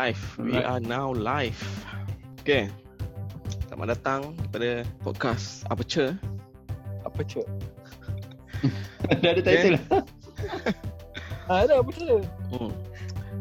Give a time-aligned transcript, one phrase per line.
[0.00, 0.24] Live.
[0.40, 0.64] We Alright.
[0.64, 1.60] are now live.
[2.40, 2.72] Okay.
[3.68, 6.16] Selamat datang kepada podcast Aperture.
[7.04, 7.44] Apa cok?
[9.20, 9.84] Dah ada title lah.
[11.52, 12.24] Ah, ada apa cok?
[12.48, 12.72] Hmm.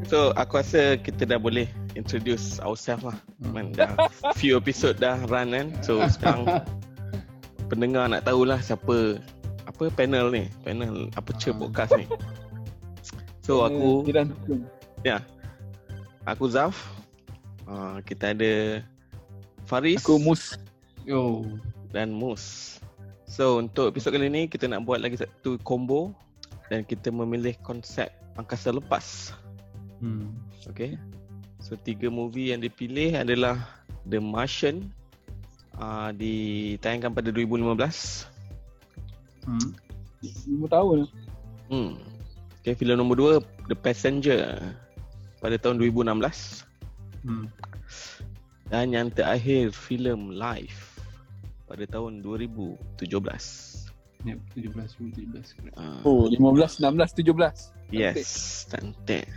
[0.04, 1.64] So, aku rasa kita dah boleh
[1.96, 3.16] introduce ourselves lah.
[3.40, 3.96] Man, dah
[4.36, 5.72] few episode dah run kan.
[5.80, 6.44] So, sekarang
[7.72, 9.24] pendengar nak tahulah siapa
[9.64, 10.52] apa panel ni.
[10.68, 11.60] Panel Aperture Ah.
[11.64, 12.04] podcast ni.
[13.48, 14.36] So, aku Jiran
[16.34, 16.76] aku Zaf.
[17.66, 18.82] Uh, kita ada
[19.66, 20.02] Faris.
[20.02, 20.58] Aku Mus.
[21.06, 21.46] Yo.
[21.90, 22.78] dan Mus.
[23.30, 26.14] So untuk episod kali ni kita nak buat lagi satu combo
[26.70, 29.34] dan kita memilih konsep angkasa lepas.
[30.02, 30.34] Hmm.
[30.66, 30.98] Okay.
[31.62, 33.62] So tiga movie yang dipilih adalah
[34.06, 34.90] The Martian
[35.78, 38.30] uh, ditayangkan pada 2015.
[39.46, 39.70] Hmm.
[40.22, 41.00] 5 tahun.
[41.70, 41.96] Hmm.
[42.60, 43.32] Okay, filem nombor dua
[43.72, 44.60] The Passenger
[45.40, 46.64] pada tahun 2016
[47.20, 47.52] Hmm.
[48.72, 51.04] dan yang terakhir filem Life
[51.68, 52.80] pada tahun 2017.
[54.24, 55.56] Yep, 17 17.
[55.76, 57.72] Uh, Oh, 15, 16, 17.
[57.92, 59.28] Yes, cantik.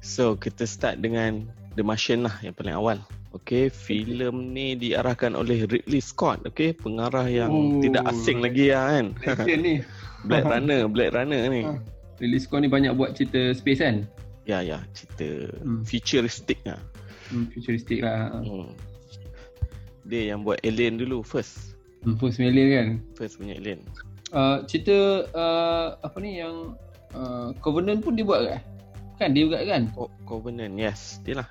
[0.00, 2.98] So, kita start dengan The Martian lah yang paling awal.
[3.32, 6.44] Okay, filem ni diarahkan oleh Ridley Scott.
[6.44, 7.80] Okay, pengarah yang Oh.
[7.80, 9.06] tidak asing lagi lah kan.
[9.24, 9.74] Legend ni.
[10.28, 11.62] Blade Runner, Blade Runner ni.
[11.64, 11.80] Ah.
[12.20, 13.96] Release kau ni banyak buat cerita space kan?
[14.42, 15.86] Ya, ya, cerita Hmm.
[15.86, 16.80] futuristik lah.
[17.30, 18.42] Hmm, futuristic lah.
[18.42, 18.74] Hmm.
[20.02, 21.78] Dia yang buat Alien dulu, first.
[22.02, 22.88] Hmm, First Million kan?
[23.14, 23.86] First punya Alien.
[24.34, 26.74] Uh, cerita uh, apa ni yang
[27.14, 28.58] uh, Covenant pun dia buat ke?
[29.22, 29.86] Kan dia juga kan?
[29.94, 31.22] Co- Covenant, yes.
[31.22, 31.48] Dia lah.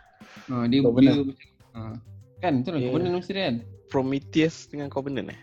[0.52, 1.16] Uh, dia Covenant.
[1.16, 1.95] dia macam uh,
[2.42, 2.89] kan betul lah Yeah.
[2.92, 3.56] Covenant mesti dia kan?
[3.88, 5.39] Prometheus dengan Covenant eh?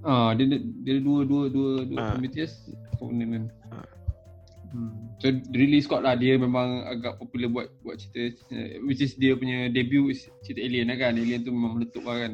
[0.00, 2.08] Ah, dia dia dia dua dua dua dua Ah.
[2.16, 3.44] Prometheus Covenant kan.
[4.70, 4.78] Ah.
[4.78, 4.94] Hmm.
[5.20, 9.36] So Ridley Scott lah dia memang agak popular buat buat cerita uh, which is dia
[9.36, 10.14] punya debut
[10.46, 11.12] cerita Alien lah kan.
[11.18, 12.32] Alien tu memang meletup lah kan.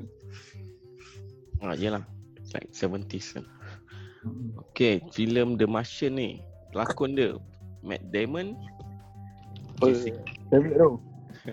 [1.64, 2.04] Ah, yelah.
[2.38, 3.44] It's like 70s kan.
[4.22, 4.52] Hmm.
[4.70, 6.44] Okay, filem The Martian ni.
[6.70, 7.40] Pelakon dia
[7.80, 8.52] Matt Damon,
[9.84, 10.90] Oh, Jessica, tu.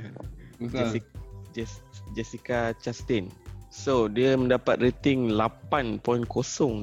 [0.64, 0.80] Betul.
[0.80, 1.10] Jessica,
[1.52, 1.84] Jess-
[2.16, 3.28] Jessica Chastain.
[3.74, 6.00] So, dia mendapat rating 8.0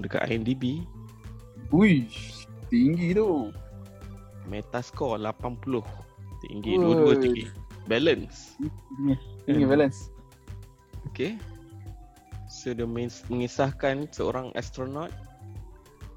[0.04, 0.82] dekat IMDb.
[1.70, 2.10] Ui,
[2.66, 3.54] tinggi tu.
[4.48, 5.82] Metascore 80.
[6.40, 6.80] Tinggi, Oi.
[6.80, 7.44] dua-dua tinggi.
[7.84, 8.56] Balance.
[9.44, 10.08] Tinggi balance.
[11.12, 11.36] Okay.
[12.48, 15.12] So, dia men- mengisahkan seorang astronot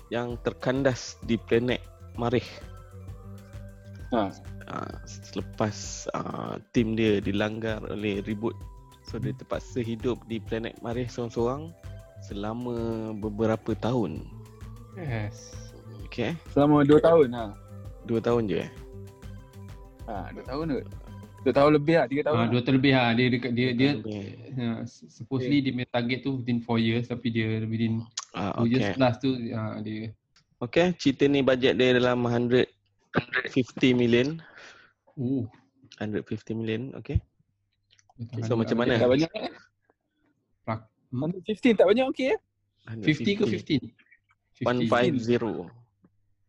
[0.09, 1.81] yang terkandas di planet
[2.15, 2.47] Marikh.
[4.13, 4.29] Ha.
[4.69, 8.53] uh, selepas uh, tim dia dilanggar oleh ribut
[9.01, 11.73] so dia terpaksa hidup di planet Marikh seorang-seorang
[12.21, 12.77] selama
[13.17, 14.21] beberapa tahun
[14.93, 15.57] Yes.
[16.05, 17.57] okay Selama 2 tahun ha.
[18.03, 18.71] Dua tahun je eh
[20.03, 20.79] Ha, 2 tahun tu.
[21.41, 22.35] 2 tahun lebih lah, 3 tahun.
[22.35, 22.49] Ah, lah.
[22.49, 24.25] dua terlebih lah dia dekat dia dia Okay.
[24.53, 28.83] uh, supposedly dia punya target tu within 4 years tapi dia within Ah, 2 years
[28.85, 28.95] okay.
[28.95, 30.11] plus tu uh, dia
[30.57, 32.67] okay cerita ni bajet dia dalam 150
[33.93, 34.43] million
[35.15, 35.47] oh
[35.97, 37.23] 150 million okay
[38.41, 38.93] So, macam mana?
[38.95, 39.49] Tak banyak eh.
[40.63, 42.39] Rak- 115 tak banyak okey eh?
[42.99, 43.45] 50 ke
[44.61, 44.61] 15?
[44.61, 45.82] 150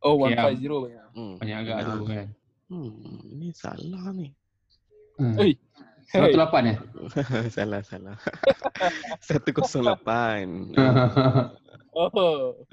[0.04, 1.06] Oh, Okay, 150 banyak.
[1.12, 1.34] hmm.
[1.41, 1.87] Banyak agak Nah.
[1.91, 2.28] tu kan.
[2.69, 2.92] hmm.
[3.34, 4.28] ni salah ni
[5.15, 5.38] Hmm.
[5.38, 5.54] Eh.
[6.10, 6.34] 108
[6.70, 6.76] eh?
[7.48, 8.16] salah salah
[9.25, 9.65] 108
[11.94, 12.10] Oh.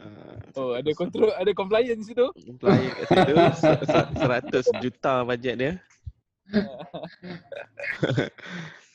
[0.01, 2.25] Ah, Oh, ada control, ada compliance situ.
[2.57, 2.73] Kat
[3.05, 5.73] situ se- se- 100 juta bajet dia.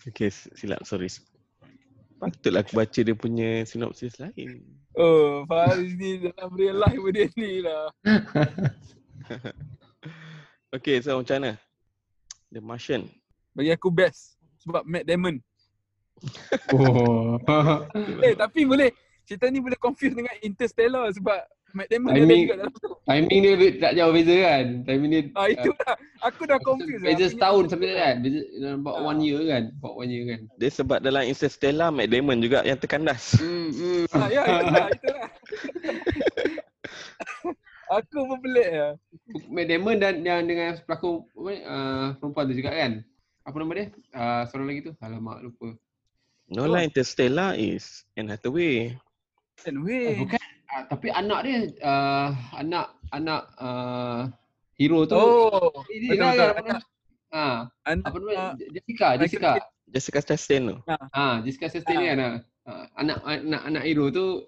[0.05, 1.07] okay, s- silap sorry.
[2.17, 4.65] Patutlah aku baca dia punya sinopsis lain.
[4.97, 7.93] Oh, Faris ni dalam real life pun dia ni lah.
[10.75, 11.53] Okay, so macam mana?
[12.51, 13.07] The Martian.
[13.55, 14.37] Bagi aku best.
[14.61, 15.39] Sebab Matt Damon.
[16.75, 17.39] oh.
[18.21, 18.91] Eh, tapi boleh.
[19.27, 21.39] Cerita ni boleh confuse dengan Interstellar sebab
[21.73, 22.93] Matt Damon I ada mean- juga dalam tu.
[23.07, 24.65] Timing dia tak jauh beza kan?
[24.83, 25.95] Timing dia Ah, itu lah.
[26.27, 26.99] Aku dah confuse.
[26.99, 27.07] lah.
[27.07, 28.15] Beza Aku setahun sampai kan?
[28.19, 28.41] Beza
[28.75, 29.05] about Ah.
[29.07, 29.63] one year kan?
[29.79, 30.41] About one year kan?
[30.59, 33.39] Dia sebab dalam Interstellar Matt Damon juga yang terkandas.
[33.39, 34.03] Hmm, hmm.
[34.11, 35.29] Ah, ya, itulah, itulah.
[37.95, 38.93] aku pun pelik lah.
[39.47, 42.93] Matt Damon dan yang dengan pelakon apa uh, perempuan tu juga kan?
[43.47, 43.87] Apa nama dia?
[44.11, 44.93] Uh, seorang lagi tu.
[44.99, 45.79] Alamak lupa.
[46.49, 48.99] No lah Interstellar is Anne Hathaway.
[49.63, 50.19] Eh, Anyway.
[50.19, 50.43] bukan.
[50.67, 54.27] Uh, tapi anak dia uh, anak anak uh,
[54.75, 55.15] hero tu.
[55.15, 56.49] Oh, dia betul, betul.
[56.51, 56.81] apa nama?
[57.29, 58.31] Ah, Anak, apa nama?
[58.35, 59.51] ah, Jessica, Jessica.
[59.87, 60.77] Jessica Chastain tu.
[61.13, 62.43] Ah, Jessica Chastain ni kan.
[62.67, 64.43] Ah, anak anak anak hero tu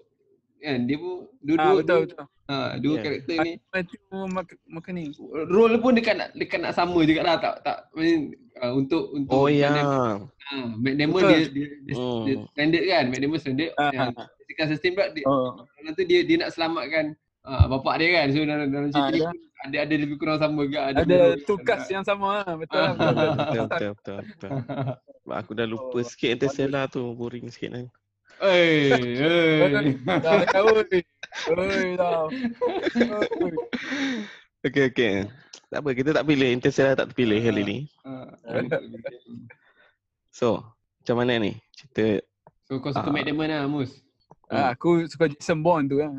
[0.59, 2.23] kan dia pun dua-dua betul dua, betul.
[2.51, 3.03] ha, dua Yeah.
[3.05, 5.15] karakter ni Matthew Mc- McConaughey.
[5.47, 8.21] role pun dekat nak dekat nak sama juga lah tak tak I mean,
[8.59, 9.71] uh, untuk untuk Oh ya.
[9.71, 11.31] Damon, ha, Matt Damon Betul.
[11.31, 12.23] dia dia, dia, Hmm.
[12.27, 14.11] dia standard kan Matt Damon standard Ah, yang
[14.49, 15.61] physical sustain pula dia, Oh.
[15.93, 17.13] tu dia dia nak selamatkan
[17.45, 20.65] uh, bapak dia kan so dalam, dalam cerita ni pun ada ada lebih kurang sama
[20.65, 22.55] juga ada Ada tugas yang sama lah.
[22.57, 22.93] Betul lah.
[22.95, 23.29] Betul, betul.
[23.29, 24.19] Betul betul betul.
[24.25, 24.49] betul.
[25.43, 27.85] Aku dah lupa Oh, sikit Interstellar tu boring sikit kan.
[28.39, 28.87] Oi,
[29.19, 29.99] oi.
[30.23, 30.99] Dah oi.
[31.53, 32.23] Oi dah.
[33.35, 33.53] Oi.
[34.63, 35.13] Okey okey.
[35.69, 37.77] Tak apa kita tak pilih Interstellar tak terpilih kali ni.
[40.31, 40.63] So,
[41.03, 41.59] macam mana ni?
[41.75, 42.23] Cerita
[42.63, 43.13] So kau suka Ah.
[43.13, 43.91] Matt Damon lah Mus?
[44.49, 46.13] Ah, aku suka Jason Bond tu lah.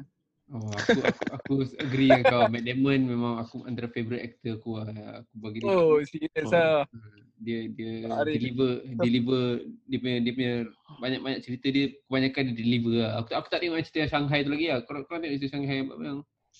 [0.51, 2.43] Oh, aku, aku, aku agree dengan kau.
[2.47, 4.87] Matt Damon memang aku antara favourite actor aku lah.
[5.23, 5.69] Aku bagi dia.
[5.69, 6.51] Oh, serius Oh.
[6.51, 6.83] lah.
[7.41, 8.37] Dia dia Arif.
[8.37, 9.43] deliver deliver
[9.89, 10.55] dia punya dia punya
[10.99, 13.11] banyak-banyak cerita dia kebanyakan dia deliver lah.
[13.17, 14.79] Aku tak aku tak tengok cerita yang Shanghai tu lagi lah.
[14.83, 16.19] Kau kau tengok cerita Shanghai apa yang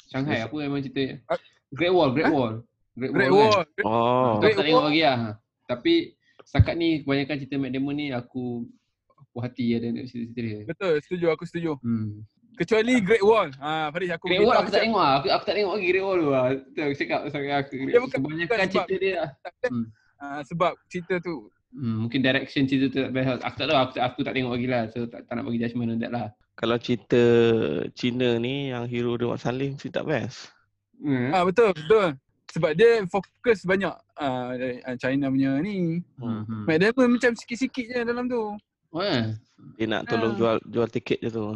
[0.09, 1.39] Shanghai apa memang cerita Ah.
[1.71, 2.31] Great Wall, Great?
[2.31, 2.55] Wall.
[2.95, 3.47] Great, Great Wall.
[3.47, 3.63] Wall.
[3.69, 3.85] Kan?
[3.85, 4.31] Oh.
[4.33, 4.89] Aku Great tak tengok Wall.
[4.89, 5.19] lagi lah.
[5.67, 5.95] Tapi
[6.41, 8.45] setakat ni kebanyakan cerita Matt Damon ni aku
[9.31, 10.59] puas hati ada tengok cerita-cerita dia.
[10.67, 11.27] Betul, setuju.
[11.33, 11.73] Aku setuju.
[11.81, 12.23] Hmm.
[12.59, 13.49] Kecuali Great Wall.
[13.57, 15.15] Ah, Faris aku Great Wall aku tak tengok lah.
[15.23, 16.45] Aku, aku tak tengok lagi Great Wall tu lah.
[16.53, 17.75] Betul aku cakap pasal aku.
[17.89, 19.29] Dia bukan- Kebanyakan bukan sebab- cerita dia lah.
[20.21, 23.47] Ah, sebab cerita tu Hmm, mungkin direction cerita tu tak best.
[23.47, 23.79] Aku tak tahu.
[23.79, 24.83] Aku, aku tak tengok lagi lah.
[24.91, 26.27] So tak, tak nak bagi judgement on that lah.
[26.59, 27.23] Kalau cerita
[27.95, 30.51] Cina ni yang hero dia Mat Salim mesti tak best.
[30.99, 31.31] Hmm.
[31.31, 32.19] Ah betul betul.
[32.51, 34.51] Sebab dia fokus banyak ah
[34.83, 36.03] ah, China punya ni.
[36.19, 36.43] Hmm.
[36.43, 36.67] hmm.
[36.67, 38.59] Matt Damon macam sikit-sikit je dalam tu.
[38.91, 39.39] Oh, eh?
[39.79, 40.39] Dia nak tolong Ah.
[40.39, 41.55] jual jual tiket je tu.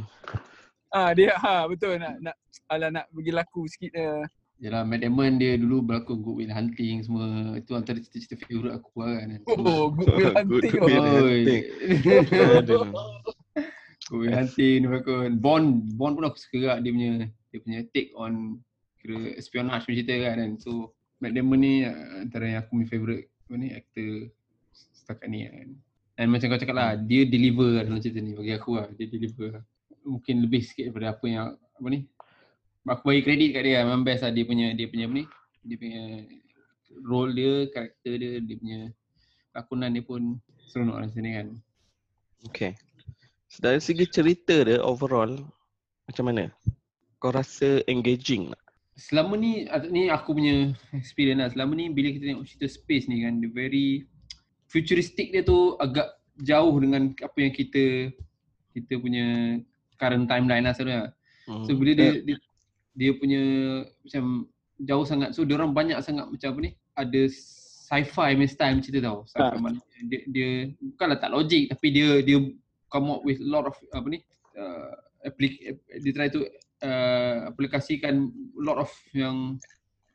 [0.95, 2.37] Ah dia ha betul nak nak
[2.71, 4.23] ala nak bagi laku sikit dia.
[4.63, 7.59] Yalah, Matt Damon dia dulu berlakon Good Will Hunting semua.
[7.59, 9.29] Itu antara cerita-cerita favourite aku lah kan.
[9.51, 10.71] Oh, good will hunting.
[10.71, 11.11] Good Will oh.
[11.11, 11.63] Hunting.
[14.07, 15.31] Good Will Hunting dia berlakon.
[15.43, 15.67] Bond,
[15.99, 17.13] Bond pun aku suka juga dia punya
[17.51, 18.63] dia punya take on
[19.03, 20.55] kira espionage punya cerita kan.
[20.63, 24.11] So Matt Damon ni uh, antara yang aku punya favourite apa ni actor
[24.71, 25.69] setakat ni kan.
[26.15, 28.87] Dan macam kau cakap lah, dia deliver dalam cerita ni bagi aku lah.
[28.95, 29.63] Dia deliver
[30.07, 32.07] mungkin lebih sikit daripada apa yang apa ni.
[32.87, 33.91] Aku bagi kredit kat dia lah.
[33.91, 35.25] Memang best lah dia punya dia punya apa ni.
[35.67, 36.03] Dia punya
[37.03, 38.81] role dia, karakter dia, dia punya
[39.59, 40.39] lakonan dia pun
[40.71, 41.49] seronok lah sini kan.
[42.47, 42.79] Okay.
[43.51, 45.35] So, dari segi cerita dia overall
[46.07, 46.53] macam mana?
[47.19, 48.63] Kau rasa engaging tak?
[48.95, 51.51] Selama ni, ni aku punya experience lah.
[51.51, 54.07] Selama ni bila kita tengok cerita space ni kan, dia very
[54.75, 58.11] futuristic dia tu agak jauh dengan apa yang kita
[58.75, 59.27] kita punya
[59.95, 61.15] current timeline lah sebenarnya.
[61.47, 61.63] Hmm.
[61.63, 62.37] So bila dia, dia
[62.99, 63.43] dia punya
[64.03, 64.51] macam
[64.83, 65.31] jauh sangat.
[65.39, 66.71] So dia orang banyak sangat macam apa ni?
[66.99, 69.23] Ada sci-fi punya style cerita tau.
[69.31, 69.79] Sci-fi Ah.
[70.11, 70.51] dia, dia
[70.83, 72.43] bukanlah tak logik tapi dia dia
[72.91, 74.19] come up with a lot of apa ni?
[74.59, 74.91] Uh,
[75.23, 76.43] applic- dia try to
[76.83, 79.55] uh, aplikasikan lot of yang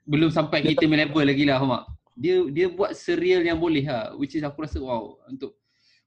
[0.04, 1.88] belum sampai kita punya level lagi lah faham?
[2.20, 5.56] Dia dia buat serial yang boleh lah which is aku rasa wow untuk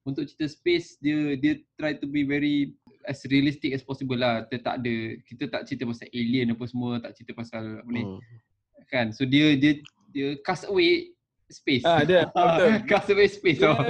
[0.03, 4.45] untuk cerita space dia dia try to be very as realistic as possible lah.
[4.45, 4.95] Kita tak ada
[5.25, 8.21] kita tak cerita pasal alien apa semua, tak cerita pasal apa ni Hmm.
[8.87, 9.09] kan.
[9.11, 9.81] So dia dia
[10.13, 11.17] dia cast away
[11.49, 11.83] space.
[11.83, 12.85] Ah dia betul.
[12.85, 13.81] cast away space Dia- tau.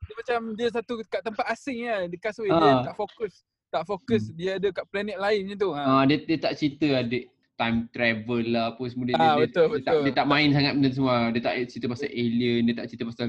[0.00, 2.02] Dia macam dia satu kat tempat asing kan.
[2.08, 2.82] Dia kasut dia Ah.
[2.82, 3.34] tak fokus.
[3.66, 5.70] Tak fokus dia ada kat planet lain macam tu.
[5.74, 5.82] Ha.
[5.82, 7.18] Ah dia dia tak cerita ada
[7.56, 10.02] time travel lah apa semua dia, Ah, dia, betul, dia, tak, betul.
[10.04, 11.14] dia tak main sangat benda semua.
[11.32, 13.26] Dia tak cerita pasal alien, dia tak cerita pasal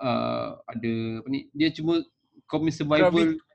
[0.00, 1.40] uh, ada apa ni.
[1.52, 2.00] Dia cuma
[2.48, 3.12] common survival.
[3.12, 3.46] Gravity-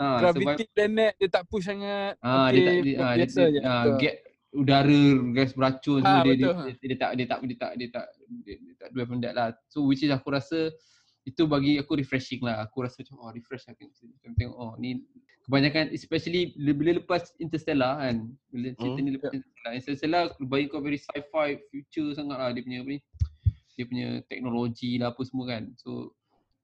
[0.00, 2.16] Ah, Gravity planet dia tak push sangat.
[2.24, 3.96] Ah Okey, dia tak dia, ah, dia, dia, ah, Betul.
[4.00, 4.14] get
[4.50, 5.02] udara
[5.36, 8.06] gas beracun semua Ah, dia, dia, dia, dia, tak dia tak dia tak dia tak
[8.40, 9.52] dia, dia tak on that lah.
[9.68, 10.72] So which is aku rasa
[11.28, 12.64] itu bagi aku refreshing lah.
[12.64, 15.04] Aku rasa macam oh refresh lah tengok oh ni
[15.50, 18.30] kebanyakan especially bila, lepas Interstellar kan.
[18.54, 19.04] Bila cerita Hmm.
[19.04, 19.72] ni lepas Interstellar.
[19.74, 23.00] Interstellar bagi kau very sci-fi future sangat lah dia punya apa ni.
[23.74, 25.74] Dia punya teknologi lah apa semua kan.
[25.74, 26.14] So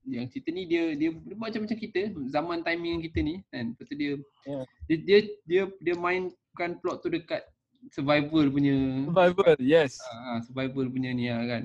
[0.07, 3.75] yang cerita ni dia dia, dia macam macam kita zaman timing kita ni kan.
[3.75, 4.12] Lepas tu dia
[4.47, 4.62] Ya.
[4.87, 7.43] dia, dia dia dia mainkan plot tu dekat
[7.90, 9.99] survival punya Survival, yes.
[10.07, 11.62] ah, survival punya ni lah kan.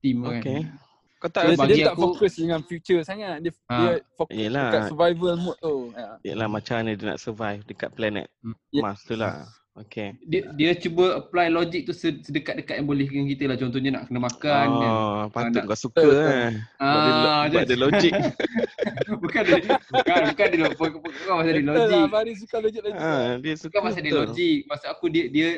[0.00, 0.64] Team lah Okay.
[0.64, 0.87] kan.
[1.18, 3.36] Kau Dia, tak bagi dia tak aku- fokus dengan future sangat.
[3.40, 4.70] Dia, Ah, dia fokus yelah.
[4.70, 5.76] dekat survival mode tu.
[5.92, 6.08] Ya.
[6.24, 8.54] Yalah macam mana dia nak survive dekat planet Hmm.
[8.70, 8.80] Ya.
[8.80, 9.42] Mars tu lah.
[9.76, 10.18] Okay.
[10.24, 13.54] Dia dia cuba apply logic tu se- sedekat-dekat yang boleh dengan kita lah.
[13.54, 14.90] Contohnya nak kena makan kan.
[14.90, 16.50] Oh, patut nak- kau suka eh.
[16.50, 18.12] Dia, Ah, sebab dia logik.
[19.22, 19.56] bukan dia
[19.88, 21.90] bukan bukan dia bukan bukan pasal dia logik.
[21.92, 22.98] lah, Faris suka logik-logik.
[23.00, 24.58] ha, dia suka Bukan pasal dia logik.
[24.66, 25.48] Maksud aku dia dia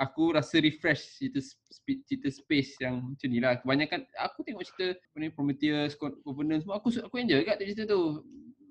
[0.00, 1.44] aku rasa refresh cerita
[2.08, 3.60] cerita space yang macam ni lah.
[3.60, 7.84] Kebanyakan aku tengok cerita apa ni Prometheus, Co- Covenant semua aku aku enjoy kat cerita
[7.84, 8.24] tu.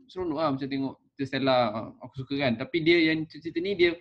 [0.09, 2.57] Seronok lah macam tengok Interstellar aku suka kan.
[2.57, 3.93] Tapi dia yang cerita ni dia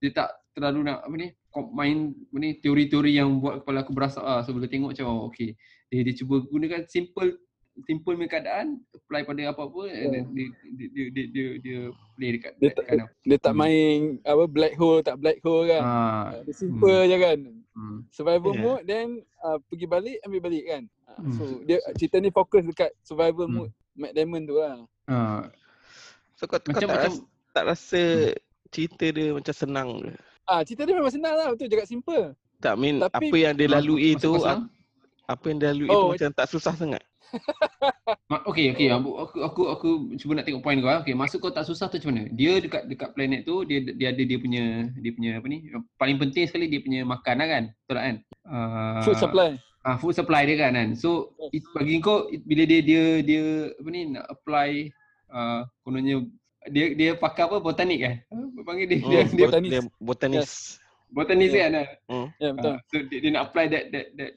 [0.00, 1.28] dia tak terlalu nak apa ni
[1.72, 4.44] main apa ni teori-teori yang buat kepala aku berasap ah.
[4.44, 5.56] So bila tengok macam oh, okay.
[5.88, 7.40] Dia dia cuba gunakan simple
[7.82, 10.24] simple punya keadaan apply pada apa-apa yeah.
[10.26, 11.78] dia, dia, dia, dia, dia, dia
[12.14, 13.08] play dekat Dia dia tak- kind of.
[13.22, 13.60] Dia tak Hmm.
[13.60, 15.82] main apa black hole tak black hole kan.
[15.82, 17.38] Ah, Dia simple je kan.
[17.72, 17.98] hmm.
[18.08, 18.62] Survival Yeah.
[18.62, 19.08] mode then
[19.38, 20.82] uh, pergi balik ambil balik kan.
[21.12, 21.32] Hmm.
[21.32, 23.56] So dia cerita ni fokus dekat survival Hmm.
[23.60, 24.76] mode Matt Damon tu lah.
[25.04, 25.44] Ah,
[26.34, 27.20] So kau, kau macam tak, macam rasa,
[27.50, 28.02] tak rasa
[28.68, 30.12] cerita dia macam senang ke?
[30.44, 32.32] Ah cerita dia memang senang lah betul cakap simple.
[32.58, 34.64] Tak mean Tapi- apa yang dia lalui tu kau
[35.26, 37.00] apa yang dia lalui Oh, tu macam tak susah sangat.
[38.26, 38.88] Ma- Okay, okay.
[38.90, 40.90] Aku, aku, aku, aku cuba nak tengok point kau.
[40.90, 41.00] ah.
[41.02, 42.22] Okay, maksud kau tak susah tu macam mana?
[42.30, 45.58] Dia dekat dekat planet tu, dia dia ada dia punya dia punya apa ni?
[45.96, 47.64] Paling penting sekali dia punya makan lah kan?
[47.74, 48.16] Betul tak kan?
[48.46, 49.50] Uh, Food supply.
[49.80, 50.88] Ah, food supply dia kan kan.
[50.92, 54.92] So it, bagi kau it, bila dia dia dia apa ni nak apply
[55.32, 56.28] uh, kononnya
[56.68, 58.16] dia dia pakai apa botanik eh?
[58.28, 58.98] Apa panggil dia?
[59.00, 59.70] Hmm, dia, dia bot- botanis.
[59.72, 60.48] dia botanis.
[61.08, 61.62] botanis Yeah.
[61.64, 61.72] kan?
[61.72, 61.84] Ya
[62.36, 62.70] yeah, betul.
[62.70, 64.30] Ah, so dia, dia nak apply that that that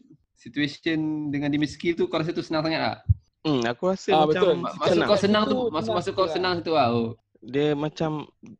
[0.43, 2.97] situation dengan skill tu kau rasa tu senang sangat tak?
[3.43, 4.53] Hmm, aku rasa Ah, macam betul.
[4.55, 5.07] Ma- Maksud senang.
[5.07, 6.87] kau senang tu, senang maksud kau senang tu lah.
[6.91, 7.11] Oh.
[7.39, 8.11] Dia macam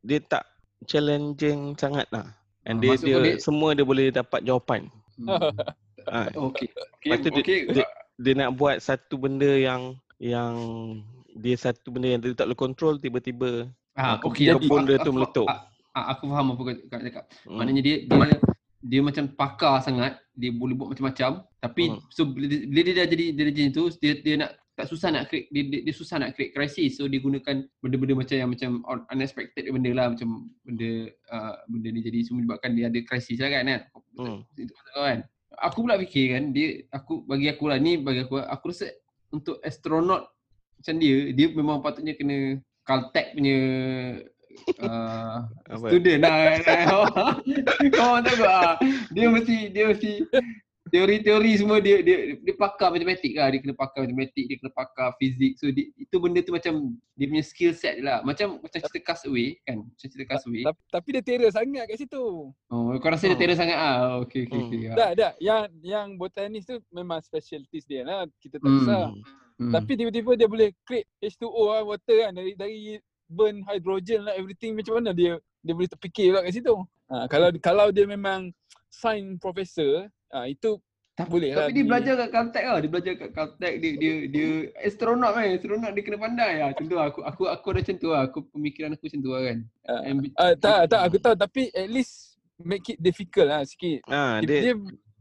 [0.01, 0.43] dia tak
[0.85, 2.27] challenging sangat lah.
[2.63, 4.87] And Ah, dia, maksud dia, semua dia boleh dapat jawapan.
[5.17, 5.27] Hmm.
[6.03, 6.67] Ha, Okey.
[6.99, 7.59] Okey, Lepas tu dia- okey.
[7.71, 10.51] dia- dia nak buat satu benda yang yang
[11.33, 14.51] dia satu benda yang dia tak boleh control tiba-tiba Ah, Aku okey.
[14.51, 15.47] kebun aku- dia aku- tu meletup.
[15.47, 15.63] ah,
[15.95, 17.23] ah, Aku faham apa kau cakap.
[17.47, 18.19] hmm, Maknanya dia dia
[18.83, 21.47] dia macam pakar sangat, dia boleh buat macam-macam.
[21.63, 22.03] Tapi Hmm.
[22.11, 25.13] so bila dia, bila dia dah jadi dia jadi tu, dia dia nak tak susah
[25.13, 26.97] nak create dia, dia, dia susah nak create crisis.
[26.97, 31.87] So dia gunakan benda-benda macam yang macam un- unexpected benda lah macam benda uh, benda
[31.93, 33.81] ni jadi semua menyebabkan dia ada crisis lah kan kan.
[34.19, 34.39] hmm.
[34.57, 35.19] Itu kan.
[35.61, 38.89] Aku pula fikir kan dia aku bagi aku lah ni bagi aku aku rasa
[39.29, 40.25] untuk astronot
[40.81, 43.57] macam dia dia memang patutnya kena Caltech punya
[44.79, 45.86] uh, Apa?
[45.89, 46.86] student lah kan.
[47.95, 48.50] Kau tahu tak?
[48.50, 48.75] ah?
[49.12, 50.12] Dia mesti dia mesti
[50.86, 53.50] teori-teori semua dia dia dia pakar matematik lah.
[53.50, 55.57] Dia kena pakar matematik, dia kena pakar fizik.
[55.57, 56.74] So dia, itu benda tu macam
[57.13, 58.17] dia punya skill set dia lah.
[58.22, 59.81] Macam macam cerita Castaway kan.
[59.81, 60.62] Macam cerita Castaway.
[60.62, 62.25] Tapi, tapi dia terror sangat kat situ.
[62.69, 63.41] Oh, kau rasa dia Hmm.
[63.41, 64.22] terror sangat ah.
[64.22, 64.67] Okey okey Hmm.
[64.69, 64.81] okey.
[64.86, 64.95] ah.
[64.95, 65.33] Tak, tak.
[65.39, 68.29] Yang yang botanis tu memang specialties dia lah.
[68.38, 68.77] Kita tak Hmm.
[68.77, 69.05] kisah.
[69.53, 69.69] Hmm.
[69.72, 72.33] Tapi tiba-tiba dia boleh create H2O lah, water kan.
[72.33, 72.98] Dari dari
[73.33, 74.77] burn hydrogen lah, everything.
[74.77, 76.75] Macam mana dia dia boleh terfikir pula kat situ.
[77.09, 78.53] Ha, kalau kalau dia memang
[78.87, 80.77] science professor, ha, itu
[81.13, 82.79] Tapi, Boleh lah tapi dia di- belajar kat Caltech lah.
[82.81, 83.73] Dia belajar kat Caltech.
[83.77, 84.47] Dia dia dia
[84.81, 85.45] astronot kan.
[85.45, 86.67] Astronot dia kena pandai lah.
[86.73, 87.05] Macam tu lah.
[87.05, 88.21] Aku aku aku ada macam tu lah.
[88.25, 89.57] Aku pemikiran aku macam tu lah kan.
[89.85, 94.01] Ah, Ambi- Ah, tak, tak aku tahu tapi at least make it difficult lah sikit.
[94.09, 94.73] Ah, Dia, dia, dia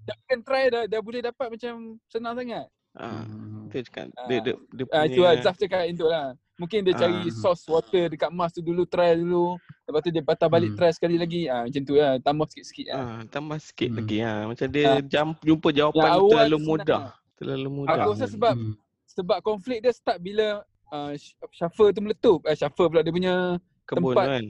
[0.02, 1.72] dah akan try dah, dah boleh dapat macam
[2.08, 2.66] senang sangat.
[2.92, 3.68] ah, Hmm.
[3.68, 6.26] dia cakap dia dia, dia Ah, itu punya lah Zaf cakap itu lah.
[6.54, 7.32] Mungkin dia cari Ah.
[7.32, 9.56] source water dekat Mars tu dulu, try dulu.
[9.82, 10.78] Lepas tu dia patah balik Hmm.
[10.78, 11.46] try sekali lagi.
[11.46, 12.98] Ah, macam tu lah, tambah sikit-sikit lah.
[12.98, 13.98] ah, tambah sikit Hmm.
[13.98, 14.38] lagi ah.
[14.46, 15.00] Macam dia Ah.
[15.00, 17.00] jam jumpa jawapan Yang terlalu senang mudah.
[17.02, 17.14] lah.
[17.34, 17.94] Terlalu mudah.
[17.98, 18.74] Aku rasa sebab Hmm.
[19.04, 20.46] sebab konflik dia start bila
[20.88, 21.12] uh,
[21.50, 22.44] shuffle tu meletup.
[22.44, 24.44] Eh, shuffle pula dia punya kebun tempat- kan.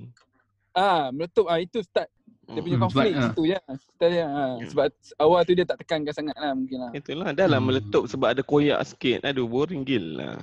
[0.72, 2.10] ah meletup ah itu start
[2.44, 3.24] dia punya Hmm, konflik sebab, ah.
[3.30, 3.58] situ je.
[3.88, 4.26] Start dia.
[4.26, 4.66] Ah, Ya.
[4.66, 6.90] sebab awal tu dia tak tekankan sangat lah mungkin lah.
[6.92, 7.68] Itulah dah lah Hmm.
[7.70, 9.22] meletup sebab ada koyak sikit.
[9.22, 10.42] Aduh boring gila.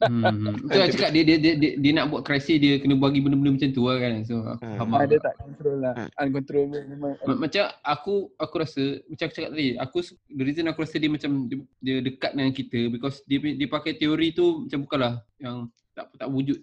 [0.00, 0.54] Hmm.
[0.62, 3.56] Betul lah cakap dia, dia, dia, dia, dia nak buat crisis dia kena bagi benda-benda
[3.56, 4.12] macam tu lah kan.
[4.22, 4.76] So aku Ah.
[4.76, 4.90] faham.
[4.90, 5.06] Ah, lah.
[5.06, 5.94] dia tak control lah.
[5.94, 6.08] Ah.
[6.20, 7.12] Uncontrollable memang.
[7.22, 9.98] Ma- Macam aku aku rasa macam aku cakap tadi, aku
[10.30, 13.92] the reason aku rasa dia macam dia, dia dekat dengan kita because dia dia pakai
[13.94, 16.56] teori tu macam bukanlah yang tak tak wujud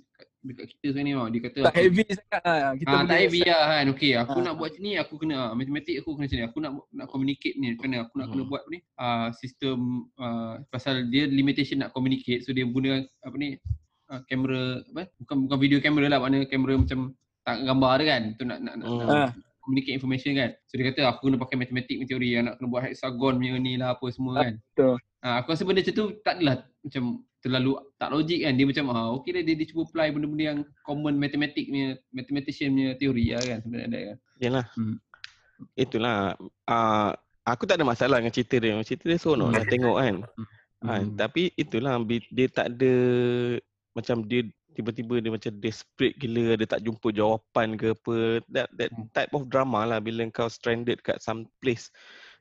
[0.47, 1.27] dekat kita sekarang ni tau.
[1.27, 2.71] Dia kata Tak heavy sangat lah.
[2.73, 3.85] Kita Ah, tak heavy lah kan.
[3.91, 4.43] Okey, aku Ah.
[4.43, 6.45] nak buat macam ni, aku kena ah, matematik aku kena macam ni.
[6.45, 8.49] Aku nak nak communicate ni, kena aku nak kena Hmm.
[8.49, 8.79] buat apa ni?
[8.95, 9.77] Ah, sistem
[10.15, 12.41] ah, pasal dia limitation nak communicate.
[12.41, 13.59] So dia guna apa ni?
[14.23, 15.03] Kamera apa?
[15.19, 17.11] Bukan bukan video kamera lah, makna kamera macam
[17.43, 18.21] tak gambar dia kan.
[18.33, 18.99] Tu nak nak, nak, Hmm.
[19.03, 19.29] nak Ah.
[19.59, 20.55] communicate information kan.
[20.65, 23.75] So dia kata aku kena pakai matematik teori yang nak kena buat hexagon punya ni
[23.75, 24.55] lah apa semua kan.
[24.71, 24.95] betul.
[25.19, 27.03] Ah, aku rasa benda macam tu tak adalah macam
[27.41, 28.53] terlalu tak logik kan.
[28.57, 32.73] Dia macam ah okey lah dia, dia cuba apply benda-benda yang common matematik punya mathematician
[32.73, 34.17] punya teori lah kan sebenarnya ada kan.
[34.41, 34.65] Yalah.
[34.75, 34.95] Hmm.
[35.73, 36.17] Itulah.
[36.69, 37.11] Ah,
[37.45, 38.77] aku tak ada masalah dengan cerita dia.
[38.85, 40.15] Cerita dia seronok lah tengok kan.
[40.85, 41.17] Ha, Hmm.
[41.17, 42.93] tapi itulah dia tak ada
[43.97, 44.45] macam dia
[44.77, 49.09] tiba-tiba dia macam desperate gila dia tak jumpa jawapan ke apa that that Hmm.
[49.09, 51.89] type of drama lah bila kau stranded kat some place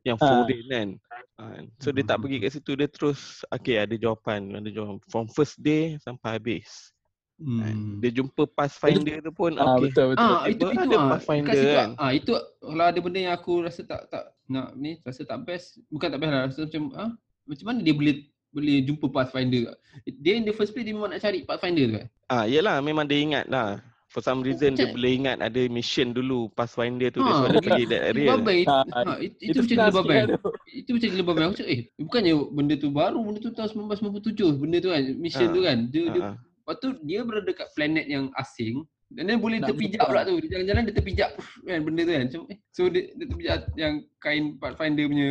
[0.07, 0.27] yang Ah.
[0.41, 0.89] foreign kan.
[1.37, 1.43] Ha,
[1.77, 2.23] so dia tak Hmm.
[2.23, 6.95] pergi kat situ dia terus okay ada jawapan ada jawapan from first day sampai habis.
[7.37, 8.01] Ha, Hmm.
[8.01, 9.93] Dia jumpa pathfinder tu pun Ah, okay.
[9.93, 10.25] betul betul.
[10.25, 11.91] Ah itu itu ada ah Pathfinder situ kan.
[11.97, 15.77] ah itu kalau ada benda yang aku rasa tak tak nak ni rasa tak best
[15.87, 17.11] bukan tak best lah rasa macam ah
[17.45, 18.15] macam mana dia boleh
[18.49, 19.77] boleh jumpa Pathfinder.
[20.17, 22.09] Dia in the first place dia memang nak cari Pathfinder tu kan?
[22.27, 23.85] Ah, yelah memang dia ingat lah.
[24.17, 27.21] For some reason dia Macam- boleh ingat ada mission dulu Pathfinder tu.
[27.21, 28.29] Ha, That's why dia dia- pergi that area.
[28.33, 30.17] Babai, Ha, ha, itu, itu macam gila babai.
[30.25, 30.37] tu.
[30.73, 31.43] Itu macam gila babai.
[31.45, 35.49] Aku cakap, eh bukannya benda tu baru, benda tu tahun 1997 benda tu kan, mission
[35.49, 35.79] Ha, tu kan.
[35.87, 36.37] Dia, dia, Ha, ha.
[36.41, 40.35] lepas tu dia berada dekat planet yang asing dan dia boleh Nak terpijak pula tu.
[40.41, 41.31] Dia jalan-jalan dia terpijak
[41.63, 42.23] kan benda tu kan.
[42.25, 45.31] Macam, eh, so dia, dia terpijak yang kain Pathfinder punya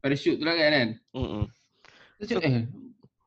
[0.00, 0.70] parachute tu lah kan.
[0.72, 0.88] kan.
[2.16, 2.64] Dia cakap, eh.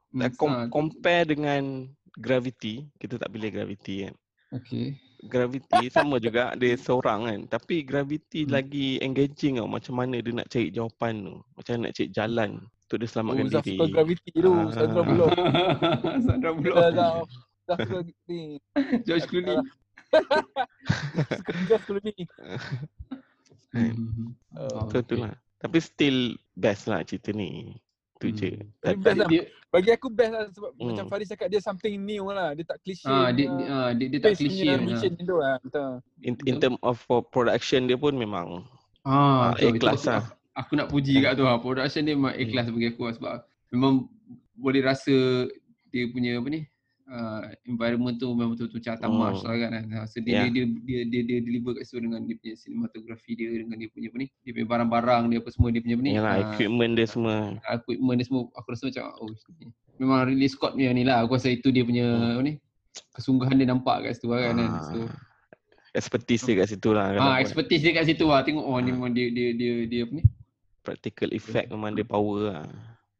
[0.10, 4.18] Hmm, com- compare dengan Gravity, kita tak pilih Gravity kan.
[4.48, 4.96] Okay.
[5.28, 7.40] Gravity sama juga dia seorang kan.
[7.50, 8.54] Tapi Gravity Hmm.
[8.54, 11.36] lagi engaging tau macam mana dia nak cari jawapan tu.
[11.54, 12.50] Macam mana nak cari jalan
[12.88, 13.76] untuk dia Oh, selamatkan Zaf diri.
[13.76, 14.52] suka gravity tu.
[14.54, 14.72] Ah.
[14.72, 15.32] Sandra Bullock.
[16.24, 16.76] Sandra Bullock.
[16.78, 17.14] Dah, dah.
[17.68, 18.00] Zaf suka
[18.30, 18.40] ni.
[19.04, 19.58] George Clooney.
[21.68, 22.16] Zaf Clooney.
[23.74, 23.96] Kan?
[24.00, 24.32] Hmm.
[24.56, 25.36] Oh, So tu lah.
[25.60, 26.18] Tapi still
[26.54, 27.76] best lah cerita ni.
[28.18, 28.36] Tu Hmm.
[28.36, 28.50] je.
[28.78, 29.28] Tapi Tak- best lah.
[29.28, 30.86] Dia, Bagi aku best lah sebab Hmm.
[30.88, 32.50] macam Faris cakap dia something new lah.
[32.52, 33.06] Dia tak cliche.
[33.06, 34.48] ah, dia, punya dia, ah, dia, dia tak klise.
[34.56, 34.80] punya ah.
[34.82, 35.56] mission tu lah.
[35.60, 35.92] Betul.
[36.20, 38.64] in, in term of for production dia pun memang
[39.02, 39.12] Ah,
[39.46, 40.10] Ah, betul, ikhlas betul.
[40.10, 40.24] lah.
[40.24, 41.56] Aku, aku nak puji kat tu lah.
[41.58, 43.34] Production dia memang ikhlas bagi aku lah sebab
[43.70, 43.94] memang
[44.54, 45.16] boleh rasa
[45.88, 46.62] dia punya apa ni
[47.08, 49.18] uh, environment tu memang betul-betul macam atas Hmm.
[49.18, 49.72] Mars lah kan.
[49.92, 50.50] Ah, So dia, Yeah.
[50.50, 54.08] dia, dia, dia, dia, deliver kat situ dengan dia punya cinematography dia dengan dia punya
[54.08, 56.94] apa ni dia punya barang-barang dia apa semua dia punya apa ni Yalah, ah, equipment
[56.94, 57.36] dia semua.
[57.66, 59.68] equipment dia semua aku rasa macam oh ni.
[59.98, 62.34] memang Ridley Scott punya ni lah aku rasa itu dia punya Hmm.
[62.34, 62.54] apa ni
[63.14, 64.56] kesungguhan dia nampak kat situ lah kan.
[64.56, 64.70] kan.
[64.84, 65.12] So, Ah,
[65.96, 67.06] expertise dia kat situ lah.
[67.16, 68.42] ah, expertise dia kat situ lah.
[68.42, 68.94] Tengok oh ni Ah.
[68.94, 70.24] memang dia dia dia dia apa ni.
[70.82, 72.66] Practical effect memang dia power lah.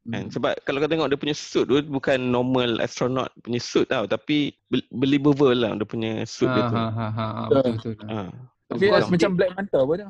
[0.08, 0.24] Kan?
[0.24, 0.32] Hmm.
[0.32, 4.50] Sebab kalau kau tengok dia punya suit tu bukan normal astronaut punya suit tau tapi
[4.66, 6.76] bel- believable lah dia punya suit dia Ha, tu.
[6.76, 7.94] ha, ha, ha, ha, betul betul.
[8.08, 8.28] Ah,
[8.68, 10.08] Tapi rasa macam Black Manta apa dia.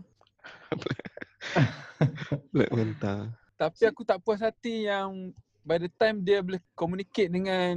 [2.54, 3.14] Black Manta.
[3.58, 5.34] Tapi aku tak puas hati yang
[5.66, 7.74] by the time dia boleh communicate dengan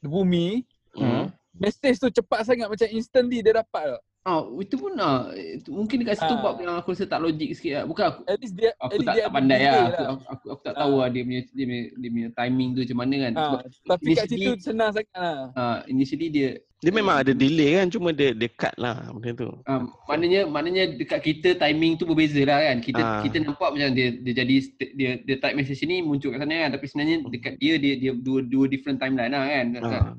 [0.00, 1.30] bumi, Hmm.
[1.54, 4.02] message tu cepat sangat macam instantly dia dapat tak.
[4.20, 6.40] Ah, itu pun ah, itu, mungkin dekat situ Ah.
[6.44, 7.84] bab yang aku rasa tak logik sikit lah.
[7.88, 9.80] Bukan aku At least dia at aku least tak, dia tak ada pandai delay lah.
[9.80, 10.98] Aku, aku, aku, aku tak tahu Ah.
[11.00, 13.32] lah dia punya, dia punya dia punya timing tu macam mana kan.
[13.32, 15.38] Sebab tapi kat initially- situ senang sangat lah.
[15.54, 16.48] ah, initially dia
[16.80, 19.48] Dia memang ada delay kan cuma dia dia cut lah benda tu.
[19.64, 22.76] ah, maknanya maknanya dekat kita timing tu berbeza lah kan.
[22.78, 23.20] Kita Ah.
[23.20, 24.54] kita nampak macam dia dia jadi
[24.94, 28.12] dia dia type message ni muncul kat sana kan tapi sebenarnya dekat dia dia dia
[28.14, 29.66] dua dua different timeline lah kan.
[29.80, 30.12] Ah.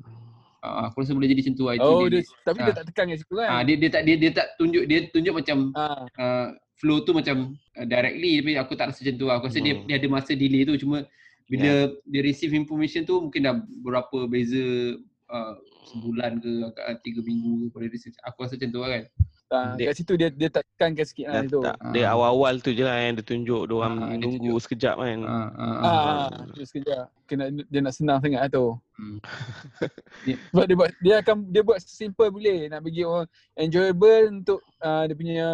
[0.62, 2.66] Ah, aku rasa boleh jadi macam tu lah itu Oh, dia, dia, tapi ah.
[2.70, 3.48] dia tak tekan kat situ kan.
[3.50, 6.48] ah, dia, dia tak dia, dia tak tunjuk dia tunjuk macam Ah, uh,
[6.78, 9.36] flow tu macam uh, directly tapi aku tak rasa macam tu lah.
[9.42, 9.86] Aku rasa dia Hmm.
[9.90, 11.02] dia ada masa delay tu cuma
[11.46, 11.72] bila
[12.06, 14.96] dia receive information tu mungkin dah berapa beza
[15.28, 15.54] uh,
[15.90, 18.14] sebulan ke uh, tiga minggu ke pada receive.
[18.24, 19.04] Aku rasa macam tu lah kan.
[19.52, 21.60] Ah, Dia- kat situ dia dia tak tekankan sikit lah Dia, itu.
[21.62, 22.14] tak, dia Ah.
[22.14, 24.58] awal-awal tu je lah yang dia tunjuk dia orang Ah, dia nunggu tunjuk.
[24.64, 25.20] sekejap kan.
[25.22, 27.06] Uh, uh, uh, Ah, ah, sekejap.
[27.26, 28.66] Kena dia nak senang sangat lah tu.
[28.94, 29.18] Hmm.
[30.52, 35.04] Sebab dia buat dia akan dia buat simple boleh nak bagi orang enjoyable untuk uh,
[35.04, 35.48] dia punya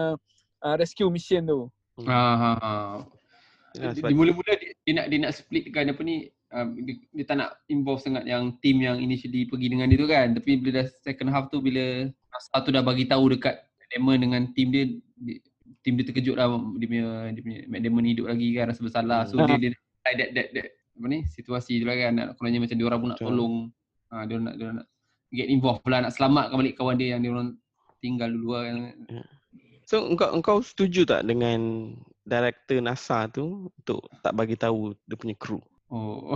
[0.60, 1.60] uh, rescue mission tu.
[2.04, 2.94] Ah, ah, ah.
[3.74, 6.16] Yalah, Di, di mula-mula dia, dia nak dia nak splitkan apa ni
[6.50, 10.08] um, dia, dia tak nak involve sangat yang team yang initially pergi dengan dia tu
[10.08, 13.62] kan tapi bila dah second half tu bila NASA tu dah bagi tahu dekat
[13.94, 14.84] Damon dengan team dia,
[15.22, 15.40] dia
[15.84, 16.48] team dia terkejut lah
[16.80, 19.70] dia punya dia punya Matt Damon hidup lagi kan rasa bersalah so dia dia
[20.04, 23.00] that, that, that, that apa ni situasi tu lah kan nak kononnya macam dia orang
[23.00, 23.30] pun nak Betul.
[23.30, 23.54] tolong
[24.10, 24.88] ha, dia nak dia nak
[25.30, 27.54] get involved lah nak selamatkan balik kawan dia yang dia orang
[28.02, 28.78] tinggal dulu lah kan.
[29.88, 31.94] So engkau engkau setuju tak dengan
[32.28, 35.64] director NASA tu untuk tak bagi tahu dia punya kru?
[35.88, 36.36] Oh,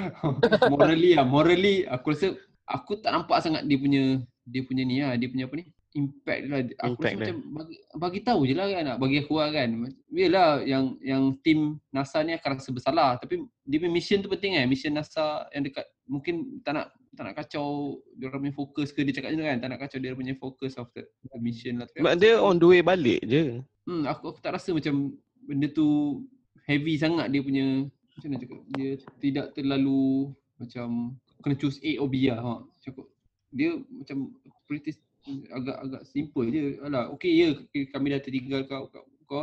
[0.72, 2.32] morally lah, morally aku rasa
[2.64, 6.42] aku tak nampak sangat dia punya dia punya ni lah, dia punya apa ni impact
[6.46, 6.60] lah.
[6.86, 7.18] Aku Impact rasa dia.
[7.18, 9.68] macam bagi, bagi tahu je lah kan, nak bagi aku lah kan.
[10.10, 14.54] Yelah yang yang tim NASA ni akan rasa bersalah tapi dia punya mission tu penting
[14.54, 18.88] kan, mission NASA yang dekat mungkin tak nak tak nak kacau dia orang punya fokus
[18.94, 21.82] ke dia cakap tu kan, tak nak kacau dia punya fokus of the, the mission
[21.82, 21.86] lah.
[21.90, 23.58] Tapi Sebab dia on the way balik je.
[23.84, 26.22] Hmm, aku, aku tak rasa macam benda tu
[26.70, 32.06] heavy sangat dia punya macam mana cakap dia tidak terlalu macam kena choose A or
[32.06, 32.52] B lah ha.
[32.84, 33.06] Cakap
[33.50, 34.30] dia macam
[34.70, 34.94] pretty
[35.28, 36.80] agak-agak simple je.
[36.80, 39.42] Alah, okey ya okay, kami dah tertinggal kau, kau, kau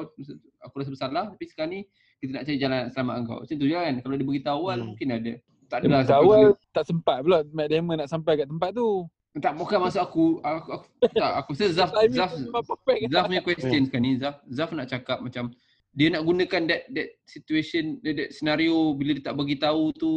[0.64, 1.82] aku rasa bersalah tapi sekarang ni
[2.18, 3.40] kita nak cari jalan nak selamatkan kau.
[3.46, 3.96] Macam tu je kan.
[4.02, 4.88] Kalau dia beritahu awal Hmm.
[4.94, 5.34] mungkin ada.
[5.68, 9.04] Tak Dia adalah masa awal tak sempat pula Matt Damon nak sampai kat tempat tu.
[9.38, 12.32] tak bukan maksud aku aku, aku tak aku rasa Zaf Zaf.
[13.14, 15.54] Zaf punya question sekarang ni Zaf Zaf nak cakap macam
[15.94, 20.12] dia nak gunakan that that situation that, that scenario bila dia tak bagi tahu tu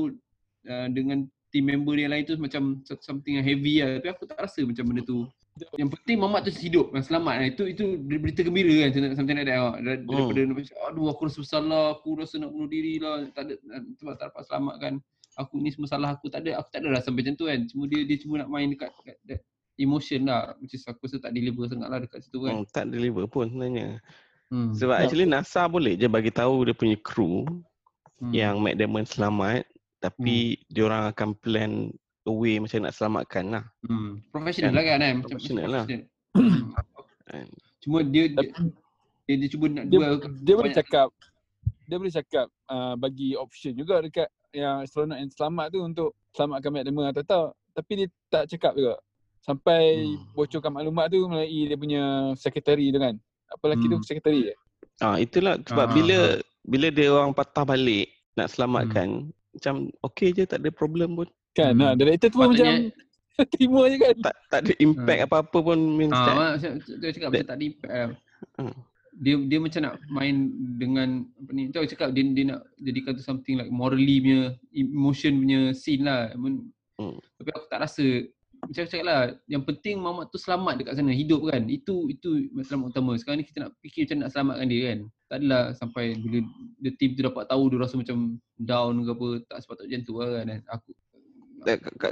[0.64, 4.40] uh, dengan team member dia lain tu macam something yang heavy lah tapi aku tak
[4.40, 5.29] rasa macam benda tu
[5.77, 7.47] yang penting mamat tu hidup dan selamat lah.
[7.53, 9.75] itu itu berita gembira kan something like that oh.
[9.77, 10.57] Dar- daripada hmm.
[10.57, 13.55] macam aduh aku rasa bersalah aku rasa nak bunuh diri lah tak ada
[14.01, 14.93] sebab tak dapat selamatkan
[15.37, 17.85] aku ni semua salah aku tak ada aku tak ada rasa macam tu kan cuma
[17.91, 19.41] dia dia cuma nak main dekat, dekat, dekat
[19.81, 22.85] emotion lah which is aku rasa tak deliver sangat lah dekat situ kan Hmm, tak
[22.93, 23.97] deliver pun sebenarnya.
[24.53, 24.77] hmm.
[24.77, 25.03] Sebab Ya.
[25.05, 27.45] actually NASA boleh je bagi tahu dia punya crew
[28.21, 28.33] hmm.
[28.33, 29.65] yang Matt Damon selamat
[30.01, 31.93] tapi diorang akan plan
[32.31, 33.64] a way macam nak selamatkan lah.
[33.83, 34.31] hmm.
[34.31, 34.77] professional Kan?
[34.77, 35.85] lah kan kan Macam- Professional lah.
[37.27, 37.47] Kan?
[37.81, 38.47] cuma dia dia,
[39.25, 40.11] dia, dia cuba nak dia, jual
[40.43, 41.09] dia boleh cakap
[41.85, 46.71] dia boleh cakap uh, bagi option juga dekat yang astronot yang selamat tu untuk selamatkan
[46.71, 47.49] Matt Damon atau tak.
[47.73, 48.95] Tapi dia tak cakap juga.
[49.40, 50.27] Sampai Hmm.
[50.33, 52.03] bocorkan maklumat tu melalui dia punya
[52.35, 53.14] sekretari tu kan.
[53.49, 54.07] Apa lelaki tu Hmm.
[54.07, 54.57] sekretari eh?
[54.99, 56.19] Ah itulah sebab Ah, bila
[56.62, 59.09] bila dia orang patah balik nak selamatkan
[59.51, 61.29] macam okey je tak ada problem pun.
[61.53, 61.73] Kan?
[61.75, 61.83] Hmm.
[61.83, 62.67] Ha, director tu pun macam
[63.57, 64.15] terima je kan.
[64.21, 65.27] Tak tak ada impact Hmm.
[65.27, 66.37] apa-apa pun means Ah, that.
[66.61, 68.09] macam dia cakap macam tak ada impact lah.
[68.57, 68.75] Hmm.
[69.21, 70.35] Dia dia macam nak main
[70.79, 71.63] dengan apa ni.
[71.69, 74.41] Tahu cakap dia dia nak jadikan tu something like morally punya
[74.73, 76.31] emotion punya scene lah.
[76.31, 77.17] I mean, Hmm.
[77.17, 78.05] Tapi aku tak rasa
[78.61, 82.93] macam cakap lah yang penting Mamat tu selamat dekat sana hidup kan itu itu masalah
[82.93, 86.45] utama sekarang ni kita nak fikir macam nak selamatkan dia kan tak adalah sampai bila
[86.85, 90.15] the team tu dapat tahu dia rasa macam down ke apa tak sepatutnya macam tu
[90.21, 90.91] lah kan aku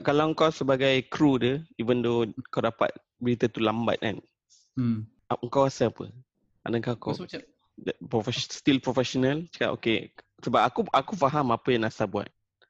[0.05, 4.17] Kalau kau sebagai kru dia even though kau dapat berita tu lambat kan
[4.77, 5.09] hmm.
[5.49, 6.13] kau rasa apa?
[6.69, 7.41] Adakah kau macam
[8.11, 9.99] profes- still professional cakap okay
[10.43, 12.27] sebab aku aku faham apa yang NASA buat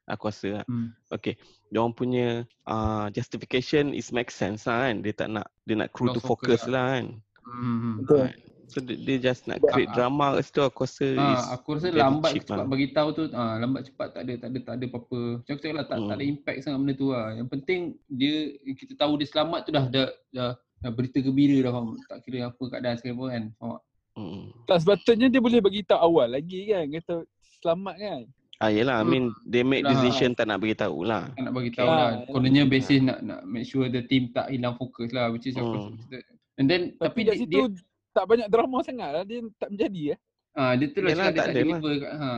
[0.09, 0.65] aku rasa lah.
[0.65, 0.89] hmm.
[1.13, 1.37] okay
[1.69, 6.09] diorang punya uh, justification is make sense lah kan dia tak nak dia nak crew
[6.09, 7.05] Lost tu focus fokus lah kan
[7.49, 8.05] Hmm.
[8.05, 8.29] Betul.
[8.29, 8.33] Kan?
[8.69, 11.87] So dia, dia just nak create Ah, drama kat situ aku rasa Ha, aku rasa
[11.89, 12.65] lambat cheap cepat lah.
[12.65, 15.19] bagi tahu tu ah lambat cepat tak ada tak ada tak ada apa-apa.
[15.35, 16.31] Macam aku cakap lah tak, tak ada Hmm.
[16.31, 17.27] impact sangat benda tu lah.
[17.33, 18.35] Yang penting dia
[18.71, 21.87] kita tahu dia selamat tu dah dah, dah, dah berita gembira dah faham.
[21.99, 23.43] Tak kira apa keadaan sekali pun kan.
[23.55, 23.83] Faham tak?
[24.15, 24.43] mm.
[24.65, 26.85] Tak sepatutnya dia boleh bagi tahu awal lagi kan.
[26.91, 27.15] Kata
[27.57, 28.21] selamat kan.
[28.57, 29.91] ah yelah I mean they make Lah.
[29.93, 32.09] decision tak nak bagi tahu lah Tak nak bagi tahu Ah, lah.
[32.13, 32.27] ya.
[32.27, 35.63] Kononnya basis nak nak make sure the team tak hilang fokus lah which is aku
[35.71, 35.95] Hmm.
[35.95, 36.19] rasa
[36.55, 37.63] And then Tapi, tapi, dia, situ dia
[38.11, 39.23] tak banyak drama sangat lah.
[39.23, 40.19] Dia tak menjadi eh.
[40.53, 41.63] ah dia tu lah Yalah, dia tak tak ada lah.
[41.63, 42.31] deliver kat ha.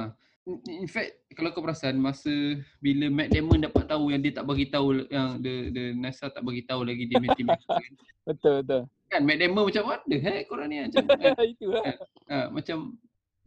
[0.68, 2.34] In- fact kalau kau perasan masa
[2.82, 6.42] bila Matt Damon dapat tahu yang dia tak bagi tahu yang the the NASA tak
[6.42, 7.92] bagi tahu lagi dia team kan.
[8.26, 8.82] Betul betul.
[9.08, 11.34] kan Matt Damon macam what the heck korang ni macam kan?
[11.56, 11.84] Itu lah.
[12.28, 12.98] ha, macam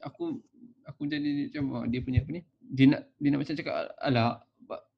[0.00, 0.38] aku
[0.87, 4.40] aku jadi macam oh, dia punya apa ni dia nak dia nak macam cakap alah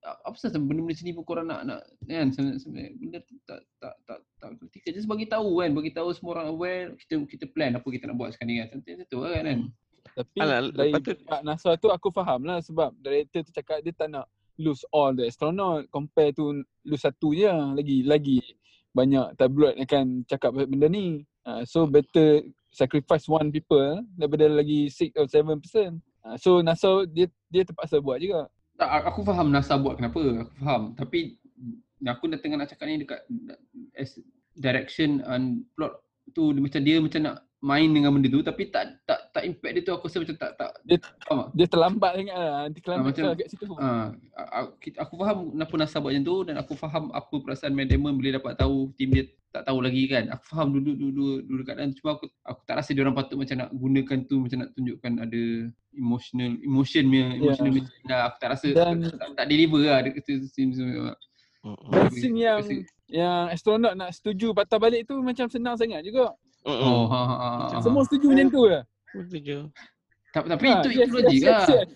[0.06, 4.18] apa- pasal benda-benda sini pun korang nak nak kan sebenarnya benda tu tak tak tak
[4.38, 7.86] tak kritikal just bagi tahu kan bagi tahu semua orang aware kita kita plan apa
[7.90, 9.58] kita nak buat sekarang ni kan macam tu kan kan
[10.16, 13.82] Tapi Alah, dari lepas tu- pihak NASA tu aku faham lah sebab director tu cakap
[13.82, 14.24] dia tak nak
[14.56, 18.40] lose all the astronaut compare tu lose satu je lagi lagi
[18.96, 21.20] banyak tabloid akan cakap benda ni.
[21.44, 22.40] Uh, so better
[22.72, 26.00] sacrifice one people daripada lagi 6 or 7 person.
[26.24, 28.48] Uh, so NASA dia dia terpaksa buat juga.
[28.76, 31.40] Tak aku faham NASA buat kenapa aku faham tapi
[31.98, 33.20] aku dah tengah nak cakap ni dekat
[33.94, 34.20] as
[34.54, 35.96] direction and plot
[36.30, 39.72] tu dia macam dia macam nak main dengan benda tu tapi tak tak tak impact
[39.72, 41.48] dia tu aku rasa macam tak tak Dia- faham tak?
[41.56, 42.54] Dia terlambat sangat lah.
[42.62, 43.64] Anti Ah, macam- lah kat situ.
[43.74, 47.34] Ah, a- a- kita- aku faham kenapa NASA buat macam tu dan aku faham apa
[47.34, 49.24] perasaan Matt Damon bila dapat tahu tim dia
[49.56, 50.24] tak tahu lagi kan.
[50.28, 53.36] Aku faham dulu dulu dulu, dulu keadaan cuma aku aku tak rasa dia orang patut
[53.36, 55.42] macam nak gunakan tu macam nak tunjukkan ada
[55.92, 57.86] emotional emotion punya emotional yeah.
[58.04, 61.16] Dah, aku tak rasa Dan- tak, tak, tak deliver lah dekat tu scene semua.
[61.64, 61.90] Mm-mm.
[61.90, 62.58] Dan scene yang
[63.06, 66.30] yang astronaut nak setuju patah balik tu macam senang sangat juga.
[66.62, 66.82] Mm-mm.
[66.82, 67.78] Oh, ha, ha, ha, ha.
[67.80, 68.82] Semua setuju macam tu lah.
[69.08, 69.70] Setuju.
[70.36, 71.64] tapi, Ha, itu yes, itu logik yes, lah.
[71.64, 71.88] yes, yes.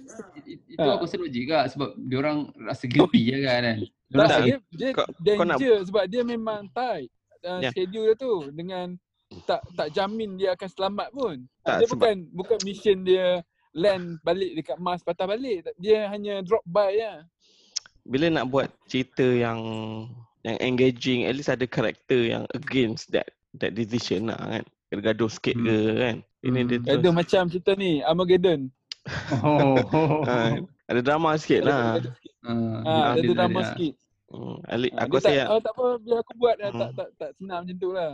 [0.49, 0.95] It- Itu Ha.
[0.97, 3.61] aku rasa logik lah sebab dia orang rasa guilty je kan.
[3.61, 3.77] kan.
[3.77, 7.11] Dia Tak, rasa dia, dia kau- kau nak- danger sebab dia memang tight
[7.43, 7.71] uh, Ya.
[7.71, 8.97] schedule dia tu dengan
[9.45, 11.37] tak tak jamin dia akan selamat pun.
[11.63, 13.27] Tak, dia sebab- bukan bukan mission dia
[13.73, 15.63] land balik dekat Mars patah balik.
[15.77, 17.23] Dia hanya drop by ya.
[18.03, 19.61] Bila nak buat cerita yang
[20.41, 24.65] yang engaging, at least ada karakter yang against that that decision lah kan.
[24.91, 25.65] Gaduh sikit Hmm.
[25.65, 26.17] ke kan.
[26.41, 26.85] Ini dia Hmm.
[26.85, 26.97] terus.
[26.97, 28.61] Ada macam cerita ni Armageddon.
[29.41, 29.79] Oh.
[30.25, 32.03] Ah, ada drama sikit lah.
[32.43, 33.95] Ha, Ha, ada dia- drama dia- sikit.
[34.31, 36.69] Hmm, Ali, Ha, aku tak, rasa yang, oh, tak apa biar aku buat dah.
[36.71, 36.81] Hmm.
[36.81, 38.13] tak tak tak senang macam tu lah.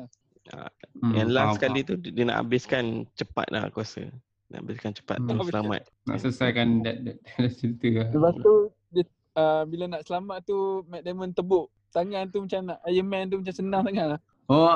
[0.96, 1.88] Hmm, yang last faham, sekali faham.
[2.00, 4.02] tu dia nak habiskan cepat lah aku rasa.
[4.46, 5.28] Nak habiskan cepat Hmm.
[5.28, 5.80] terus selamat.
[6.06, 8.08] nak selesaikan that, that, that cerita lah.
[8.08, 8.54] Lepas tu
[8.90, 9.02] dia
[9.34, 13.36] uh, bila nak selamat tu Matt Damon tebuk tangan tu macam nak Iron Man tu
[13.36, 14.20] macam senang sangat lah.
[14.46, 14.68] Oh.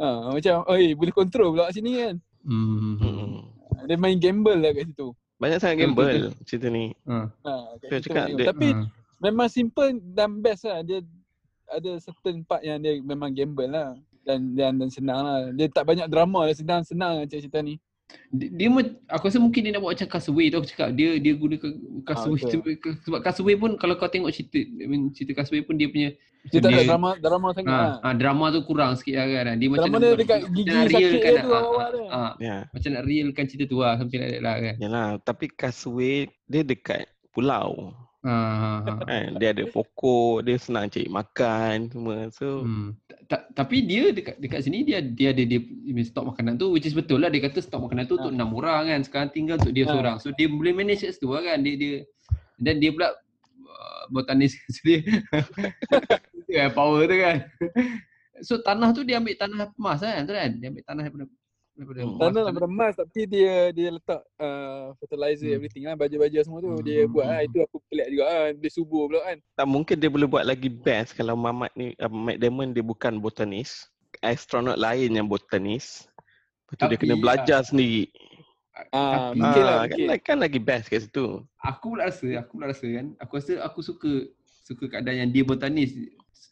[0.00, 2.14] Ha, macam oi boleh kontrol pula kat sini kan.
[2.42, 2.94] hmm.
[2.96, 3.40] Hmm.
[3.84, 5.12] Dia main gamble lah kat situ.
[5.36, 6.92] Banyak sangat gamble cerita ni.
[7.04, 7.28] Ha.
[7.46, 8.48] Ha, kat cakap main dia-.
[8.48, 8.84] Tapi Ha.
[9.20, 10.80] Memang simple dan best lah.
[10.80, 11.04] Dia
[11.68, 13.94] ada certain part yang dia memang gamble lah.
[14.20, 15.38] Dan dan, dan senang lah.
[15.50, 16.52] Dia tak banyak drama lah.
[16.52, 17.78] Senang-senang macam cerita ni.
[18.28, 21.14] dia, dia mu- aku rasa mungkin dia nak buat macam Castaway tu aku cakap dia
[21.16, 21.70] dia gunakan
[22.02, 22.58] Castaway betul.
[22.58, 22.74] tu,
[23.06, 26.10] sebab Castaway pun kalau kau tengok cerita I mean, cerita Castaway pun dia punya
[26.44, 27.94] Dia tak ada dia- drama drama sangat lah.
[27.94, 30.50] ha, ha, drama tu kurang sikit lah kan dia macam Drama nak dia dekat macam
[30.52, 31.38] gigi nak sakit dia lah.
[31.38, 31.60] tu Ha,
[32.10, 32.30] ha, ha.
[32.42, 32.56] Ya.
[32.66, 36.10] macam nak realkan cerita tu lah something like that lah kan Yalah, tapi Kaswe
[36.44, 37.94] dia dekat pulau.
[38.22, 38.92] Ha, ha, ha.
[39.04, 39.40] Kan?
[39.40, 42.28] Dia ada pokok, dia senang cari makan semua.
[42.30, 42.94] So, Hmm.
[43.08, 46.74] Ta- ta- tapi dia dekat dekat sini dia dia ada dia punya stok makanan tu
[46.74, 49.56] which is betul lah dia kata stok makanan tu untuk enam orang kan sekarang tinggal
[49.56, 49.92] untuk dia Ha.
[49.94, 51.94] seorang so dia boleh manage kat situ lah kan dia dia
[52.58, 53.14] dan dia pula
[53.62, 54.98] uh, botanis dia
[56.44, 57.36] dia power tu kan
[58.42, 61.24] so tanah tu dia ambil tanah emas kan tu kan dia ambil tanah daripada
[61.80, 62.18] daripada Hmm.
[62.20, 62.60] Tanah tu.
[62.60, 65.56] lah emas tapi dia dia letak uh, fertilizer Hmm.
[65.56, 67.32] everything lah baju-baju semua tu Hmm, dia hmm, buat hmm.
[67.32, 69.38] lah itu aku pelik juga kan dia subur pula kan.
[69.50, 73.16] tak mungkin dia boleh buat lagi best kalau Mamat ni, uh, Matt Damon dia bukan
[73.16, 73.88] botanis.
[74.20, 76.04] Astronot lain yang botanis.
[76.62, 78.10] Lepas tu dia Tapi, kena belajar sendiri.
[78.90, 80.20] Ah, Tapi- mungkin lah Ah, kan, mungkin.
[80.22, 81.26] kan lagi best kat situ.
[81.58, 84.12] aku pula rasa aku pula rasa kan aku rasa aku suka
[84.62, 85.92] suka keadaan yang dia botanis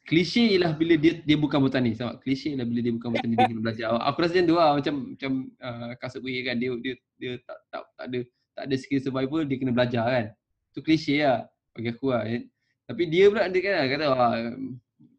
[0.08, 3.46] klise ialah bila dia dia bukan botanis tau klise ialah bila dia bukan botanis dia
[3.48, 6.94] kena belajar aku rasa macam tu lah macam macam uh, kasut way kan dia dia
[7.20, 8.18] dia tak tak tak ada
[8.56, 10.26] tak ada skill survival dia kena belajar kan
[10.72, 11.44] tu klise lah
[11.76, 12.42] bagi aku lah kan.
[12.88, 14.32] tapi dia pula dia kan kata wah,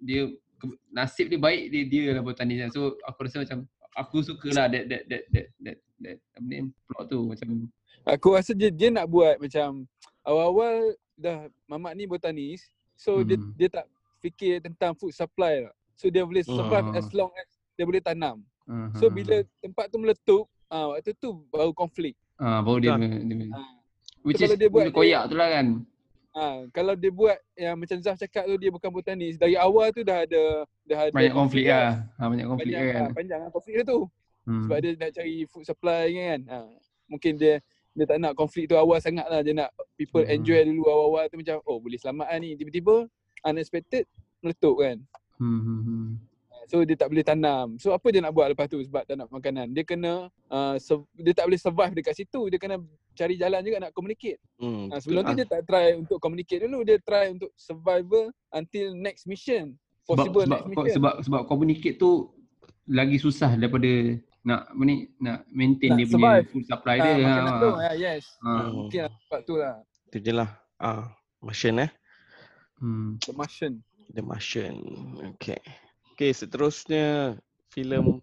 [0.01, 0.21] dia
[0.91, 3.59] nasib dia baik dia dia lah botanis kan so aku rasa macam
[3.93, 6.57] aku suka lah that that that that that, that apa ni
[6.89, 7.69] plot tu macam
[8.07, 9.85] Aku rasa dia, dia nak buat macam
[10.23, 12.63] awal-awal dah mamak ni botanis
[12.95, 13.53] so dia Hmm.
[13.59, 13.85] dia tak
[14.19, 15.73] fikir tentang food supply lah.
[15.95, 16.99] So dia boleh survive Hmm.
[16.99, 18.43] as long as dia boleh tanam.
[18.65, 22.13] uh, So bila tempat tu meletup ah waktu tu baru konflik.
[22.35, 23.67] Ah, baru dia, dia, dia Ah.
[24.21, 25.67] which So, is kalau dia buat koyak tu lah kan.
[26.29, 30.05] Ah kalau dia buat yang macam Zaf cakap tu dia bukan botanis dari awal tu
[30.05, 30.43] dah ada
[30.85, 32.05] dah ada Banyak konflik lah.
[32.15, 33.09] Ha, banyak konflik Panjang, kan.
[33.11, 33.99] panjang lah konflik dia tu.
[34.45, 34.63] Hmm.
[34.63, 36.39] Sebab dia nak cari food supply kan.
[36.47, 36.57] Ha.
[37.07, 37.53] Mungkin dia
[37.89, 39.41] dia tak nak konflik tu awal sangat lah.
[39.41, 40.31] Dia nak people Hmm.
[40.31, 42.53] enjoy dulu awal-awal tu macam oh boleh selamat lah ni.
[42.53, 43.09] Tiba-tiba
[43.41, 44.03] unexpected
[44.39, 44.97] meletup kan.
[45.35, 46.07] Hmm, hmm, hmm.
[46.65, 47.75] So dia tak boleh tanam.
[47.75, 49.71] So apa dia nak buat lepas tu sebab tak nak makanan.
[49.71, 50.13] Dia kena
[50.47, 52.45] uh, sur- dia tak boleh survive dekat situ.
[52.45, 52.77] Dia kena
[53.11, 54.37] cari jalan juga nak communicate.
[54.55, 55.39] Hmm, Ha, sebelum tu betul.
[55.39, 56.83] dia tak try untuk communicate dulu.
[56.83, 59.73] Dia try untuk survival until next mission.
[60.05, 60.95] Sebab, Possible sebab, next sebab, mission.
[60.95, 62.11] sebab, sebab communicate tu
[62.85, 63.89] lagi susah daripada
[64.39, 66.45] nak apa ni nak maintain Nak dia punya survive.
[66.47, 67.13] food supply Ah, dia.
[67.17, 67.69] Ha, tu.
[67.71, 67.81] ha.
[67.81, 68.23] Ya, yes.
[68.39, 68.49] Ha.
[68.51, 68.69] Hmm.
[68.77, 69.75] Mungkin lah sebab tu lah.
[70.05, 70.49] Itu je lah.
[70.75, 71.03] Ah,
[71.39, 71.89] Martian eh.
[72.79, 73.19] Hmm.
[73.19, 73.73] The Martian.
[74.11, 74.75] The Martian.
[75.35, 75.59] Okay.
[76.15, 77.35] Okay, seterusnya
[77.71, 78.19] filem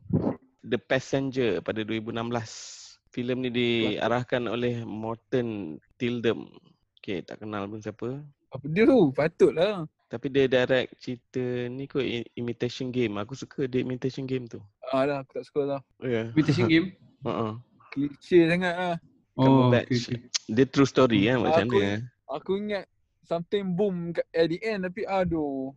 [0.66, 3.00] The Passenger pada 2016.
[3.14, 6.52] Filem ni diarahkan oleh Morton Tildem.
[7.00, 8.20] Okay, tak kenal pun siapa.
[8.52, 9.08] Apa dia tu?
[9.14, 9.88] Patutlah.
[10.06, 11.42] Tapi dia direct cerita
[11.72, 12.04] ni kot
[12.36, 13.16] Imitation Game.
[13.16, 14.60] Aku suka dia Imitation Game tu.
[14.92, 15.80] Ah lah, aku tak suka lah.
[15.98, 16.06] Ya.
[16.12, 16.26] Yeah.
[16.34, 16.86] Invitation game.
[17.24, 17.58] Uh-uh.
[17.90, 18.96] Klise sangat lah.
[19.36, 20.18] Oh, okay, okay.
[20.48, 21.92] Dia true story kan macam Aku- dia.
[22.26, 22.84] Aku ingat
[23.26, 25.74] something boom kat- at the end tapi aduh.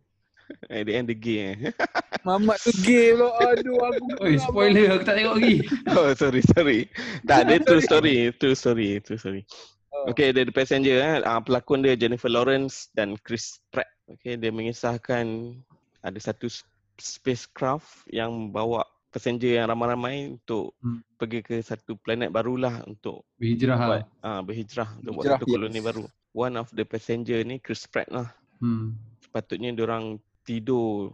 [0.66, 1.70] At the end the gay eh.
[2.26, 3.30] Mamat tu gay pula.
[3.54, 4.06] Aduh aku.
[4.26, 5.56] Oi, spoiler aku tak tengok lagi.
[5.90, 6.80] oh sorry sorry.
[7.22, 8.34] Tak dia true story.
[8.34, 8.98] True story.
[8.98, 9.42] True story.
[9.90, 10.10] Oh.
[10.10, 11.14] Okay, dia The Passenger eh.
[11.22, 13.86] Uh, pelakon dia Jennifer Lawrence dan Chris Pratt.
[14.08, 15.54] Okay, dia mengisahkan
[16.00, 16.50] ada satu
[16.98, 21.02] spacecraft yang bawa passenger yang ramai-ramai untuk Hmm.
[21.14, 24.02] pergi ke satu planet barulah untuk Berhijrah buat lah.
[24.22, 25.52] uh, berhijrah untuk buat Hijrah, satu yes.
[25.52, 26.04] koloni baru.
[26.30, 28.30] One of the passenger ni Chris Pratt lah.
[28.62, 28.94] Hmm.
[29.18, 31.10] Sepatutnya orang tidur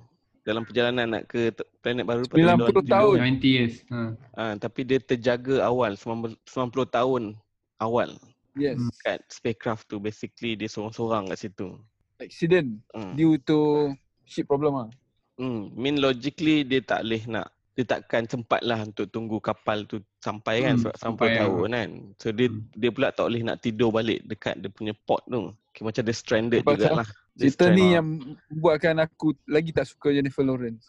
[0.46, 1.50] dalam perjalanan nak ke
[1.82, 3.14] planet baru 90 dorang tahun.
[3.16, 3.16] tidur.
[3.18, 3.74] 90 years.
[3.90, 4.00] Ha.
[4.36, 7.22] Ah, tapi dia terjaga awal 90 90 tahun
[7.80, 8.14] awal
[8.56, 8.80] Yes.
[8.80, 8.88] Hmm.
[9.04, 11.76] kat spacecraft tu basically dia seorang-seorang kat situ.
[12.16, 13.12] Accident Hmm.
[13.12, 13.92] due to
[14.24, 14.88] ship problem ah.
[15.36, 20.00] Hmm, mean logically dia tak boleh nak dia takkan sempat lah untuk tunggu kapal tu
[20.18, 21.38] sampai kan Hmm, sampai 90 lah.
[21.38, 21.90] tahun kan.
[22.16, 22.64] So dia Hmm.
[22.72, 25.52] dia pula tak boleh nak tidur balik dekat dia punya port tu.
[25.70, 27.08] Okay, macam dia stranded Sebab jugalah.
[27.30, 27.76] Dia Cerita stranded.
[27.76, 28.06] ni yang
[28.50, 30.88] buatkan aku lagi tak suka Jennifer Lawrence.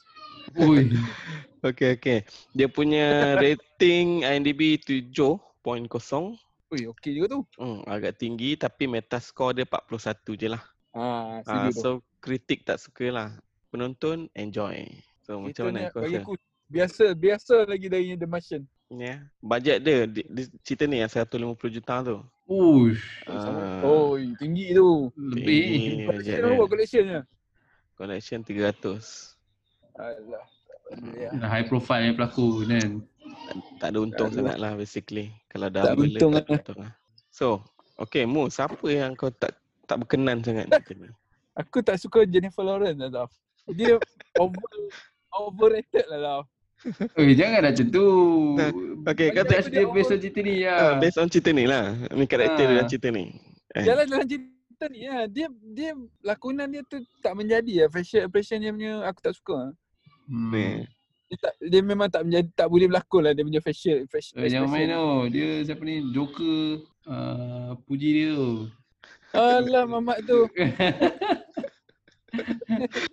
[0.56, 0.88] Oi.
[1.60, 2.20] Okay, okay.
[2.54, 3.04] Dia punya
[3.44, 6.38] rating IMDb 7.0.
[6.70, 7.40] Ui, okey juga tu.
[7.58, 9.98] Hmm, agak tinggi tapi metascore dia 41
[10.36, 10.64] je lah.
[10.92, 11.76] Ah, Ah, tu.
[11.76, 13.28] so kritik tak suka lah.
[13.68, 14.86] Penonton enjoy.
[15.20, 16.24] So Cerita macam mana kau bagi rasa?
[16.24, 16.34] aku
[16.68, 18.64] biasa biasa lagi dari The Martian.
[18.88, 19.04] Ya.
[19.04, 19.18] Yeah.
[19.44, 22.18] Bajet dia, di, di, cerita ni yang 150 juta tu.
[22.48, 23.04] Uish.
[23.28, 25.12] Ah, Oh, tinggi tu.
[25.20, 25.64] Lebih.
[25.68, 26.56] tinggi bajet Collection dia.
[26.56, 27.20] apa collectionnya?
[28.00, 29.36] Collection 300.
[30.00, 30.46] Alah.
[31.20, 31.30] Ya.
[31.44, 32.92] High profile yang pelakon kan.
[33.84, 34.36] Tak ada untung ada.
[34.40, 35.36] sangat lah basically.
[35.52, 36.60] Kalau dah Tak bela, untung tak ada lah.
[36.64, 36.92] untung lah.
[37.28, 37.48] So,
[38.00, 39.52] okay Mu, siapa yang kau tak
[39.84, 41.12] tak berkenan sangat ni?
[41.60, 43.28] Aku tak suka Jennifer Lawrence lah.
[43.76, 44.00] Dia
[44.40, 44.64] over
[45.44, 46.46] overrated lah Zaf.
[47.18, 48.06] Oi, jangan dah macam tu.
[49.04, 50.74] Okay, kata Touch dia based on cerita ni ya.
[50.76, 51.94] uh, based on cerita ni lah.
[52.12, 52.70] Ni karakter Ah.
[52.72, 53.24] dalam cerita ni.
[53.74, 53.84] Eh.
[53.84, 55.16] Jalan dalam cerita ni ya.
[55.26, 55.90] Dia dia
[56.22, 57.86] lakonan dia tu tak menjadi ya.
[57.88, 59.58] Facial expression dia punya aku tak suka.
[60.28, 60.52] Hmm.
[60.52, 60.68] Ni.
[61.28, 64.48] Dia, tak, dia memang tak menjadi tak boleh berlakon lah dia punya facial facial Eh,
[64.48, 64.96] jangan main expression.
[64.96, 65.16] tau.
[65.28, 65.96] Dia siapa ni?
[66.14, 66.58] Joker
[67.04, 68.52] uh, puji dia tu.
[69.34, 70.40] Alah mamat tu.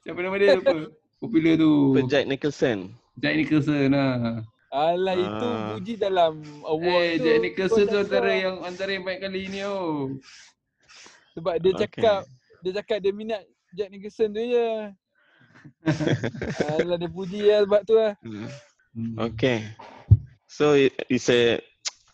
[0.05, 0.92] siapa nama dia lupa.
[1.18, 1.72] Popular tu.
[2.07, 2.92] Jack Nicholson.
[3.14, 4.42] Jack Nicholson lah.
[4.68, 5.66] Alah itu Ah.
[5.72, 6.33] puji dalam
[6.64, 7.24] award Eh, tu.
[7.24, 10.11] Jack Nicholson tu antara tak yang antara yang banyak kali ni oh.
[11.33, 11.83] Sebab dia Okay.
[11.87, 12.20] cakap
[12.61, 14.68] dia cakap dia minat Jack Nicholson tu je.
[16.74, 18.12] Alah dia puji lah sebab tu lah.
[18.20, 19.14] Hmm.
[19.22, 19.62] Okay.
[20.46, 21.59] So it- it's a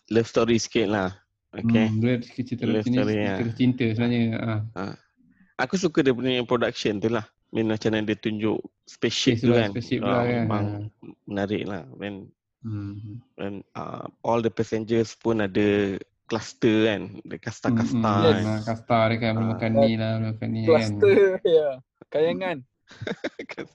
[0.07, 1.17] love story sikit lah.
[1.51, 1.85] Okay.
[1.85, 3.53] Hmm, dia cerita Love love ni story, cerita ya.
[3.53, 4.23] cinta sebenarnya.
[4.71, 4.83] Ha.
[5.59, 7.25] Aku suka dia punya production tu lah.
[7.51, 9.69] Mean macam mana dia tunjuk spaceship Space tu lah, kan.
[9.69, 10.39] spaceship Ah, lah kan.
[10.41, 10.65] Memang
[11.25, 11.83] menarik lah.
[11.93, 12.15] When,
[12.61, 13.19] Hmm.
[13.35, 17.01] when uh, all the passengers pun ada cluster kan.
[17.21, 18.37] Ada kasta-kasta Hmm, kan.
[18.39, 19.49] hmm, kasta dia kan boleh Ah.
[19.51, 20.67] makan ni lah, boleh makan ni kan.
[20.69, 21.17] Cluster
[21.57, 21.67] ya.
[22.07, 22.57] Kayangan.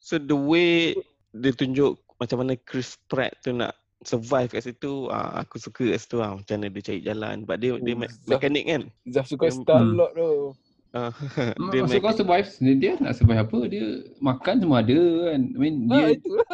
[0.00, 0.94] so the way
[1.30, 5.98] dia tunjuk macam mana Chris Pratt tu nak survive kat situ, uh, aku suka kat
[5.98, 6.34] situ lah.
[6.34, 7.36] Macam mana dia cari jalan.
[7.42, 8.28] Sebab dia, dia Oh, me- Zaf.
[8.30, 8.82] mekanik kan.
[9.06, 9.58] Zaf suka Hmm.
[9.60, 10.30] Star Lord tu.
[10.94, 11.10] Uh,
[11.58, 13.58] Ma- dia Maksud me- kau survive, dia, dia nak survive apa?
[13.66, 13.84] Dia
[14.20, 14.94] makan semua ada
[15.26, 15.40] kan.
[15.42, 16.48] I mean Ha dia itulah.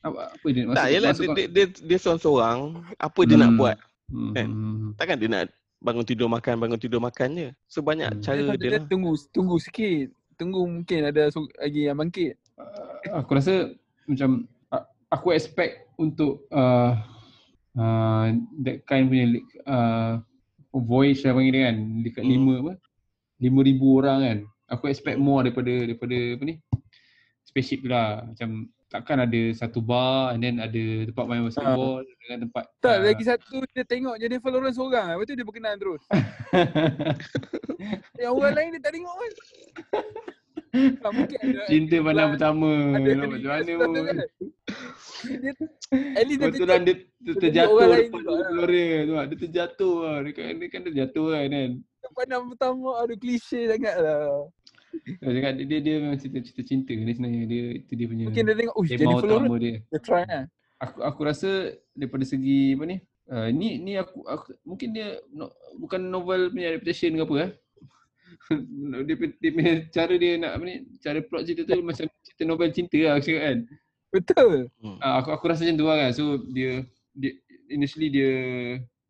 [0.00, 2.58] apa, apa dia maksud, tak, yelah, maksud dia, kau- dia, dia, dia seorang-seorang.
[2.96, 3.60] Apa dia nak Hmm.
[3.60, 3.76] buat?
[4.08, 4.48] Hmm, kan?
[4.48, 5.44] hmm, Takkan dia nak
[5.78, 7.48] bangun tidur makan, bangun tidur makan je.
[7.66, 8.22] So banyak Hmm.
[8.22, 8.88] cara Dia, dia, dia lah.
[8.88, 10.08] tunggu tunggu sikit.
[10.34, 12.34] Tunggu mungkin ada su- lagi yang bangkit.
[12.56, 16.96] Uh, aku rasa macam uh, aku expect untuk uh,
[17.74, 18.26] uh,
[18.58, 19.28] that kind punya
[19.64, 20.16] uh,
[20.72, 22.32] voyage lah panggil dia kan dekat Hmm.
[22.32, 22.72] lima apa
[23.42, 24.38] lima ribu orang kan
[24.70, 26.54] aku expect more daripada daripada apa ni
[27.42, 32.38] spaceship tu lah macam takkan ada satu bar and then ada tempat main basketball dengan
[32.44, 35.16] tempat Tak, uh, lagi satu dia tengok Jennifer Lawrence seorang.
[35.16, 36.04] Lepas tu dia berkenan terus.
[38.20, 39.32] Yang orang lain dia tak tengok kan.
[40.72, 44.16] Ha, mungkin ada cinta pandang pertama ada macam mana pun kan.
[45.22, 45.52] Dia,
[46.16, 48.20] at least dia Kebetulan dia, dia dia terjatuh depan.
[48.24, 49.12] Gloria tu.
[49.16, 50.16] Dia terjatuh lah.
[50.24, 51.70] Dia kan, dia kan terjatuh kan kan.
[52.10, 54.50] Pandang pertama aduh klise sangat lah.
[55.22, 57.42] Dia dia, dia, dia memang cerita-cerita cinta ni sebenarnya.
[57.48, 59.76] Dia, itu dia punya Mungkin dia tengok, oh utama Lawrence dia.
[59.88, 60.44] dia try lah.
[60.82, 61.50] Aku aku rasa
[61.94, 62.96] daripada segi apa ni,
[63.30, 67.50] uh, ni ni aku, aku mungkin dia no, bukan novel punya adaptation ke apa eh.
[69.06, 72.70] dia, dia punya cara dia nak apa ni, cara plot cerita tu macam cerita novel
[72.74, 73.58] cinta lah aku cakap kan.
[74.12, 74.56] Betul.
[74.84, 76.10] Uh, aku aku rasa macam tu lah kan.
[76.12, 76.84] So dia
[77.16, 77.32] dia
[77.72, 78.32] initially dia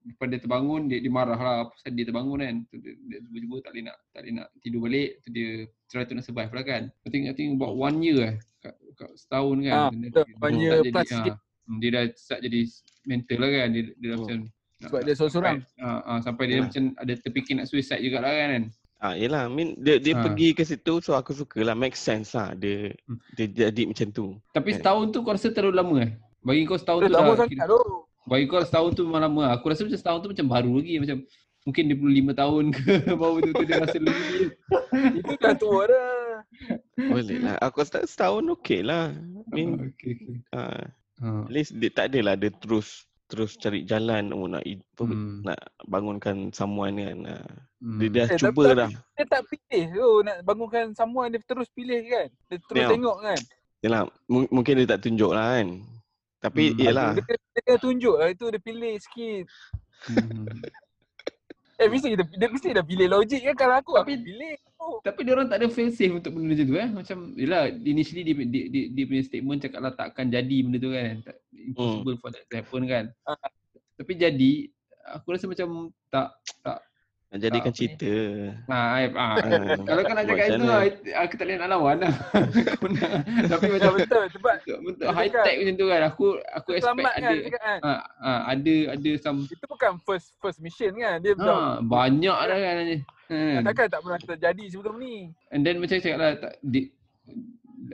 [0.05, 2.57] lepas dia terbangun dia, dia marah lah pasal dia terbangun kan.
[2.69, 5.11] So, dia, dia cuba-cuba tak boleh nak tak boleh nak tidur balik.
[5.23, 5.49] Tu dia
[5.87, 6.83] try to nak survive lah kan.
[7.05, 8.35] I think I think about one year eh.
[8.61, 9.75] Kat, kat setahun kan.
[9.75, 10.25] Ah, And then betul.
[10.25, 11.25] dia One year jadi, plus ah,
[11.67, 12.61] hmm, dia dah start jadi
[13.05, 13.69] mental lah kan.
[13.71, 14.25] Dia, dia dah Hmm.
[14.25, 14.39] macam
[14.83, 15.57] Sebab dia seorang-seorang.
[15.79, 16.63] Ah, ah, sampai dia Ya.
[16.67, 18.63] macam ada terfikir nak suicide jugalah kan.
[18.99, 20.23] Ah, yelah, I mean, dia, dia Ah.
[20.23, 21.75] pergi ke situ so aku suka lah.
[21.75, 23.19] Make sense lah dia, Hmm.
[23.35, 24.27] dia jadi macam tu.
[24.51, 24.75] Tapi Eh.
[24.79, 26.11] setahun tu kau rasa terlalu lama eh?
[26.43, 27.83] Bagi kau setahun Dah tu lama dah sangat tu.
[28.25, 29.43] Bagi kau setahun tu memang lama.
[29.53, 30.95] Aku rasa macam setahun tu macam baru lagi.
[30.99, 31.17] Macam
[31.63, 32.83] mungkin dia perlu lima tahun ke
[33.21, 34.47] baru betul-betul dia rasa lebih.
[35.19, 36.39] Itu dah tua dah.
[36.97, 37.57] Boleh lah.
[37.61, 39.11] Aku rasa setahun okey lah.
[39.11, 40.37] I mean, Ah, okay, okay.
[40.53, 40.85] ah,
[41.19, 41.47] Ha.
[41.47, 45.41] at least dia tak adalah dia terus terus cari jalan oh, nak, apa, Hmm.
[45.41, 45.57] nak
[45.87, 47.19] bangunkan someone kan.
[47.27, 47.47] Ah.
[47.79, 47.99] Hmm.
[47.99, 48.91] Dia dah Eh, cuba tapi- dah.
[49.13, 52.27] Dia tak pilih tu nak bangunkan someone dia terus pilih kan.
[52.47, 52.89] Dia terus Ya.
[52.89, 53.41] tengok kan.
[53.81, 55.69] Yalah, m- mungkin dia tak tunjuk lah kan.
[56.43, 56.79] Tapi Hmm.
[56.83, 57.11] yalah.
[57.15, 59.45] Dia, dia, dia tunjuk lah itu dia pilih sikit.
[60.11, 60.47] Hmm.
[61.81, 64.55] Eh mesti dia, dia mesti dah pilih logik kan kalau aku Tapi- aku pilih.
[64.79, 65.03] Oh.
[65.03, 66.89] Tapi dia orang tak ada fail safe untuk benda macam tu eh.
[66.95, 70.95] Macam yelah initially dia, dia, dia, dia punya statement cakap lah takkan jadi benda tu
[70.95, 71.15] kan.
[71.27, 73.05] Tak, impossible for that to happen kan.
[73.27, 73.35] Ah.
[73.99, 74.53] Tapi jadi
[75.11, 76.29] aku rasa macam tak
[76.63, 76.79] tak
[77.33, 77.79] Nak jadikan ni?
[77.81, 78.13] cerita.
[78.69, 79.41] Nah, Aib, ah.
[79.41, 79.77] Ah.
[79.89, 82.15] Kalau kau nak cakap macam itu, aku tak boleh nak lawan lah.
[83.57, 86.01] Tapi macam betul sebab Dia high tech macam tu kan.
[86.13, 87.79] Aku aku expect kan ada kan.
[87.81, 91.25] ah, ah, ada ada some Itu bukan first first mission kan.
[91.25, 92.77] Dia belum ah, banyak dah kan.
[93.33, 93.65] Hmm.
[93.65, 95.33] takkan tak pernah terjadi sebelum ni.
[95.49, 96.93] And then macam cakap lah tak, di,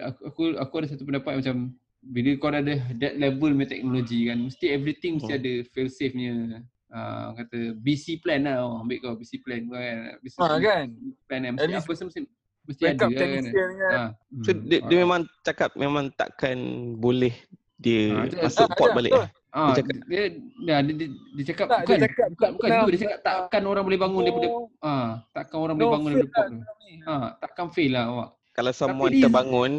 [0.02, 4.26] aku, aku aku ada satu pendapat macam bila kau dah ada that level punya teknologi
[4.26, 5.40] kan mesti everything mesti Hmm.
[5.42, 9.74] ada fail safe nya uh, kata BC plan lah oh, ambil kau BC plan kau
[9.74, 10.86] kan business Ha kan.
[11.24, 12.20] plan kan At mesti apa semua mesti
[12.64, 13.44] mesti ada kan kan.
[13.88, 14.08] Ah,
[14.38, 15.00] So hmm, dia, dia ah.
[15.02, 16.56] memang cakap memang takkan
[16.94, 17.32] boleh
[17.76, 19.12] dia Ah, dia- masuk Ah, port ada, balik.
[19.14, 19.28] eh?
[19.48, 20.22] Ah, dia dia, cakap- dia,
[20.58, 22.90] dia, dia, dia, dia cakap Tak, bukan, dia cakap bukan, bukan pernah- itu.
[22.90, 26.18] Dia cakap takkan orang boleh bangun daripada Oh, ah, takkan orang boleh no bangun fail
[26.18, 27.06] daripada port lah tu.
[27.06, 28.28] Ah, takkan fail lah awak.
[28.52, 29.72] Kalau someone dia- terbangun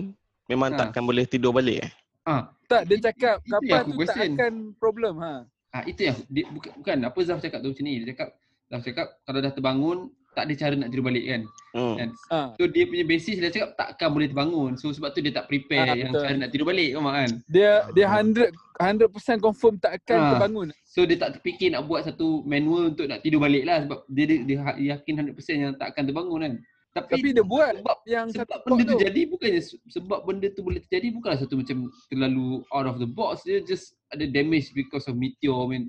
[0.48, 0.78] memang Ah.
[0.80, 1.92] takkan boleh tidur balik eh.
[2.24, 4.32] Ah, Tak, dia cakap Itu yang kapal tu tak question.
[4.32, 5.34] akan problem ha.
[5.70, 7.94] Ah itu yang dia, bukan, bukan apa Zaf cakap tu macam ni.
[8.00, 8.30] Dia cakap
[8.68, 10.00] Zaf cakap kalau dah terbangun
[10.30, 11.42] tak ada cara nak tidur balik kan.
[11.70, 11.96] Hmm.
[11.96, 12.10] kan?
[12.30, 12.40] Ha.
[12.56, 14.72] So dia punya basis dia cakap takkan boleh terbangun.
[14.76, 16.24] So sebab tu dia tak prepare Ah, yang betul.
[16.24, 17.30] cara nak tidur balik kau kan.
[17.46, 18.50] Dia dia 100
[18.80, 20.30] 100% confirm tak akan Ah.
[20.32, 20.68] terbangun.
[20.86, 24.26] So dia tak terfikir nak buat satu manual untuk nak tidur balik lah sebab dia
[24.26, 26.54] dia, dia ha- yakin 100% yang tak akan terbangun kan.
[26.90, 30.50] Tapi, Tapi dia buat sebab yang sebab satu benda tu jadi bukannya se- sebab benda
[30.50, 31.78] tu boleh terjadi bukanlah satu macam
[32.10, 35.84] terlalu out of the box dia just ada damage because of meteor I mean,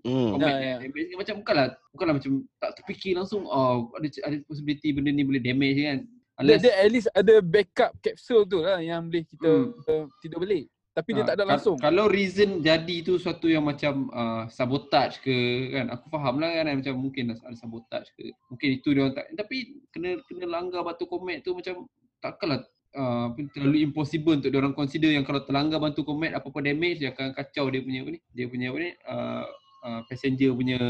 [0.00, 0.32] Hmm.
[0.32, 0.76] comet Ya, ya.
[0.80, 5.40] damage macam bukanlah bukanlah macam tak terfikir langsung oh ada ada possibility benda ni boleh
[5.40, 9.50] damage kan Dia, unless dia at least ada backup capsule tu lah yang boleh kita
[9.68, 9.76] Hmm.
[9.84, 10.72] uh, tidur balik.
[10.96, 11.76] Tapi dia Ah, tak ada langsung.
[11.76, 15.36] Kalau reason jadi tu suatu yang macam uh, sabotage ke
[15.76, 19.28] kan aku faham lah kan macam mungkin ada sabotage ke mungkin itu dia orang tak
[19.36, 21.84] tapi kena kena langgar batu komet tu macam
[22.24, 22.64] takkanlah
[22.96, 27.12] uh, terlalu impossible untuk dia orang consider yang kalau terlanggar batu komet apa-apa damage dia
[27.12, 29.44] akan kacau dia punya apa ni dia punya apa ni uh,
[29.84, 30.80] uh, passenger punya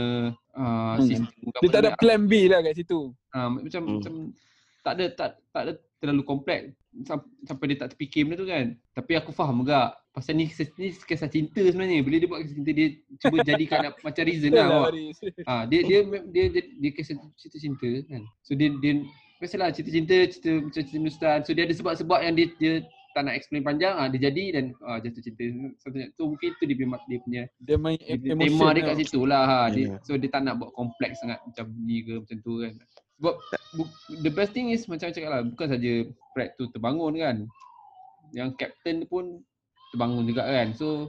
[0.55, 1.03] uh, Hmm.
[1.03, 3.11] sistem Dia tak ada plan B lah kat situ.
[3.35, 3.95] Ah, macam Hmm.
[3.99, 4.13] macam
[4.87, 8.73] tak ada tak tak ada terlalu kompleks Sam- sampai dia tak terfikir benda tu kan.
[8.93, 12.01] Tapi aku faham juga pasal ni kisah, ni kisah cinta sebenarnya.
[12.01, 12.87] Bila dia buat kisah cinta dia
[13.21, 14.67] cuba jadikan macam reason lah.
[14.67, 14.91] Awak.
[15.45, 18.25] Ah dia dia dia dia, dia, dia kisah cerita cinta kan.
[18.41, 19.05] So dia dia
[19.37, 21.39] biasalah cerita cinta cerita macam cerita Nustan.
[21.45, 22.73] So dia ada sebab-sebab yang dia dia
[23.13, 25.45] tak nak explain panjang ah dia jadi dan ah, jatuh cinta.
[25.81, 28.97] Satunya tu mungkin tu dia punya dia punya Dia main dia, emotion tema dia kat
[29.01, 29.59] situ lah ha.
[29.69, 29.97] Dia, Ya.
[30.01, 32.73] so dia tak nak buat kompleks sangat macam ni ke macam tu kan.
[33.17, 33.35] Sebab
[33.73, 35.93] bu- the best thing is macam cakap lah bukan saja
[36.31, 37.37] Fred tu terbangun kan.
[38.31, 39.25] Yang captain tu pun
[39.91, 40.73] terbangun juga kan.
[40.73, 41.09] So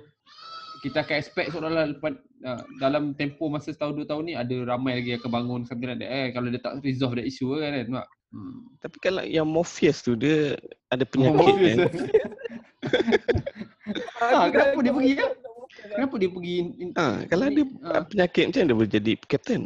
[0.80, 2.14] kita akan expect seolah-olah lepas
[2.46, 5.90] uh, dalam tempoh masa setahun dua tahun ni ada ramai lagi yang akan bangun something
[5.90, 8.08] like that eh kalau dia tak resolve that issue kan kan tak?
[8.30, 8.58] Hmm.
[8.78, 10.54] Tapi kalau yang Morpheus tu dia
[10.88, 11.78] ada penyakit Morpheus, kan.
[14.22, 15.32] Ah, kenapa dia pergi kan?
[15.98, 16.56] Kenapa dia pergi
[16.94, 17.56] Ha, kalau ni?
[17.58, 18.04] dia Ah.
[18.06, 19.64] penyakit macam mana dia boleh jadi captain?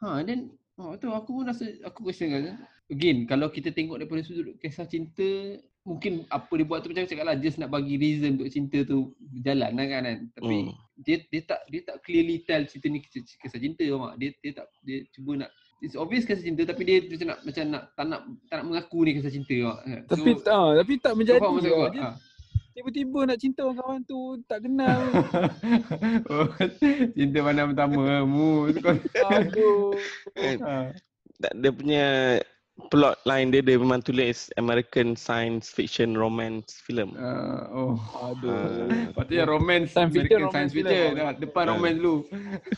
[0.00, 2.60] Ha then oh tu aku pun rasa aku question kan.
[2.86, 7.24] Again kalau kita tengok daripada sudut kisah cinta mungkin apa dia buat tu macam cakap
[7.26, 10.18] lah just nak bagi reason untuk cinta tu berjalan lah kan, kan.
[10.34, 10.74] Tapi Hmm.
[11.02, 14.18] dia dia tak dia tak clearly tell cerita ni kisah, cinta mak.
[14.18, 17.62] Dia dia tak dia cuba nak It's obvious kisah cinta tapi dia macam nak macam
[17.68, 19.78] nak tak nak tak nak mengaku ni kisah cinta mak.
[20.08, 21.36] Tapi ah, tapi tak menjadi.
[21.36, 21.90] faham maksud aku lah.
[21.90, 21.94] tak?
[21.94, 22.10] Dia Ha.
[22.76, 25.00] Tiba-tiba nak cinta orang kawan tu tak kenal.
[26.30, 26.46] oh,
[27.16, 28.68] cinta pandang pertama mu.
[29.32, 29.96] Aduh.
[30.36, 30.92] Eh, ha.
[31.40, 32.06] tak- Dia punya
[32.92, 37.16] plot line dia dia memang tulis American science fiction romance film.
[37.16, 37.94] Uh, oh.
[38.28, 38.52] Aduh.
[38.52, 39.08] Ah.
[39.16, 40.92] Patutnya romance Science fiction, American science fiction.
[40.92, 41.16] film.
[41.16, 41.70] Dah, depan Ah.
[41.72, 42.16] romance dulu.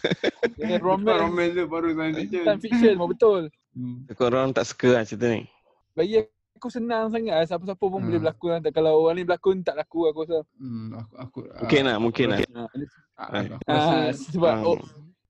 [0.59, 1.19] Dia Depan romance.
[1.21, 2.43] romance dulu baru science fiction.
[2.47, 3.43] Science fiction betul.
[3.75, 3.99] Hmm.
[4.15, 5.43] Korang tak suka lah cerita ni.
[5.93, 6.23] Bagi
[6.59, 7.47] aku senang sangat lah.
[7.47, 8.05] Siapa-siapa pun Hmm.
[8.05, 8.51] boleh berlakon.
[8.53, 8.61] lah.
[8.69, 10.39] Kalau orang ni berlakon tak laku aku rasa.
[10.55, 12.39] Hmm, aku aku Mungkin lah, mungkin lah.
[12.45, 12.63] Ha,
[13.17, 13.97] Ah, aku Ah, rasa
[14.35, 14.63] sebab Ah.
[14.65, 14.79] oh,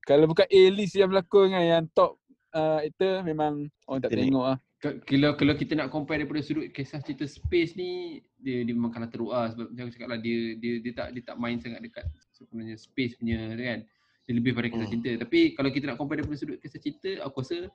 [0.03, 2.17] kalau bukan A-list yang berlakon kan yang top
[2.51, 3.53] uh, actor memang
[3.85, 4.27] orang tak Ini.
[4.27, 4.59] tengok lah.
[4.79, 7.91] Ka- kalau kalau kita nak compare daripada sudut kisah cerita space ni
[8.37, 11.09] dia dia memang kalah teruk lah sebab macam aku cakap lah dia dia dia tak
[11.11, 13.83] dia tak main sangat dekat sebenarnya space punya kan
[14.23, 14.95] dia lebih pada kisah Hmm.
[14.95, 17.67] cinta tapi kalau kita nak compare daripada sudut kisah cinta aku rasa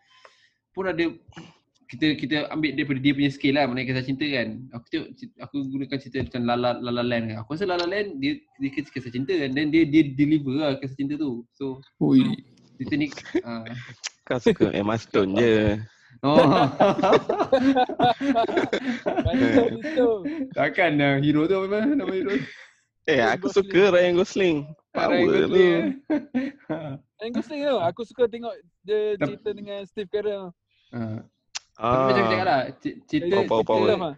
[0.71, 1.05] pun ada
[1.93, 5.61] kita kita ambil daripada dia punya scale lah mengenai kisah cinta kan aku tengok aku
[5.69, 9.13] gunakan cerita macam Lala Lala Land kan aku rasa Lala Land dia dia kisah, kisah
[9.13, 12.33] cinta kan dan dia dia deliver lah kisah cinta tu so Ui.
[12.81, 13.13] cerita ni
[13.45, 13.69] uh,
[14.25, 15.77] Kau suka Emma Stone je.
[16.25, 16.41] oh
[20.57, 22.33] takkan uh, hero tu apa nama hero
[23.03, 24.63] Eh, aku suka Ryan Gosling.
[24.95, 25.59] Ryan Power Gosling, tu.
[25.59, 25.91] eh.
[27.19, 27.75] Ryan Gosling tu.
[27.83, 30.55] Aku suka tengok dia cerita dengan Steve Carell.
[31.83, 31.89] Ah.
[31.89, 32.47] Tapi macam aku cakap Ah.
[32.47, 32.61] lah,
[33.03, 33.87] cerita, Power, power, power.
[33.91, 34.15] Lah.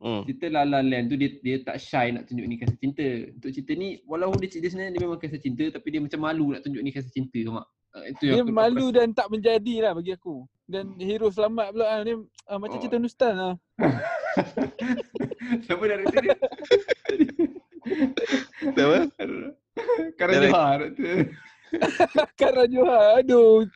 [0.00, 0.24] Hmm.
[0.24, 3.04] cerita La La Land tu dia dia tak shy nak tunjuk ni kisah cinta.
[3.28, 6.50] Untuk cerita ni, walaupun dia, dia sebenarnya dia memang kisah cinta tapi dia macam malu
[6.50, 7.66] nak tunjuk ni kisah cinta mak.
[7.90, 10.46] Uh, itu Dia aku- malu aku dan tak menjadi lah bagi aku.
[10.64, 12.00] Dan hero selamat pula kan.
[12.00, 12.80] Dia uh, macam Oh.
[12.80, 13.54] cerita Nustan lah.
[13.76, 14.72] rasa-
[15.66, 16.36] Siapa director dia?
[18.78, 19.10] Apa?
[20.16, 20.80] Karan Johar.
[20.90, 21.04] tu.
[22.40, 23.18] Kara Johar.
[23.18, 23.66] Aduh.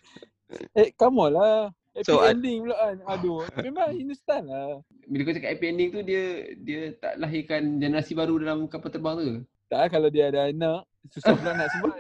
[0.73, 1.71] Eh, come on lah.
[1.95, 2.97] Happy So, ending pula kan.
[3.09, 3.47] Aduh.
[3.57, 4.83] Memang Hindustan lah.
[5.07, 6.23] Bila kau cakap happy ending tu dia
[6.59, 9.31] dia tak lahirkan generasi baru dalam kapal terbang tu.
[9.67, 10.83] Tak lah kalau dia ada anak.
[11.09, 11.95] Susah pula nak sebab.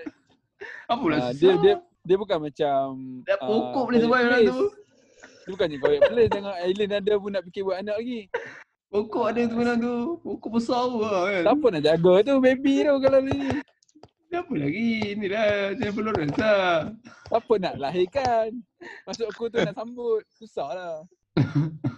[0.90, 1.38] Apa pula Ah, susah?
[1.38, 2.80] dia dia dia bukan macam
[3.22, 4.50] Dah ah, pokok boleh Quiet survive dalam Place.
[4.50, 4.66] tu.
[5.44, 8.20] Dia bukannya quiet place tengok Aileen ada pun nak fikir buat anak lagi.
[8.88, 9.94] Pokok ada tu dalam tu.
[10.18, 11.42] Pokok besar tu lah kan.
[11.44, 13.38] Siapa nak jaga tu baby tu kalau ni.
[14.34, 15.14] Siapa lagi?
[15.14, 16.90] Inilah Jennifer Lawrence lah.
[17.30, 18.50] Siapa nak lahirkan?
[19.06, 20.26] Masuk aku tu nak sambut.
[20.34, 20.94] Susah lah.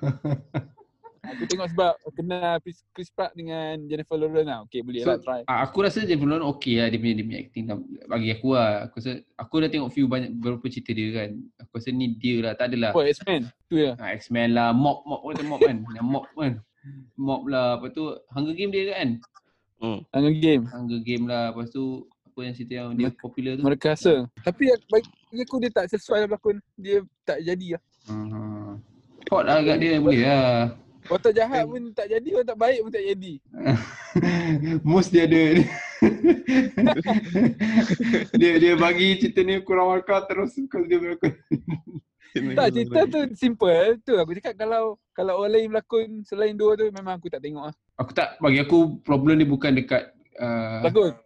[1.26, 4.58] Aku tengok sebab kenal Chris, Pratt dengan Jennifer Lawrence lah.
[4.68, 5.40] Okay, boleh So, lah try.
[5.48, 8.48] Ah, aku rasa Jennifer Lawrence okey lah dia punya, dia punya acting dah- bagi aku
[8.52, 8.86] lah.
[8.86, 11.30] Aku rasa aku dah tengok few banyak beberapa cerita dia kan.
[11.58, 12.92] Aku rasa ni dia lah, tak adalah.
[12.92, 13.48] Oh, X-Men.
[13.66, 13.96] Tu ya.
[13.96, 15.76] Ah, X-Men lah, Mob, Mob, orang kata Mob kan.
[15.96, 16.52] Yang Mob kan.
[17.16, 19.08] Mob lah, lepas tu Hunger Game dia kan.
[19.82, 19.98] Hmm.
[20.14, 20.62] Hunger Game.
[20.68, 22.06] Hunger Game lah, lepas tu
[22.36, 23.64] apa yang cerita yang dia popular tu.
[23.64, 24.28] Mereka rasa.
[24.44, 26.60] Tapi ya, bagi aku dia tak sesuai lah berlakon.
[26.76, 27.82] Dia tak jadi lah.
[28.12, 28.76] Hmm.
[29.32, 30.76] Hot lah agak dia boleh lah.
[31.08, 33.32] Orang tak jahat pun tak jadi, orang tak baik pun tak jadi.
[34.92, 35.42] Mus dia ada
[38.36, 41.32] dia dia bagi cerita ni kurang markah terus kau dia berlakon.
[42.52, 43.96] Tak, cerita tu simple.
[44.04, 47.72] Tu aku cakap kalau kalau orang lain berlakon selain dua tu memang aku tak tengok
[47.72, 47.74] lah.
[47.96, 51.16] Aku tak bagi aku problem dia bukan dekat uh, Berlakon.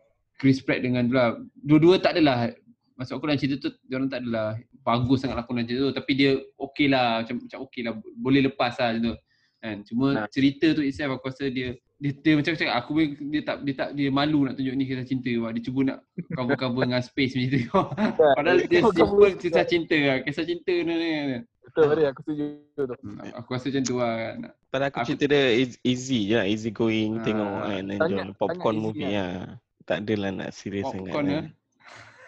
[0.40, 1.36] Chris Pratt dengan tu lah.
[1.54, 2.48] Dua-dua tak adalah
[2.96, 5.94] Maksud aku dalam cerita tu dia orang tak adalah bagus sangat lakon dalam cerita tu
[5.94, 9.14] tapi dia okey lah macam macam okey lah boleh lepas lah macam tu.
[9.56, 10.26] Kan cuma Nah.
[10.28, 13.74] cerita tu itself aku rasa dia dia, dia macam cakap aku boleh- dia tak dia
[13.74, 15.98] tak dia malu nak tunjuk ni kisah cinta wah dia cuba nak
[16.30, 17.60] cover cover dengan space macam tu.
[18.36, 20.16] Padahal dia simple kisah cinta lah.
[20.20, 21.38] Kisah cinta ni ni.
[21.62, 22.96] Betul tadi aku setuju tu.
[23.00, 24.36] Hmm, Aku rasa macam tu lah kan.
[24.68, 28.24] Pada aku Aku- cerita dia eas- easy je lah, easy going Ah, tengok kan, enjoy
[28.34, 29.56] popcorn movie lah.
[29.82, 31.10] Tak adalah nak serius sangat.
[31.10, 31.34] Popcorn kan.
[31.34, 31.42] ya.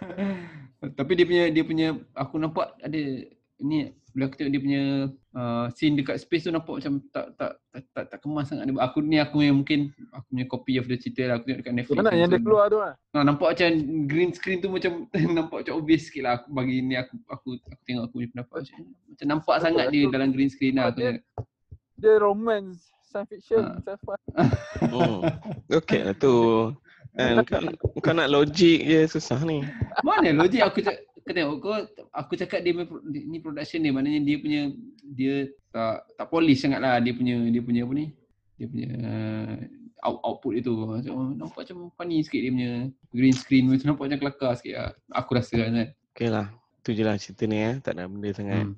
[0.98, 2.98] Tapi dia punya dia punya aku nampak ada
[3.62, 3.78] ni
[4.12, 4.82] bila aku tengok dia punya
[5.32, 8.76] uh, scene dekat space tu nampak macam tak tak tak tak, tak kemas sangat dia.
[8.76, 11.72] Aku ni aku yang mungkin aku punya copy of the cerita lah aku tengok dekat
[11.72, 11.96] Netflix.
[11.96, 12.92] Mana yang dia keluar tu lah.
[13.14, 13.68] Ha, nampak macam
[14.04, 15.06] green screen tu macam
[15.38, 18.56] nampak macam obvious sikit lah aku bagi ni aku aku aku tengok aku punya pendapat
[18.58, 20.12] macam, macam nampak Betul, sangat dia betul.
[20.12, 21.24] dalam green screen lah aku Dia- tengok.
[21.94, 23.78] Dia romance, science fiction, Ah.
[23.78, 24.16] sci-fi.
[24.82, 25.20] Hmm.
[25.70, 26.34] Okey lah tu.
[27.12, 27.60] Kan, kau,
[28.00, 29.60] kau nak logik je susah ni.
[30.00, 31.76] Mana logik aku cak, kau tengok kau
[32.16, 32.72] aku cakap dia
[33.06, 34.60] ni production dia maknanya dia punya
[35.12, 35.34] dia
[35.68, 38.06] tak tak polish sangat lah dia punya dia punya apa ni
[38.56, 39.54] dia punya uh,
[40.08, 42.72] out, output itu macam oh, nampak macam funny sikit dia punya
[43.12, 44.90] green screen macam nampak macam kelakar sikit lah.
[45.12, 46.52] aku rasa kan kan Okey lah.
[46.84, 47.80] Tu je lah cerita ni eh.
[47.80, 48.68] Tak ada benda sangat.
[48.68, 48.76] hmm.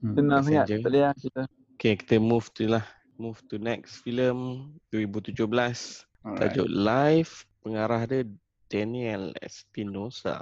[0.00, 0.14] Hmm.
[0.16, 0.64] Senang sangat.
[0.64, 1.42] Tak boleh lah kita.
[1.76, 2.84] Okay, kita move tu lah.
[3.20, 5.36] Move to next film 2017.
[5.44, 6.40] Alright.
[6.40, 7.44] Tajuk Live.
[7.60, 8.24] Pengarah dia
[8.66, 10.40] Daniel Espinosa.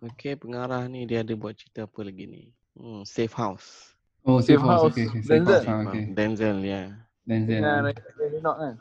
[0.00, 2.42] Okay, pengarah ni dia ada buat cerita apa lagi ni?
[2.76, 3.92] Hmm, Safe House.
[4.24, 4.96] oh safe Safe house House.
[4.96, 5.20] okay, okay.
[5.20, 5.60] safe Denzel.
[5.60, 6.82] house ah, okay Denzel, ya.
[7.24, 8.74] Denzel Dengan ah Ryan Reynolds kan.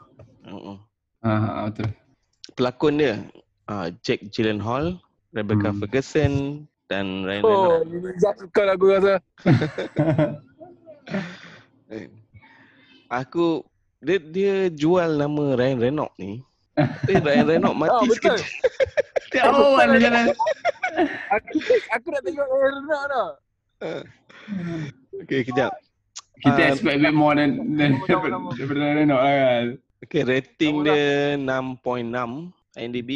[0.47, 0.77] Uh-uh.
[1.21, 1.89] ah, ah, betul
[2.53, 3.13] Pelakon dia
[3.67, 4.85] uh, Jack Gyllenhaal,
[5.31, 5.79] Rebecca Hmm.
[5.79, 6.33] Ferguson
[6.87, 7.75] dan Ryan Reynolds.
[7.75, 8.09] Oh, ini
[8.51, 9.15] kau aku rasa.
[11.89, 12.07] Eh,
[13.11, 13.61] Aku
[13.99, 16.41] dia dia jual nama Ryan Reynolds ni.
[16.73, 18.37] Tapi Ryan Reynolds mati Oh, betul.
[18.37, 18.49] sekejap.
[19.33, 20.25] Dia awal dia jalan
[21.31, 21.57] Aku,
[21.89, 23.29] aku nak tengok Ryan Reynolds tau.
[25.19, 25.71] Okay, kejap.
[26.39, 29.65] kita Ah, expect a bit more than, than daripada Renok lah kan
[30.03, 33.11] Okay, rating dia 6.6 IMDb,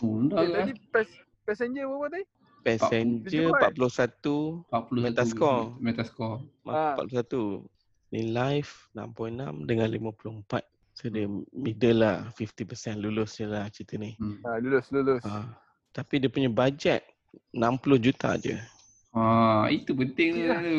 [0.01, 1.09] oh, dah Eh, lah tadi pas,
[1.45, 2.25] passenger berapa tadi?
[2.59, 5.65] Passenger tujuh 41, 41 Metascore.
[5.79, 6.97] Metascore Ah.
[6.97, 7.69] 41.
[8.09, 10.65] Ni live 6.6 dengan 54.
[10.99, 14.19] So dia middle lah, 50% lulus je lah cerita ni.
[14.19, 14.43] hmm.
[14.43, 15.23] Ha, lulus, lulus.
[15.23, 15.47] Ha.
[15.95, 17.07] Tapi dia punya bajet
[17.55, 18.59] 60 juta je.
[19.15, 20.43] Ah, itu penting tu.
[20.43, 20.59] Ya.
[20.59, 20.75] tu.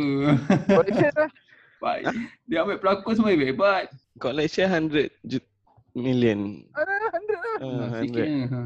[0.76, 1.32] Collection lah.
[1.80, 2.05] Baik.
[2.43, 3.88] Dia ambil pelakon semua hebat.
[4.20, 5.49] Collection 100 ju-
[5.95, 6.67] million.
[6.76, 7.57] Ada 100 lah.
[7.57, 8.28] Uh, Ah, sikit.
[8.28, 8.51] 100.
[8.51, 8.59] Ha.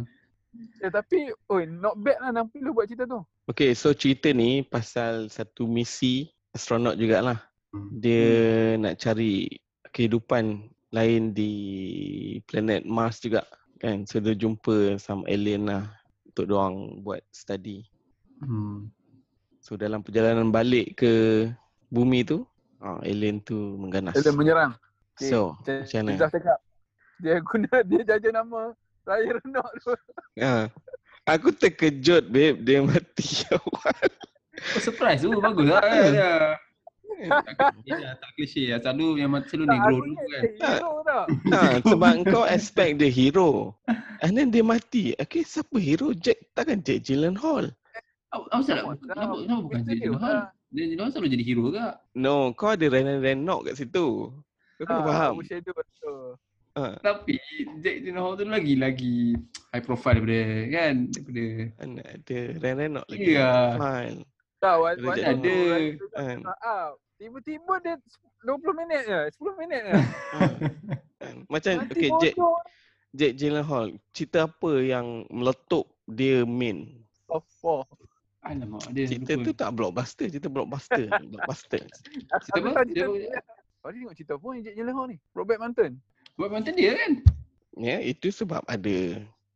[0.82, 3.22] Eh, tapi, oh, not bad lah 60 buat cerita tu.
[3.46, 7.38] Okay, so cerita ni pasal satu misi astronot jugalah.
[7.94, 8.26] Dia
[8.76, 9.50] nak cari
[9.90, 11.52] kehidupan lain di
[12.46, 13.42] planet Mars juga
[13.82, 14.06] kan.
[14.06, 15.90] So dia jumpa sama alien lah
[16.30, 17.84] untuk diorang buat study.
[18.40, 18.94] Hmm.
[19.60, 21.48] So dalam perjalanan balik ke
[21.90, 22.46] bumi tu,
[22.80, 24.14] ah, alien tu mengganas.
[24.14, 24.78] Dia menyerang.
[25.14, 26.18] Okay, So, Macam mana?
[26.18, 26.60] Izzah cakap.
[27.22, 28.62] Dia guna, dia jaja nama
[29.06, 29.94] Ryan Reynolds tu.
[30.42, 30.70] Ha.
[31.24, 34.10] Aku terkejut babe dia mati awal.
[34.64, 35.34] Oh, surprise tu.
[35.42, 36.14] Bagus lah kan.
[36.14, 36.56] Ya.
[37.24, 38.80] Tak ya, tak klise lah.
[38.82, 40.42] Selalu yang selalu Tak, negro dulu kan.
[40.60, 40.92] hero.
[41.54, 43.78] Ha, sebab kau expect dia hero.
[44.20, 45.14] And then dia mati.
[45.16, 46.12] Okay, siapa hero?
[46.12, 47.70] Jack takkan Jack Gyllenhaal.
[48.34, 48.98] Apa apa salah?
[48.98, 50.38] Kenapa kenapa bukan Jack dia Gyllenhaal?
[50.74, 51.86] Dia Gyllenhaal selalu jadi hero ke?
[52.18, 54.08] No, kau ada Ryan Reynolds kat situ.
[54.82, 55.34] Kau kena Ah, faham.
[55.46, 56.16] Tu.
[56.74, 56.84] Ha.
[57.00, 57.38] Tapi
[57.86, 59.18] Jack Gyllenhaal tu lagi lagi
[59.70, 60.42] high profile daripada
[60.74, 61.44] kan daripada
[61.78, 63.30] Mana ada Ryan Reynolds lagi.
[63.30, 63.52] Ya.
[63.78, 64.20] Fine.
[64.64, 66.24] Tak, wa- Ada waktu Jack tu Ada.
[66.24, 66.38] Kan.
[66.42, 66.94] tak up.
[67.14, 67.96] Tiba-tiba dia
[68.42, 69.94] 20 minit je, 10 minit je.
[69.94, 70.40] Ha.
[71.20, 71.36] Kan.
[71.48, 72.36] Macam Mati okay, Jack.
[73.14, 77.04] Jack Gyllenhaal, cerita apa yang meletup dia main?
[77.28, 77.84] Top 4.
[78.44, 79.46] Alamak, dia Cerita lupa.
[79.46, 81.08] tu tak blockbuster, cerita blockbuster.
[81.32, 81.84] blockbuster.
[82.42, 82.84] Cerita apa?
[82.84, 83.40] Cerita dia
[83.84, 85.18] tengok cerita apa yang Jack Gyllenhaal ni?
[85.32, 85.92] Brokeback Mountain.
[86.34, 87.12] Buat mantan dia kan?
[87.76, 88.96] Ya, itu sebab ada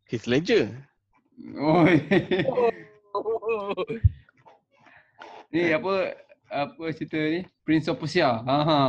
[0.03, 0.67] his ledger.
[1.55, 1.85] Oh,
[3.13, 3.73] Oh.
[5.51, 6.15] Ni apa
[6.47, 7.43] apa cerita ni?
[7.67, 8.39] Prince of Persia.
[8.43, 8.81] Ha ha.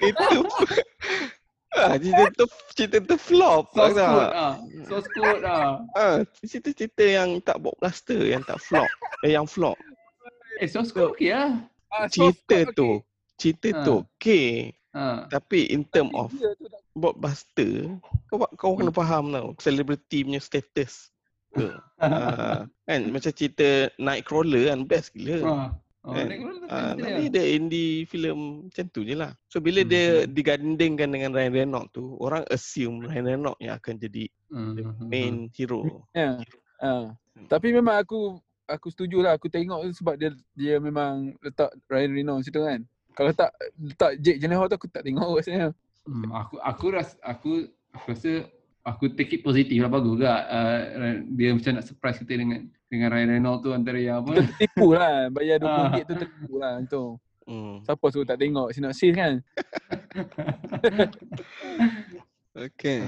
[0.00, 0.38] itu
[1.76, 2.46] ah, cerita tu
[2.76, 3.72] cerita tu flop.
[3.72, 4.10] Source tak?
[4.12, 4.54] code ah.
[4.88, 5.72] Source code ah.
[5.96, 8.88] Ah, cerita-cerita yang tak blockbuster, yang tak flop.
[9.24, 9.76] Eh, yang flop.
[10.60, 11.64] Eh, source code okey lah.
[11.92, 13.36] Ah, source Cerita code, tu, okay.
[13.40, 13.82] cerita Ha.
[13.84, 14.48] tu okay.
[14.90, 15.30] Ha.
[15.30, 16.28] Tapi in term Tapi of
[16.98, 17.94] blockbuster,
[18.26, 21.14] kau kau kena faham tau, celebrity punya status.
[21.54, 21.66] Ke.
[22.00, 25.38] Ah, kan macam cerita Nightcrawler kan best gila.
[25.44, 25.54] Ha.
[26.00, 26.32] Oh, Kan?
[26.32, 27.28] cerita tapi dia.
[27.28, 29.36] dia indie film macam tu je lah.
[29.52, 29.90] So bila Hmm.
[29.92, 34.82] dia digandingkan dengan Ryan Reynolds tu, orang assume Ryan Reynolds yang akan jadi Hmm, the
[34.82, 36.02] hmm, hmm, main hero.
[36.10, 36.40] Ya.
[36.80, 37.14] Ah.
[37.46, 39.36] Tapi memang aku aku setuju lah.
[39.36, 42.80] Aku tengok tu sebab dia dia memang letak Ryan Reynolds situ kan.
[43.12, 45.76] Kalau tak letak Jake Gyllenhaal tu aku tak tengok rasanya.
[46.08, 48.32] Hmm, aku aku rasa aku aku rasa
[48.90, 50.32] aku take it positif lah bagus juga.
[50.46, 50.80] Uh,
[51.30, 54.42] dia macam nak surprise kita dengan dengan Ryan Reynolds tu antara yang apa.
[54.42, 55.30] Tertipu lah.
[55.30, 55.94] Bayar Ah.
[55.94, 56.72] RM20 tu tertipu lah.
[56.84, 57.04] Tu.
[57.50, 57.74] Hmm.
[57.82, 59.32] Siapa suruh tak tengok sinopsis kan?
[62.50, 63.06] Okay.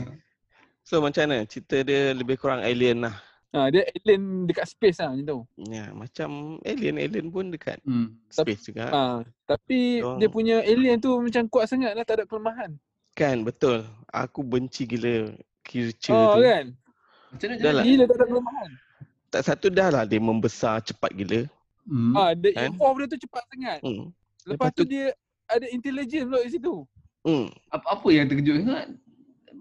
[0.86, 1.42] So macam mana?
[1.46, 3.14] Cerita dia lebih kurang alien lah.
[3.52, 5.38] Ha, dia alien dekat space lah macam tu.
[5.68, 8.16] Ya, macam alien-alien pun dekat hmm.
[8.32, 8.88] space juga.
[8.88, 9.02] Ha,
[9.44, 12.06] tapi Diorang- dia punya alien tu macam kuat sangat lah.
[12.06, 12.72] Tak ada kelemahan.
[13.12, 13.84] Kan, betul.
[14.08, 16.42] Aku benci gila creature Oh tu.
[16.42, 16.64] kan?
[17.30, 17.58] Macam mana?
[17.58, 17.82] Dah lah.
[17.82, 18.70] Gila tak ada kelemahan.
[19.28, 21.48] Tak satu dah lah dia membesar cepat gila.
[21.82, 22.12] Hmm.
[22.12, 22.70] Ha, dia Kan?
[22.70, 23.78] evolve dia tu cepat sangat.
[23.80, 24.12] Hmm.
[24.44, 25.06] Lepas Lepas tu tu- dia
[25.46, 26.74] ada intelligent pula di situ.
[27.22, 27.48] Hmm.
[27.68, 28.86] Apa, apa yang terkejut sangat?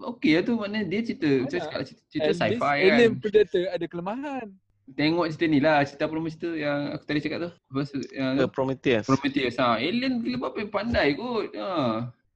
[0.02, 1.45] Okey lah tu maknanya dia cerita Mana?
[1.47, 3.22] saya cakap cerita, cerita sci-fi Alien kan.
[3.22, 4.47] Predator ada kelemahan.
[4.91, 7.49] Tengok cerita ni lah, cerita apa nama cerita yang aku tadi cakap tu?
[7.70, 7.80] Apa
[8.12, 9.06] yang Ke Prometheus.
[9.06, 9.78] Prometheus ha.
[9.78, 11.54] Alien gila apa yang pandai kot.
[11.54, 11.70] Ha.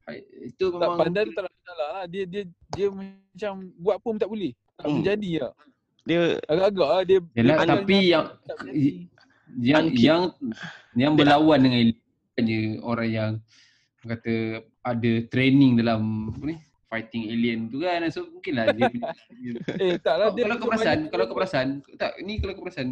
[0.05, 2.03] Hai- Itu Tak memang pandai tu tak ada masalah lah.
[2.05, 4.53] Dia dia dia macam buat pun tak boleh.
[4.75, 4.95] Tak Hmm.
[4.99, 5.53] menjadi lah.
[6.03, 8.89] Dia Agak-agak lah dia Yalah, dia tapi yang tak menjadi.
[9.57, 10.21] yang Unki- yang
[10.93, 13.31] yang Dia- berlawan dengan alien je orang yang
[14.03, 14.33] kata
[14.81, 19.97] ada training dalam apa ni fighting alien tu kan so mungkinlah dia punya dia- Eh
[19.97, 22.63] tak lah kalau, dia kalau kau dia perasan kalau kau perasan tak ni kalau kau
[22.63, 22.87] perasan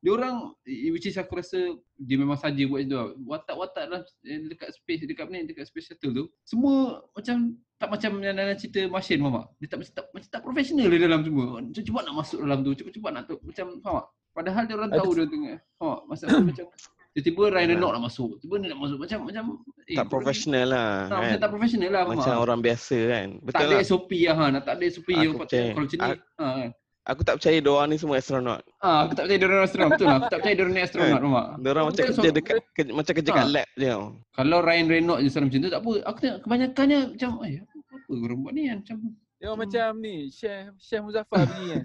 [0.00, 1.60] dia orang which is aku rasa
[1.94, 6.16] dia memang saja buat itu watak-watak dalam eh, dekat space dekat ni dekat space shuttle
[6.16, 9.46] tu semua macam tak macam yang dalam cerita Martian faham tak?
[9.56, 11.44] Dia tak macam tak, macam tak profesional dia dalam semua.
[11.72, 14.06] Cepat-cepat nak masuk dalam tu, cepat-cepat nak tu macam faham tak?
[14.36, 15.56] Padahal dia orang Ada- tahu dia tengah.
[15.80, 16.00] Faham tak?
[16.12, 16.64] Masalah macam
[17.10, 19.44] tiba-tiba Ryan Reynolds nak masuk, tiba ni nak masuk macam macam
[19.88, 20.90] eh, tak tu profesional lah.
[20.92, 21.20] Tak, Kan?
[21.24, 22.44] macam tak profesional lah faham Macam tak?
[22.44, 23.26] orang biasa kan.
[23.32, 23.82] tak Betul ada lah.
[23.88, 25.68] SOP lah ha, nak tak ada SOP yang percaya.
[25.72, 26.12] kalau macam ni.
[26.36, 26.70] Ha, kan?
[27.00, 28.60] Aku tak percaya diorang ni semua astronaut.
[28.78, 30.16] Ah, aku tak percaya dia orang astronot betul lah.
[30.16, 31.46] Aku tak percaya dia orang ni astronot faham tak?
[31.58, 33.50] Diorang macam Betul, kerja so- dekat ke- macam kerja kat Ha.
[33.50, 33.92] lab je.
[34.30, 35.92] Kalau Ryan Reynolds je seorang macam tu tak apa.
[36.04, 38.96] Aku tengok kebanyakannya macam eh apa, apa orang buat ni kan macam
[39.40, 41.82] Tengok macam ni Syekh Syekh Muzaffar pergi kan.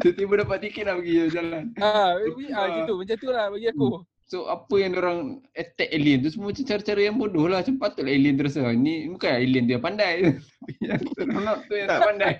[0.00, 1.64] tiba-tiba dapat tiket lah pergi jalan.
[1.76, 3.86] Ah, ah macam tu macam tu lah bagi aku.
[4.28, 7.64] So apa yang orang attack alien tu semua macam cara-cara yang bodoh lah.
[7.64, 8.76] Macam patutlah alien terus lah.
[8.76, 10.14] Ni bukan alien tu yang pandai.
[10.84, 12.34] yang astronot tu yang tak pandai.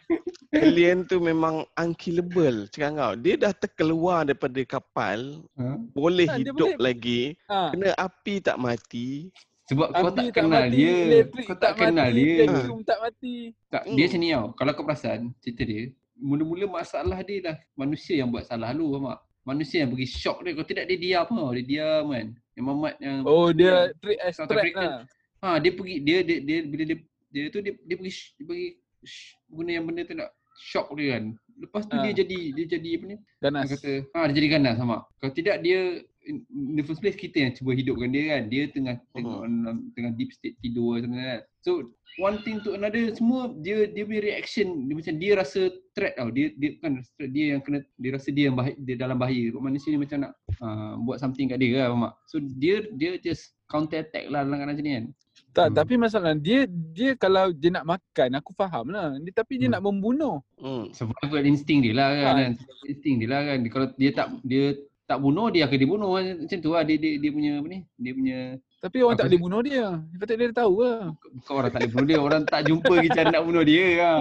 [0.53, 2.69] Alien tu memang unkillable.
[2.69, 3.13] Cakap kau.
[3.17, 5.41] Dia dah terkeluar daripada kapal.
[5.57, 5.81] Ha?
[5.97, 7.23] Boleh Tak, dia hidup boleh- lagi.
[7.49, 7.73] Ha.
[7.73, 9.33] Kena api tak mati.
[9.69, 11.21] Sebab kau Api tak kenal mati, dia.
[11.45, 12.45] Kau tak, kenal mati, dia.
[12.49, 13.35] Vacuum tak mati.
[13.69, 13.97] Tak, Hmm.
[13.97, 14.47] dia macam ni tau.
[14.57, 15.83] Kalau kau perasan cerita dia,
[16.17, 19.21] mula-mula masalah dia lah manusia yang buat salah lu tak?
[19.49, 20.53] Manusia yang bagi shock dia.
[20.53, 21.51] Kalau tidak dia diam tau.
[21.57, 22.27] Dia diam kan.
[22.53, 24.77] Yang Mamat yang Oh dia trick African.
[24.77, 25.01] lah.
[25.39, 26.97] Ha dia pergi dia dia, dia bila dia
[27.29, 28.69] dia tu dia dia pergi dia bagi
[29.03, 30.31] sh- guna yang benda tu nak
[30.61, 31.25] shock dia kan.
[31.59, 32.03] Lepas tu Ha.
[32.05, 33.17] dia jadi dia jadi apa ni?
[33.39, 33.65] Ganas.
[33.65, 34.97] Dia kata ha dia jadi ganas sama.
[35.17, 35.81] Kalau tidak dia
[36.29, 36.45] in
[36.77, 38.43] the first place kita yang cuba hidupkan dia kan.
[38.53, 41.41] Dia tengah tengok dalam tengah deep state tidur macam kan.
[41.65, 45.61] So one thing to another semua dia dia punya reaction dia macam dia rasa
[45.97, 46.29] threat tau.
[46.29, 49.45] Dia dia bukan threat dia yang kena dia rasa dia yang bahaya, dia dalam bahaya.
[49.51, 52.15] Kau manusia ni macam nak uh, buat something kat dia kan faham tak?
[52.29, 55.07] So dia dia just counter attack lah dalam keadaan macam ni kan.
[55.49, 55.77] Tak, Hmm.
[55.81, 59.17] tapi masalah dia dia kalau dia nak makan aku faham lah.
[59.19, 59.75] Dia, tapi dia Hmm.
[59.79, 60.37] nak membunuh.
[60.61, 60.91] Hmm.
[60.93, 62.39] survival instinct dia lah kan, Ha.
[62.39, 62.53] kan.
[62.87, 63.59] Instinct dia lah kan.
[63.71, 64.65] Kalau dia tak dia
[65.09, 67.81] tak bunuh dia akan dibunuh macam tu lah dia, dia dia punya apa ni?
[67.97, 68.39] Dia punya
[68.79, 69.85] Tapi orang tak boleh bunuh dia.
[70.15, 71.01] Patut dia tahu lah.
[71.33, 74.21] bukan orang tak boleh bunuh dia, orang tak jumpa lagi cara nak bunuh dia lah.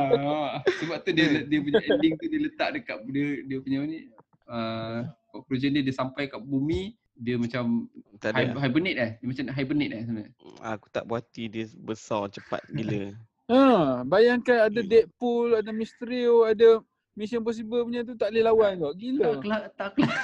[0.73, 3.99] Sebab tu dia dia punya ending tu dia letak dekat dia dia punya apa ni?
[4.47, 4.97] Uh,
[5.29, 7.85] conclusion dia dia sampai kat bumi dia macam
[8.17, 8.57] Tak hi- ada.
[8.57, 9.11] hibernate eh.
[9.19, 10.31] Dia macam hibernate eh sebenarnya.
[10.63, 13.11] Aku tak puati dia besar cepat gila.
[13.47, 14.91] Ha, bayangkan ada Hmm.
[14.91, 16.83] Deadpool, ada Mysterio, ada
[17.17, 18.93] Mission Possible punya tu tak boleh lawan kau.
[18.93, 19.27] Tak Gila.
[19.41, 20.21] kelak, tak kelak.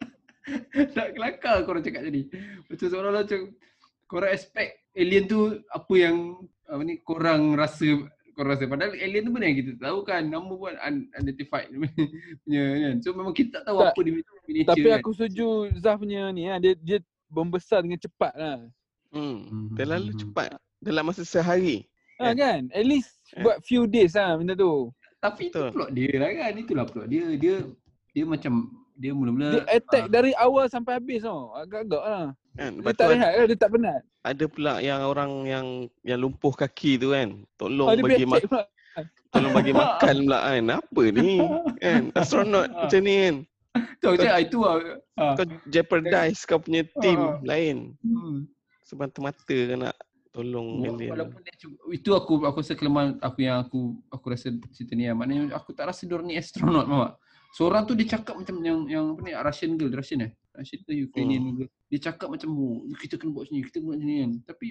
[0.96, 2.22] tak kelakar korang cakap tadi.
[2.66, 3.40] Macam seolah-olah macam
[4.04, 6.16] korang expect alien tu apa yang
[6.66, 7.86] apa ni korang rasa
[8.32, 11.70] korang rasa padahal alien tu benda yang kita tahu kan nama pun unidentified
[12.42, 13.94] punya kan so memang kita tak tahu Tak.
[13.94, 14.24] apa dia punya
[14.66, 15.48] Tapi nature aku setuju
[15.78, 16.58] Zaf punya ni ha.
[16.58, 16.98] dia dia
[17.30, 18.58] membesar dengan cepat lah.
[19.14, 19.70] Hmm.
[19.72, 20.20] Terlalu Hmm.
[20.20, 20.50] cepat.
[20.82, 21.86] Dalam masa sehari.
[22.18, 22.34] Ha Kan?
[22.34, 22.60] kan?
[22.74, 24.90] At least buat few days lah benda tu.
[25.20, 25.70] Tapi itu Betul.
[25.76, 27.54] plot dia lah kan itulah plot dia dia
[28.10, 28.52] dia macam
[29.00, 31.56] dia mula-mula Dia attack ah, dari awal sampai habis tau.
[31.56, 32.26] Agak-agak lah.
[32.52, 32.84] Kan?
[32.84, 34.00] Dia tak rehat lah, dia tak penat.
[34.20, 35.66] ada pula yang orang yang
[36.04, 37.40] yang lumpuh kaki tu kan.
[37.56, 38.68] Tolong Oh, bagi mak pula.
[39.32, 40.64] tolong bagi makan pula kan.
[40.68, 41.40] Apa ni?
[41.80, 42.02] Kan?
[42.12, 42.84] Astronot Ah.
[42.84, 43.36] macam ni kan.
[43.96, 44.74] tu aku cakap, ah, itu lah
[45.16, 45.32] ah.
[45.32, 47.96] Kau jeopardize kau punya team lain.
[48.04, 48.44] Hmm.
[48.84, 49.96] Semata-mata kau nak
[50.30, 51.10] tolong alien.
[51.10, 55.10] Walaupun dia cuba, itu aku aku rasa kelemahan aku yang aku aku rasa cerita ni
[55.10, 55.14] lah.
[55.18, 57.14] Maknanya aku tak rasa dia ni astronot tak?
[57.50, 60.32] Seorang tu dia cakap macam yang yang apa ni Russian girl, Russian eh?
[60.54, 61.54] Russian ke Ukrainian Hmm.
[61.58, 61.70] girl.
[61.90, 64.30] Dia cakap macam oh, kita kena buat sini, kita kena buat sini kan.
[64.54, 64.66] Tapi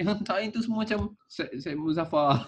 [0.00, 2.40] yang lain tu semua macam saya, saya Muzaffar.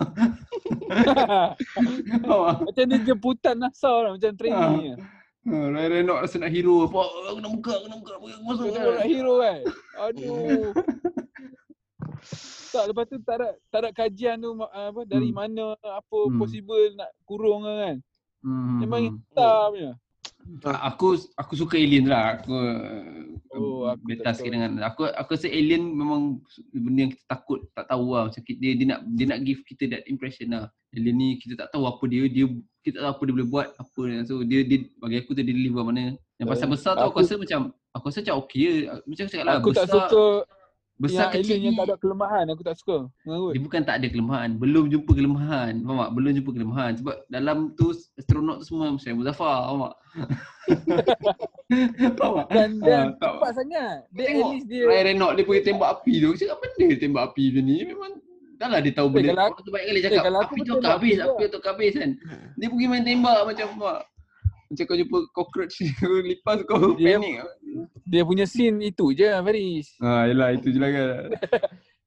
[2.67, 4.11] Macam dia jemputan NASA lah.
[4.17, 4.89] Macam training ni.
[5.43, 6.87] Ha, Ryan Reynolds rasa nak hero.
[6.87, 7.03] Apa?
[7.35, 8.13] Aku nak buka, aku nak buka.
[8.15, 8.65] Aku nak masuk.
[8.71, 8.95] Dia kan?
[8.95, 9.61] nak hero kan.
[9.99, 10.71] Aduh.
[12.73, 15.37] tak lepas tu tak ada tak ada kajian tu ma- apa dari Hmm.
[15.37, 16.37] mana apa Hmm.
[16.37, 17.97] possible nak kurung kan.
[18.41, 19.21] Hmm, Memang hmm.
[19.31, 19.93] tak punya.
[20.83, 21.07] Aku
[21.37, 22.35] aku suka alien lah.
[22.35, 22.51] Aku
[23.53, 24.55] Oh, aku beta sikit tahu.
[24.57, 26.41] dengan aku aku rasa alien memang
[26.73, 29.85] benda yang kita takut tak tahu lah macam dia dia nak dia nak give kita
[29.87, 30.67] that impression lah.
[30.91, 32.49] Alien ni kita tak tahu apa dia dia
[32.81, 34.19] kita tak tahu apa dia boleh buat apa dia.
[34.25, 36.17] so dia dia bagi aku tu dia deliver mana.
[36.35, 37.61] Yang pasal Eh, besar tu aku, aku- rasa macam
[37.93, 38.73] aku rasa macam okey je.
[39.05, 40.25] Macam aku cakap lah Aku besar tak suka
[41.03, 42.45] besar yang kecil alien yang ni tak ada kelemahan.
[42.47, 42.97] Aku tak suka.
[43.23, 43.51] Mengarut.
[43.51, 45.73] dia bukan tak ada kelemahan, belum jumpa kelemahan.
[45.79, 46.11] Faham tak?
[46.13, 49.95] Belum jumpa kelemahan sebab dalam tu astronot tu semua macam Muzaffar, faham tak?
[52.15, 52.47] faham tak?
[52.49, 53.97] Dan dan Ah, tak- cepat sangat.
[54.11, 56.27] Dia Tengok dia Ryan Reynolds dia pergi tembak api tu.
[56.27, 57.77] Aku cakap benda dia tembak api macam ni.
[57.85, 58.13] Memang
[58.55, 59.29] dah lah dia tahu Eh, benda.
[59.29, 61.71] kalau Orang tu banyak kali cakap kalau aku api tu tembak habis, api tu akan
[61.73, 62.11] habis kan.
[62.55, 64.01] Dia pergi main tembak macam mak.
[64.65, 65.77] Macam kau jumpa cockroach
[66.25, 67.35] lipas kau Dia- panik.
[68.05, 69.87] Dia punya scene itu je Faris.
[69.99, 71.09] Ha yalah itu je lah kan.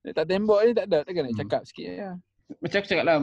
[0.01, 0.97] Dia tak tembak ni tak ada.
[1.01, 1.41] Takkan nak Hmm.
[1.41, 2.09] cakap sikit je.
[2.55, 3.17] Macam aku cakap lah,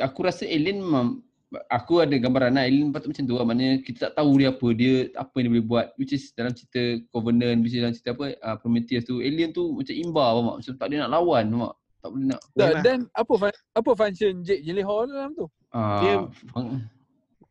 [0.00, 1.18] aku rasa alien memang
[1.66, 3.44] aku ada gambaran lah alien patut macam tu lah.
[3.44, 5.86] Maknanya kita tak tahu dia apa, dia apa yang dia boleh buat.
[5.94, 9.72] Which is dalam cerita Covenant, which is dalam cerita apa, uh, Prometheus tu, alien tu
[9.72, 10.56] macam imba faham tak?
[10.56, 11.74] Macam tak ada nak lawan faham tak?
[11.98, 12.82] Tak boleh nak Dan, Yalah.
[12.84, 15.46] dan apa fun- apa function Jake Gyllenhaal dalam tu?
[15.68, 16.86] Ah, Dia- fang-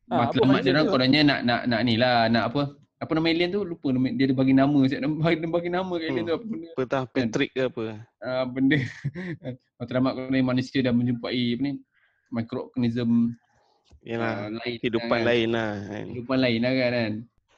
[0.07, 0.93] Ah, apa matlamat dia macam orang tu?
[0.93, 2.61] kononnya nak nak nak ni lah, nak apa?
[2.97, 3.61] Apa nama alien tu?
[3.61, 6.29] Lupa nama dia ada bagi nama, siap nama bagi, bagi nama kat alien Hmm.
[6.29, 6.67] tu apa benda?
[6.73, 7.83] Apa tah Patrick ke apa?
[8.25, 8.77] Ah, benda
[9.77, 11.71] matlamat kononnya manusia dah menjumpai apa ni?
[12.33, 13.37] Microorganism
[14.01, 15.25] Yalah, ah, lain kehidupan kan.
[15.29, 16.05] lain lah kan.
[16.09, 16.91] Kehidupan lain lah kan.
[16.91, 17.13] kan?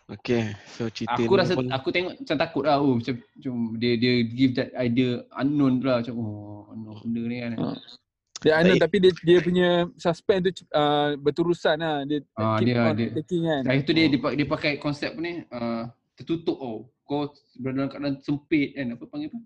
[0.10, 3.94] Okay, so cerita Aku rasa pun aku tengok macam takut lah oh, macam, macam dia
[3.96, 7.52] dia give that idea unknown tu lah macam oh unknown benda ni kan.
[7.62, 7.78] Ah.
[8.40, 8.82] Dia anu Baik.
[8.82, 9.68] tapi dia dia punya
[10.00, 12.08] suspend tu uh, berterusan lah.
[12.08, 13.62] Dia Ah, keep dia- on dia- taking kan.
[13.68, 15.84] Hari tu dia dia, pa- dia pakai konsep ni uh,
[16.16, 16.88] tertutup oh.
[17.04, 17.26] Kau
[17.58, 19.40] berada dalam keadaan sempit kan apa panggil apa?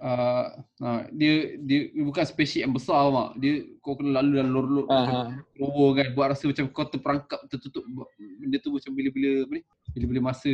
[0.00, 0.46] Uh,
[0.80, 3.36] uh, dia dia dia bukan spaceship yang besar mak.
[3.36, 4.56] Dia kau kena lalu dalam
[4.88, 5.28] Ah, macam ah.
[5.54, 7.84] lower kan buat rasa macam kau terperangkap tertutup
[8.40, 9.62] benda tu macam bila-bila apa ni?
[9.92, 10.48] Bila-bila masa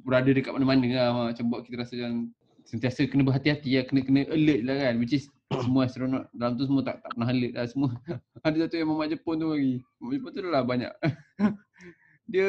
[0.00, 1.24] berada dekat mana-mana lah mak.
[1.36, 2.32] macam buat kita rasa macam
[2.64, 6.66] sentiasa kena berhati-hati lah, kena kena alert lah kan which is semua astronot dalam tu
[6.66, 7.90] semua tak tak pernah alert lah semua.
[8.46, 9.74] Ada satu yang Mamat Jepun tu lagi.
[10.02, 10.92] Mamat Jepun tu dah lah banyak.
[12.32, 12.48] dia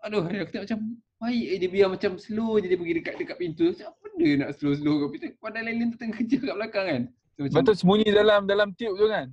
[0.00, 0.80] aduh aku tengok macam
[1.20, 3.76] baik eh dia biar macam slow je dia pergi dekat dekat pintu.
[3.76, 5.26] Macam apa benda nak slow-slow kat pintu?
[5.36, 7.02] Padahal alien tu tengah kerja kat belakang kan.
[7.36, 9.26] So, macam Betul sembunyi dalam dalam tube tu kan.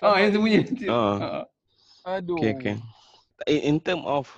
[0.00, 0.60] Ah, yang sembunyi.
[0.88, 1.44] Ah.
[1.44, 1.44] Ah.
[2.16, 2.40] Aduh.
[2.40, 2.74] Okay, okay.
[3.44, 4.32] In, in term of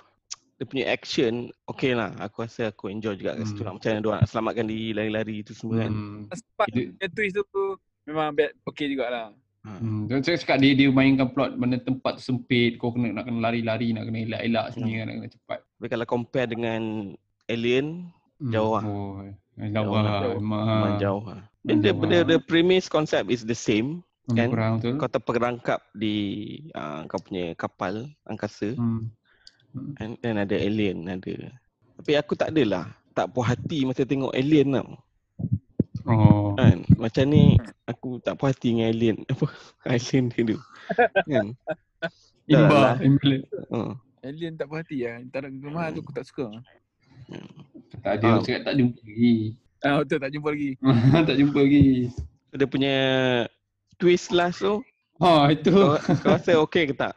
[0.61, 1.33] dia punya action,
[1.65, 2.13] okay lah.
[2.21, 3.65] Aku rasa aku enjoy juga kat situ Hmm.
[3.65, 3.73] lah.
[3.73, 5.89] Macam mana dia nak selamatkan diri, lari-lari tu semua kan.
[5.89, 6.21] Hmm.
[6.53, 7.63] Part Itu- punya twist tu
[8.05, 9.33] memang bad okay jugalah.
[9.61, 9.71] Ha.
[9.77, 10.05] Hmm.
[10.05, 13.41] Dan saya cakap dia dia mainkan plot mana tempat tu sempit, kau kena nak kena
[13.41, 15.01] lari-lari, nak kena elak-elak sini Hmm.
[15.01, 15.59] nak kena cepat.
[15.65, 16.81] Tapi kalau compare dengan
[17.45, 18.05] Alien,
[18.39, 18.83] Jauh lah.
[18.83, 19.21] Oh,
[19.55, 20.03] jauh Jauh lah.
[20.03, 20.33] lah.
[20.33, 20.61] Memang.
[20.65, 21.41] memang jauh lah.
[21.61, 22.25] Jauh benda, lah.
[22.27, 24.01] the premise concept is the same.
[24.25, 24.47] Hmm, kan?
[24.49, 24.93] Kurang betul.
[24.97, 26.15] Kau terperangkap di
[26.73, 29.09] uh, kau punya kapal angkasa Hmm.
[29.97, 31.51] And then ada alien ada.
[32.01, 34.89] Tapi aku tak adalah tak puas hati masa tengok alien tau.
[36.03, 36.57] Oh.
[36.57, 36.81] Kan?
[36.97, 37.55] Macam ni
[37.85, 39.45] aku tak puas hati dengan alien apa
[39.85, 40.57] alien dia tu.
[41.27, 41.47] Kan?
[42.51, 42.73] Imba.
[42.73, 42.95] lah.
[42.99, 43.33] Imba.
[43.69, 43.91] Uh.
[44.21, 45.21] Alien tak puas hati lah.
[45.29, 46.47] Tak ada kelemahan tu aku tak suka.
[48.01, 48.31] Tak ada, Ah.
[48.33, 49.35] orang cakap tak jumpa lagi.
[49.81, 50.69] Ah betul tak jumpa lagi.
[51.29, 51.85] tak jumpa lagi.
[52.51, 52.95] Dia punya
[53.95, 54.81] twist last tu
[55.21, 55.69] Ha, itu.
[55.69, 57.13] kau, kau rasa okey ke tak?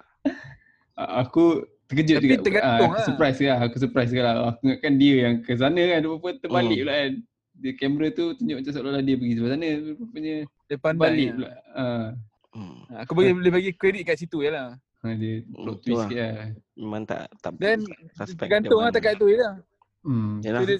[0.95, 2.43] Aku terkejut Tapi juga.
[2.43, 3.05] tergantung Ah, lah.
[3.05, 3.59] Surprise lah.
[3.63, 4.35] Aku surprise lah.
[4.49, 6.01] Aku ingatkan dia yang ke sana kan.
[6.03, 6.83] Rupa terbalik Hmm.
[6.83, 7.13] pula kan.
[7.55, 9.69] Dia kamera tu tunjuk macam seolah-olah dia pergi sebelah sana.
[9.95, 10.35] Rupanya
[10.65, 11.01] Dia pandai.
[11.01, 11.35] balik lah.
[11.35, 11.51] pula.
[11.73, 12.07] Ah,
[12.51, 12.79] Hmm.
[12.89, 14.79] Ha, Aku boleh, boleh bagi kredit kat situ je lah.
[15.01, 16.07] ah, dia Hmm, plot tu twist lah.
[16.07, 16.35] sikit lah.
[16.77, 17.79] Memang tak tak Then
[18.13, 19.55] suspect tergantung dia lah takat tu je lah.
[20.01, 20.39] Hmm.
[20.41, 20.61] Yalah.
[20.61, 20.79] So, dia,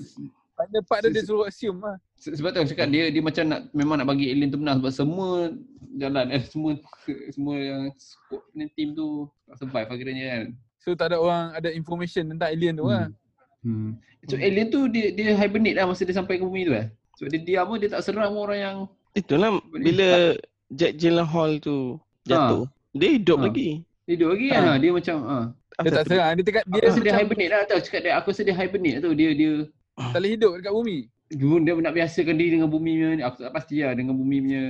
[0.55, 1.99] pada part dia, dia suruh assume lah.
[2.15, 4.79] Se- Sebab tu aku cakap dia dia macam nak memang nak bagi alien tu menang
[4.79, 5.51] sebab semua
[5.93, 6.71] jalan eh semua
[7.29, 9.07] semua yang squad ni team tu
[9.45, 10.45] tak survive lah kiranya kan.
[10.85, 13.09] So tak ada orang ada information tentang alien tu lah.
[13.65, 13.97] Hmm.
[14.29, 16.93] So alien tu dia dia hibernate lah masa dia sampai ke bumi tu eh.
[17.17, 18.77] So dia diam pun dia tak serang orang yang
[19.15, 20.09] Itulah Boleh bila
[20.69, 23.45] Jack Gyllenhaal tu jatuh, dia hidup Ha.
[23.47, 23.69] lagi.
[24.05, 24.61] hidup lagi Ha.
[24.61, 24.73] ha.
[24.77, 25.39] dia macam ha.
[25.75, 26.33] Dia tak serang.
[26.37, 28.43] Dia, tekat, dia Dia, aku rasa dia macam hibernate lah tau cakap dia aku rasa
[28.45, 29.51] dia hibernate tu dia dia
[29.95, 30.99] tak boleh hidup dekat bumi.
[31.31, 33.23] dia, dia nak biasakan diri dengan bumi punya ni.
[33.23, 34.65] aku tak pasti lah dengan bumi punya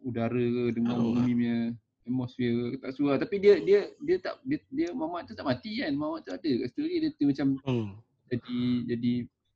[0.00, 1.12] udara ke dengan Oh.
[1.12, 1.56] bumi punya
[2.02, 5.94] atmosfer tak suruh tapi dia dia dia tak dia, dia mamat tu tak mati kan
[5.94, 7.88] mamat tu ada kat situ dia, dia, dia macam Hmm.
[8.26, 9.12] jadi jadi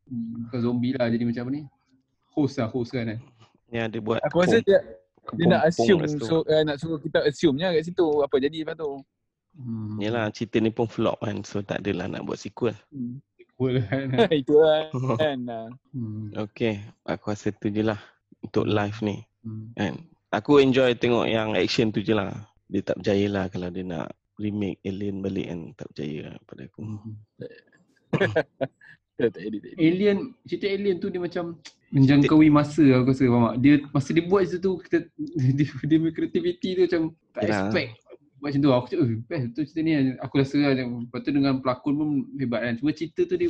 [0.06, 1.62] hmm, bukan zombie lah jadi macam apa ni
[2.36, 3.20] host lah host kan eh.
[3.72, 4.78] Ya dia buat Aku rasa dia,
[5.34, 8.78] dia nak assume so, uh, nak suruh kita assume je kat situ apa jadi lepas
[8.78, 9.02] tu.
[9.56, 9.96] Hmm.
[9.98, 12.76] Yalah cerita ni pun flop kan so tak adalah nak buat sequel.
[12.92, 13.18] Hmm.
[13.56, 14.12] Cool kan.
[14.44, 15.38] Itu lah kan.
[15.50, 15.66] ah.
[15.96, 16.36] hmm.
[16.36, 17.98] Okay, aku rasa tu je lah
[18.44, 19.70] untuk live ni Hmm.
[19.78, 19.95] kan.
[20.36, 22.32] Aku enjoy tengok yang action tu je lah.
[22.68, 26.62] Dia tak berjaya lah kalau dia nak remake Alien balik kan tak berjaya lah pada
[26.68, 26.80] aku.
[26.84, 27.14] Hmm.
[29.16, 29.60] Tak tak edit.
[29.64, 29.80] tak edit.
[29.80, 31.56] Alien, cerita alien tu dia macam
[31.88, 33.56] menjangkaui masa aku rasa faham tak?
[33.64, 35.08] Dia masa dia buat situ tu kita
[35.56, 37.56] dia, dia punya creativity tu macam tak Yelah.
[37.64, 37.90] expect
[38.36, 38.70] buat macam tu.
[38.76, 39.92] Aku cakap, eh best betul cerita ni.
[40.20, 42.74] Aku rasa lah, macam- lepas tu dengan pelakon pun hebat kan.
[42.76, 43.48] Cuma cerita tu dia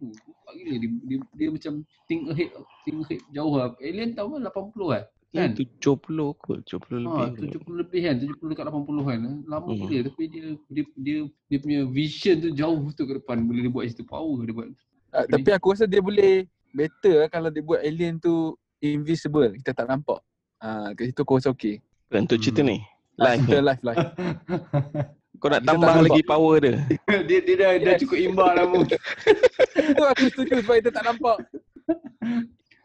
[0.00, 0.12] Oh,
[0.44, 0.74] kuat gila.
[0.80, 1.72] Dia, dia, dia, macam
[2.08, 2.48] think ahead,
[2.84, 3.76] think ahead jauh lah.
[3.80, 5.04] Alien tahun kan 80 kan?
[5.30, 5.54] Kan?
[5.54, 5.62] Kan?
[5.78, 6.02] 70
[6.34, 7.54] kot, 70 Ha, lebih.
[7.54, 7.62] kot.
[7.62, 9.18] 70 lebih kan, 70 dekat 80 kan.
[9.44, 9.78] Lama Hmm.
[9.80, 11.16] gila tapi dia, dia dia
[11.46, 13.38] dia punya vision tu jauh tu ke depan.
[13.40, 14.68] Boleh dia buat situ power dia buat.
[15.10, 15.32] Ah, ni?
[15.32, 19.54] tapi aku rasa dia boleh better lah kalau dia buat alien tu invisible.
[19.56, 20.18] Kita tak nampak.
[20.56, 21.78] Ah, kat situ aku rasa okey.
[22.08, 22.70] Untuk cerita Hmm.
[22.70, 22.78] ni.
[23.16, 23.64] Ah, Live Cerita ni.
[23.64, 23.98] live live.
[25.40, 26.04] Kau nak kita tambah nampak.
[26.04, 26.74] lagi power dia.
[27.28, 28.00] dia dia dah, dah Yes.
[28.02, 28.64] cukup imbang lah
[29.96, 31.38] tu aku setuju sebab kita tak nampak.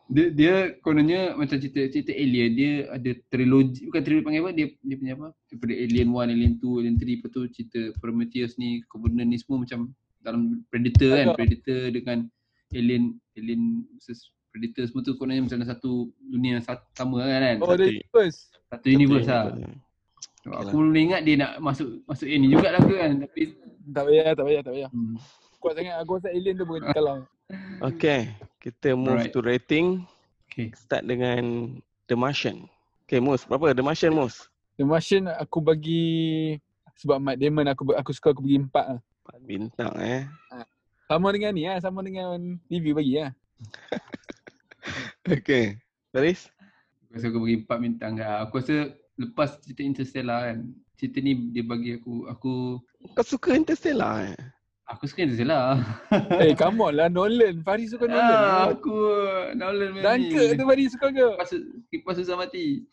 [0.05, 4.67] Dia dia kononnya macam cerita cerita alien dia ada trilogi bukan trilogi panggil apa dia
[4.77, 8.85] dia punya apa daripada alien 1 alien 2 alien 3 lepas tu cerita Prometheus ni
[8.85, 9.89] Covenant ni semua macam
[10.19, 11.27] dalam Predator kan.
[11.33, 12.17] Predator dengan
[12.71, 13.03] alien
[13.33, 15.91] alien versus Predator semua tu kononnya macam dalam satu
[16.21, 18.53] dunia yang sat- sama kan Oh, Satu- dia first.
[18.67, 19.73] satu universe lah Okey
[20.45, 23.41] aku mula ingat dia nak masuk masuk ini jugalah ke kan tapi
[23.85, 24.89] Tak payah, tak payah, tak payah.
[24.91, 25.17] hmm.
[25.57, 27.25] Kuat sangat aku rasa alien tu boleh kalau.
[27.83, 29.33] Okay, kita move Alright.
[29.33, 30.07] to rating.
[30.49, 31.75] okay Start dengan
[32.09, 32.65] The Martian.
[33.05, 33.45] Okay, Mus.
[33.45, 34.49] Berapa The Martian, Mus?
[34.79, 36.05] The Martian aku bagi
[36.97, 39.01] sebab Matt Damon aku aku suka aku bagi empat lah.
[39.25, 40.25] 4 bintang eh.
[41.05, 43.31] Sama dengan ni lah, sama dengan review bagi lah.
[45.25, 45.81] Okay.
[46.13, 46.49] Faris?
[47.09, 48.45] Aku rasa aku bagi 4 bintang lah.
[48.45, 50.59] Aku rasa lepas cerita Interstellar kan,
[50.97, 52.53] cerita ni dia bagi aku, aku
[53.13, 54.37] Kau suka Interstellar eh?
[54.85, 55.81] Aku suka Interstellar.
[56.41, 57.65] eh, come on lah Nolan.
[57.65, 58.21] Faris suka Nolan.
[58.21, 58.65] ah, lah.
[58.73, 58.95] aku
[59.57, 60.01] Nolan.
[60.01, 61.25] Dunkirk tu Faris suka ke?
[61.25, 61.51] Kipas,
[61.91, 62.85] kipas susah mati.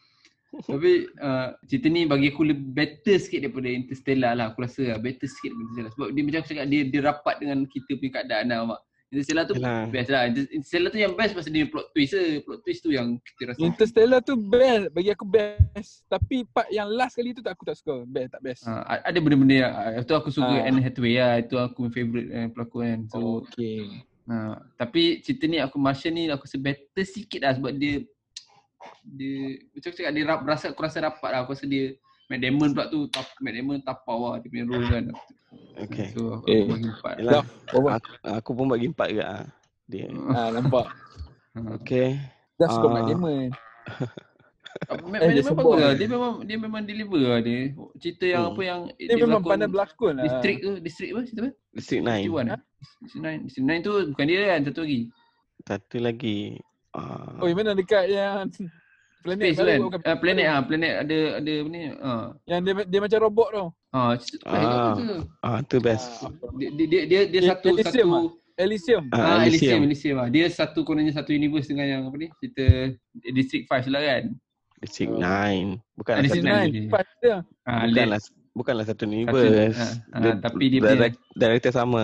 [0.53, 4.45] Tapi uh, cerita ni bagi aku lebih better sikit daripada Interstellar lah.
[4.53, 5.93] Aku rasa lah, better sikit daripada Interstellar.
[5.97, 8.59] Sebab dia macam aku cakap, dia, dia rapat dengan kita punya keadaan lah.
[8.69, 8.81] Mak.
[9.13, 9.85] Interstellar tu Yelah.
[9.93, 10.23] best lah.
[10.25, 12.41] Inter- Interstellar tu yang best pasal dia plot twist je.
[12.41, 13.61] Plot twist tu yang kita rasa.
[13.61, 14.89] Interstellar tu best.
[14.89, 16.01] Bagi aku best.
[16.09, 18.09] Tapi part yang last kali tu tak aku tak suka.
[18.09, 18.65] Best, tak best.
[18.65, 20.65] Uh, ada benda-benda yang, tu aku suka Ah.
[20.65, 21.35] Anne Hathaway lah.
[21.39, 23.01] Itu aku favourite eh, pelakon kan.
[23.13, 24.01] So, Oh, okay.
[24.23, 28.07] Ha, tapi cerita ni aku Martian ni aku rasa better sikit lah sebab dia
[29.03, 29.39] dia
[29.75, 31.95] macam cakap dia rap, rasa aku rasa rapat lah aku rasa dia
[32.33, 35.05] Matt Damon pula tu tap, Matt Damon tapau lah dia punya role kan
[35.75, 36.17] Okay.
[36.17, 36.65] so aku Eh.
[36.65, 39.45] bagi empat Yelah, Oh, aku, aku pun bagi 4 juga ah.
[39.85, 40.09] Dia.
[40.33, 40.87] ah, nampak.
[41.53, 41.61] Ha.
[41.77, 42.17] Okay.
[42.57, 42.93] Dah suka Ah.
[42.95, 43.49] Matt Damon.
[44.83, 47.61] Apa, Matt, Matt dia Damon bagus lah dia memang dia memang deliver lah dia
[47.99, 48.51] cerita yang Hmm.
[48.51, 50.25] apa yang Dia memang pandai berlakon lah.
[50.25, 52.09] District tu District apa cerita apa District 9.
[52.09, 55.01] District 1 eh District 9 District 9 tu bukan dia kan satu lagi
[55.63, 56.39] Satu lagi.
[56.93, 58.49] ah, Oh, yang mana dekat yang
[59.23, 62.61] planet Space tu kan bukan uh, Planet ah Planet ada ada apa ni ah Yang
[62.61, 63.69] dia dia macam robot tau.
[63.91, 64.67] ah cerita tu Ah.
[64.91, 65.19] best tu.
[65.41, 66.07] ah, tu best.
[66.19, 68.41] Ah, dia dia dia, dia, dia satu Elysium satu ah?
[68.55, 69.05] Elysium.
[69.09, 70.17] Ah, Ah, Elysium, Elysium.
[70.19, 70.29] Lah.
[70.29, 72.29] Dia satu kononnya satu universe dengan yang apa ni?
[72.37, 72.93] Cerita
[73.33, 74.23] District 5 lah kan.
[74.79, 75.19] District Oh.
[75.19, 75.81] 9.
[75.97, 76.69] Bukanlah Ah, satu District District nine.
[76.69, 76.69] 9.
[76.69, 76.81] je.
[76.85, 77.37] Empat dia.
[77.63, 78.21] Ah, bukanlah
[78.53, 79.79] bukanlah satu Satu- universe.
[79.81, 82.03] ah, ah, Dia tapi dia direct, director sama.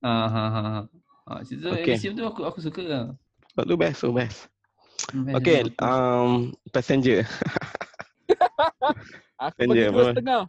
[0.00, 0.80] Ah, ha, ha, ha.
[1.26, 1.94] Ah, cerita Okay.
[1.94, 3.04] Elysium tu aku aku suka lah.
[3.50, 4.48] Sebab tu best, so best.
[5.12, 7.26] Hmm, Okay, um, passenger.
[9.44, 10.42] Aku dia, dua setengah.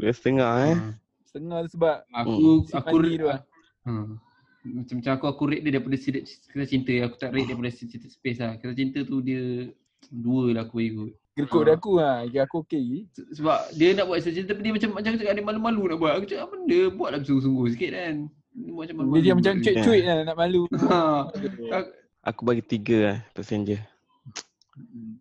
[0.00, 0.76] Dua setengah eh.
[0.76, 0.92] Ah.
[1.28, 3.40] Setengah tu sebab Aku Si aku mandi tu lah.
[3.84, 4.18] Hmm.
[4.64, 6.92] Macam macam aku aku rate dia daripada cerita, cerita cinta.
[7.04, 8.56] Aku tak rate daripada cerita space lah.
[8.56, 9.68] Cerita cinta tu dia
[10.08, 11.12] dua lah aku kot.
[11.34, 11.66] Gerkut Ah.
[11.68, 12.16] dah aku lah.
[12.30, 15.34] Kira aku okey Sebab dia nak buat cerita cinta tapi dia macam macam aku cakap
[15.36, 16.12] dia malu-malu nak buat.
[16.16, 18.14] Aku cakap apa benda buatlah bersungguh-sungguh sikit kan.
[18.54, 20.62] Dia buat macam Dia dia macam cuit-cuit lah nak malu.
[20.90, 21.78] Ha.
[22.24, 23.80] Aku bagi tiga lah passenger.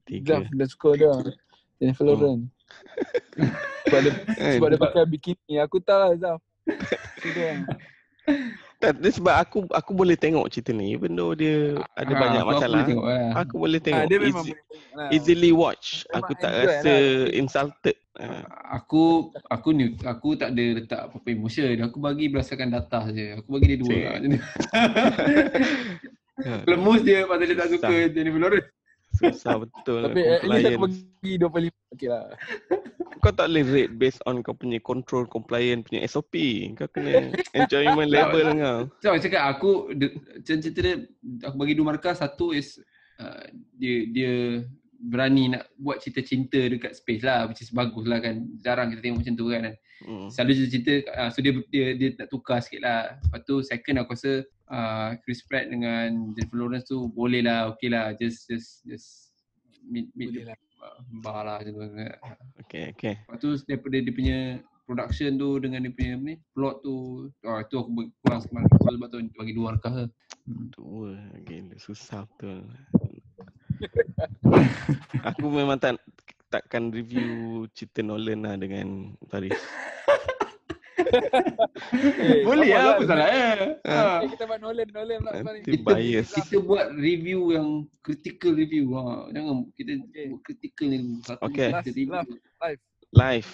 [0.04, 0.40] Tiga.
[0.40, 1.16] Zaf dah suka dah.
[1.78, 2.48] Jennifer Lawrence.
[3.84, 4.52] sebab dia Kan?
[4.56, 5.54] sebab dia pakai bikini.
[5.60, 6.40] Aku tahu lah Zaf.
[8.80, 12.36] Tak, dia sebab aku aku boleh tengok cerita ni even though dia ada Ha, banyak
[12.38, 12.76] aku- aku masalah.
[12.76, 13.30] boleh tengok lah.
[13.34, 14.04] Aku boleh Ah, tengok.
[14.04, 15.10] dia memang Easy, boleh lah.
[15.10, 15.88] easily watch.
[16.04, 17.04] Memang Aku tak rasa lah.
[17.34, 17.96] insulted.
[18.14, 18.26] Ha.
[18.74, 19.04] Aku
[19.46, 21.68] aku ni aku tak ada letak apa-apa emotion.
[21.82, 23.40] Aku bagi berdasarkan data saja.
[23.40, 23.96] Aku bagi dia dua.
[26.42, 26.66] Ha.
[26.70, 28.10] Lemus dia pasal dia tak suka Susah.
[28.10, 28.70] Jennifer Lawrence.
[29.14, 30.02] Susah betul.
[30.10, 31.94] Tapi at least aku bagi 25.
[31.94, 32.26] Okey lah.
[33.24, 36.36] Kau tak boleh rate based on kau punya control compliant punya SOP.
[36.76, 38.80] Kau kena enjoyment level kau.
[39.00, 39.72] So aku cakap aku
[40.44, 41.08] cerita dia
[41.48, 42.12] aku bagi dua markah.
[42.12, 42.76] Satu is
[43.24, 43.48] uh,
[43.80, 44.34] dia dia
[45.08, 48.44] berani nak buat cerita cinta dekat space lah which is bagus lah kan.
[48.60, 49.62] Jarang kita tengok macam tu kan.
[50.04, 50.28] Hmm.
[50.28, 53.16] Selalu cerita cinta uh, so dia, dia dia nak tukar sikit lah.
[53.24, 54.44] Lepas tu second aku rasa
[54.74, 59.30] uh, Chris Pratt dengan Jennifer Lawrence tu boleh lah okay lah just just just
[59.86, 60.58] meet meet Boleh lah.
[60.82, 61.84] uh, bar lah macam tu.
[62.66, 63.14] Okay, okay.
[63.30, 64.40] Lepas tu daripada dia punya
[64.84, 69.08] production tu dengan dia punya ni plot tu oh, tu aku kurang semangat so, sebab
[69.08, 70.10] tu bagi dua markah lah.
[70.50, 70.68] Hmm.
[70.74, 71.12] Dua.
[71.44, 72.68] Okay, susah betul.
[75.28, 76.00] aku memang tak
[76.48, 79.58] takkan review cerita Nolan lah dengan Faris.
[81.04, 83.08] Eh, Boleh apa lah apa lah.
[83.08, 83.72] salah eh.
[83.84, 83.96] Ha.
[84.24, 85.32] Eh, kita buat Nolan, Nolan pula.
[85.42, 86.28] Nanti Kita, bias.
[86.34, 87.68] kita buat review yang
[88.00, 88.86] critical review.
[88.94, 89.04] Ha.
[89.32, 90.26] Jangan kita Okay.
[90.30, 90.98] buat critical ni.
[91.22, 91.70] Satu Okay.
[91.70, 92.32] Last, last.
[93.14, 93.50] Live.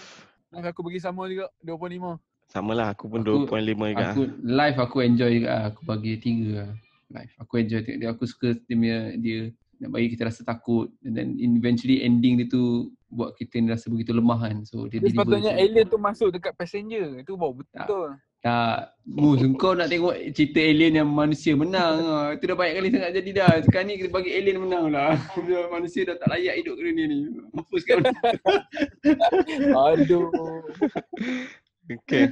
[0.50, 2.18] Nah, aku bagi sama juga 25.
[2.45, 4.10] Sama lah, aku pun Aku- 2.5 juga.
[4.10, 5.47] Aku live aku enjoy juga.
[5.47, 5.62] lah.
[5.70, 6.72] Aku bagi tiga lah.
[7.12, 7.34] Live.
[7.38, 8.10] Aku enjoy tengok dia.
[8.10, 9.39] Aku suka dia punya dia
[9.80, 14.13] nak bagi kita rasa takut and then eventually ending dia tu buat kita rasa begitu
[14.13, 14.61] lemah kan.
[14.67, 15.61] So dia Dia deliver sepatutnya tu.
[15.63, 17.05] alien tu masuk dekat passenger.
[17.23, 18.09] Itu baru betul.
[18.39, 21.99] Tak, Mus, kau nak tengok cerita alien yang manusia menang.
[22.07, 22.27] ah.
[22.32, 23.51] Itu dah banyak kali sangat jadi dah.
[23.67, 25.19] Sekarang ni kita bagi alien menang lah.
[25.75, 27.17] manusia dah tak layak hidup ke dunia ni.
[27.51, 27.97] Hapuskan.
[29.91, 30.32] Aduh.
[31.89, 32.32] Okay.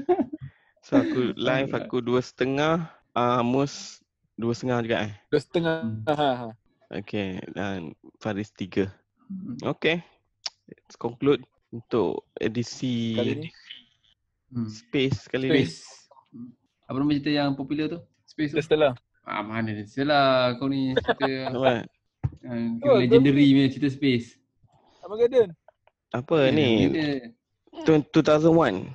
[0.79, 2.87] So aku live aku dua setengah.
[3.17, 3.99] Uh, Mus
[4.39, 5.13] dua setengah juga eh.
[5.27, 5.77] Dua setengah.
[6.07, 6.66] Hmm.
[6.87, 7.39] Okay.
[7.51, 8.87] Dan Faris tiga.
[9.59, 9.99] Okay.
[10.67, 13.49] Let's conclude untuk edisi Kali ni.
[14.47, 14.67] Hmm.
[14.71, 15.67] Space kali ni.
[15.67, 16.07] Space.
[16.87, 17.99] Apa nama cerita yang popular tu?
[18.23, 18.63] Space tu?
[18.63, 18.95] Interstellar.
[19.27, 19.83] Ah, mana dia?
[19.83, 21.83] Sialah kau ni cerita Apa?
[22.47, 24.39] uh, Oh, legendary punya cerita space.
[25.03, 25.51] Armageddon.
[26.15, 26.87] Apa ni?
[26.91, 27.35] Dia-
[27.83, 28.87] Tu- 2001.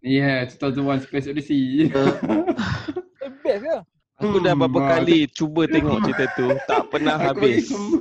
[0.00, 1.88] Yeah, 2001 Space Odyssey.
[1.88, 3.76] Eh, best ke?
[4.14, 6.46] Aku dah Hmm, berapa ah, kali cuba tengok cerita tu.
[6.64, 7.66] Tak pernah Aku bagi habis.
[7.68, 7.94] hmm.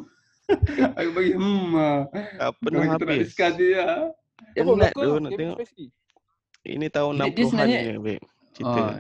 [1.00, 1.68] Aku bagi hmm.
[1.74, 2.00] ah.
[2.38, 3.22] Tak pernah Kalau kita nak habis.
[3.26, 3.86] discuss dia
[4.54, 5.58] Penat berlakon tu nak tengok.
[6.64, 8.24] Ini tahun Dia- dia 60-an sebenarnya- ni, babe.
[8.54, 8.82] Cerita.
[8.82, 8.96] Ah,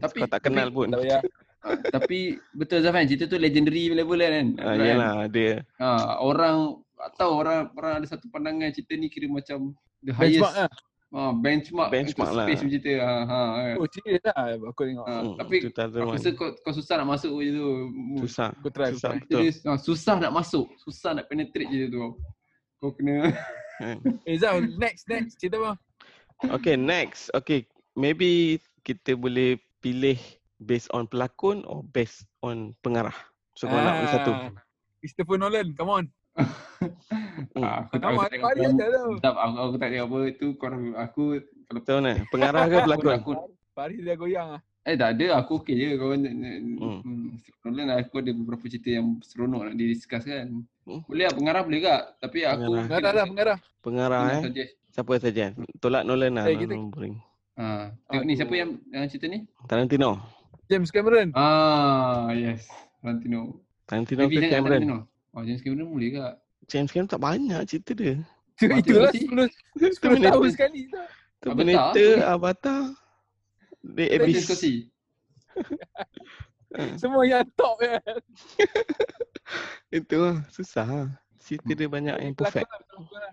[0.00, 0.86] tapi- Kau tak kenal tapi- pun.
[0.88, 1.22] Tak payah.
[1.94, 2.18] tapi
[2.50, 4.46] betul Zafan, cerita tu legendary level kan.
[4.58, 4.86] Ah, Kan?
[4.88, 5.88] yalah, dia Ha,
[6.18, 6.56] orang
[6.90, 10.70] tak tahu orang orang ada satu pandangan cerita ni kira macam the Benchmark highest lah.
[11.10, 12.44] Ha, benchmark, Benchmark lah.
[12.44, 12.92] space punya cerita.
[13.00, 13.76] Ha, ha, kan.
[13.76, 15.04] Oh, serius lah aku tengok.
[15.04, 16.14] Ha, Hmm, tapi aku 2001.
[16.14, 17.66] rasa kau, kau susah nak masuk je tu.
[18.20, 18.48] susah.
[18.52, 18.86] Aku try.
[18.86, 19.18] aku Susah try.
[19.20, 19.40] betul.
[19.44, 22.00] Ha, susah nak masuk, susah nak penetrate je tu.
[22.78, 23.28] Kau kena
[24.22, 25.36] Eh, Zaf, next, next.
[25.36, 25.72] Cerita apa?
[26.52, 27.32] Okay, next.
[27.32, 30.20] Okay, maybe kita boleh pilih
[30.58, 33.16] based on pelakon or based on pengarah.
[33.56, 34.30] So, kau nak pilih satu.
[34.30, 34.52] Ah,
[34.98, 36.04] Christopher Nolan, come on.
[36.40, 37.60] Hmm.
[37.60, 39.12] Ah, aku, aku, tak tengok tu.
[39.20, 41.22] Tak, aku, aku tak tengok apa itu korang aku
[41.66, 42.16] kalau Betul kan?
[42.32, 43.14] Pengarah ke pelakon?
[43.16, 43.32] aku,
[43.70, 44.62] Faris dah goyang lah.
[44.80, 47.04] eh tak ada aku okey je kau hmm.
[47.04, 47.36] Hmm.
[47.62, 50.48] Nolan aku ada beberapa cerita yang seronok nak didiscuss kan.
[50.88, 51.00] Hmm.
[51.04, 52.02] Boleh lah pengarah boleh tak?
[52.18, 52.80] Tapi aku Pengarah.
[52.88, 53.58] Pengarah dah, pengarah.
[53.80, 54.42] Pengarah Nak eh.
[54.48, 54.72] suggest.
[54.90, 55.44] Siapa saja?
[55.78, 56.44] Tolak Nolan lah.
[56.48, 57.14] Eh, kita- Nolan boring.
[57.60, 59.44] Ha, tengok ni siapa yang yang cerita ni?
[59.68, 60.16] Tarantino.
[60.64, 61.28] James Cameron.
[61.36, 62.64] Ah, yes.
[62.98, 63.60] Tarantino.
[63.84, 64.80] Tarantino ke Cameron?
[64.80, 64.98] Tarantino.
[65.30, 66.34] Oh, James Cameron boleh tak?
[66.66, 68.14] James Cameron tak banyak cerita dia.
[68.80, 69.48] Itulah Scorsese?
[69.78, 70.32] 10, 10 Terminator.
[70.36, 71.00] tahun sekali tu.
[71.40, 72.82] Terminator, Avatar.
[73.80, 74.44] The Abyss.
[74.44, 74.74] Scorsese.
[77.02, 78.20] Semua yang top kan.
[79.98, 80.36] Itu lah.
[80.52, 81.08] Susah lah.
[81.40, 82.68] Cerita dia banyak yang perfect.
[82.68, 83.32] Pelakon lah,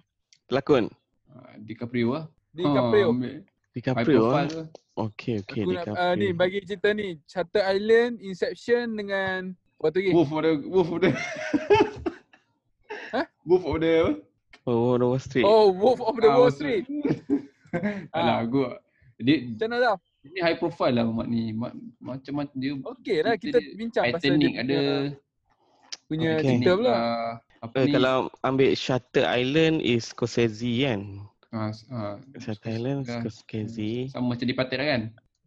[0.50, 0.98] pelakon lah.
[1.38, 2.26] Ah, DiCaprio lah.
[2.56, 3.08] DiCaprio.
[3.14, 3.42] Ah,
[3.76, 4.48] DiCaprio lah.
[4.98, 5.62] Okay, okay.
[5.62, 6.02] Aku nak DiCaprio.
[6.02, 10.10] uh, ni bagi cerita ni Shutter Island, Inception dengan apa tu lagi?
[10.10, 11.12] Wolf of the Wolf of the
[13.14, 13.26] Hah?
[13.48, 13.94] Wolf of the
[14.68, 15.46] Oh, Wall Street.
[15.48, 16.84] Oh, Wolf of the Ah, Wall Street.
[18.18, 18.44] Alah, Ah.
[18.44, 18.68] aku
[19.18, 19.96] Dia, Macam mana dah?
[20.28, 21.50] dia high profile lah Mat ni.
[21.50, 22.74] Ma, macam-macam dia.
[22.76, 24.82] Okey lah kita dia bincang pasal Titanic dia ada.
[26.06, 26.46] punya, Okay.
[26.52, 26.92] cerita pula.
[26.92, 27.92] Uh, apa Eh, ni?
[27.94, 31.02] kalau ambil Shutter Island is Scorsese kan?
[31.50, 33.08] Ah, ah, Shutter Island.
[33.08, 34.12] Scorsese.
[34.12, 35.02] Sama macam Departed lah kan?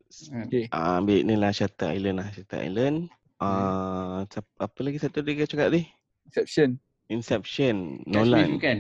[0.09, 0.45] Kan?
[0.49, 0.65] Okay.
[0.71, 2.29] Ah, ambil ni lah Shutter Island lah.
[2.33, 3.13] Shutter Island.
[3.41, 5.89] Ah, siapa- apa lagi satu dia cakap tadi?
[6.29, 6.77] Inception.
[7.09, 7.77] Inception.
[8.05, 8.61] Catch Me If You Nolan.
[8.61, 8.79] Can.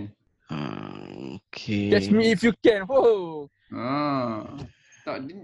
[0.50, 1.00] Ah,
[1.40, 1.88] okay.
[1.88, 2.84] Catch me if you can.
[2.86, 3.48] Oh.
[3.72, 4.44] Ah.
[5.02, 5.40] Tak, dia,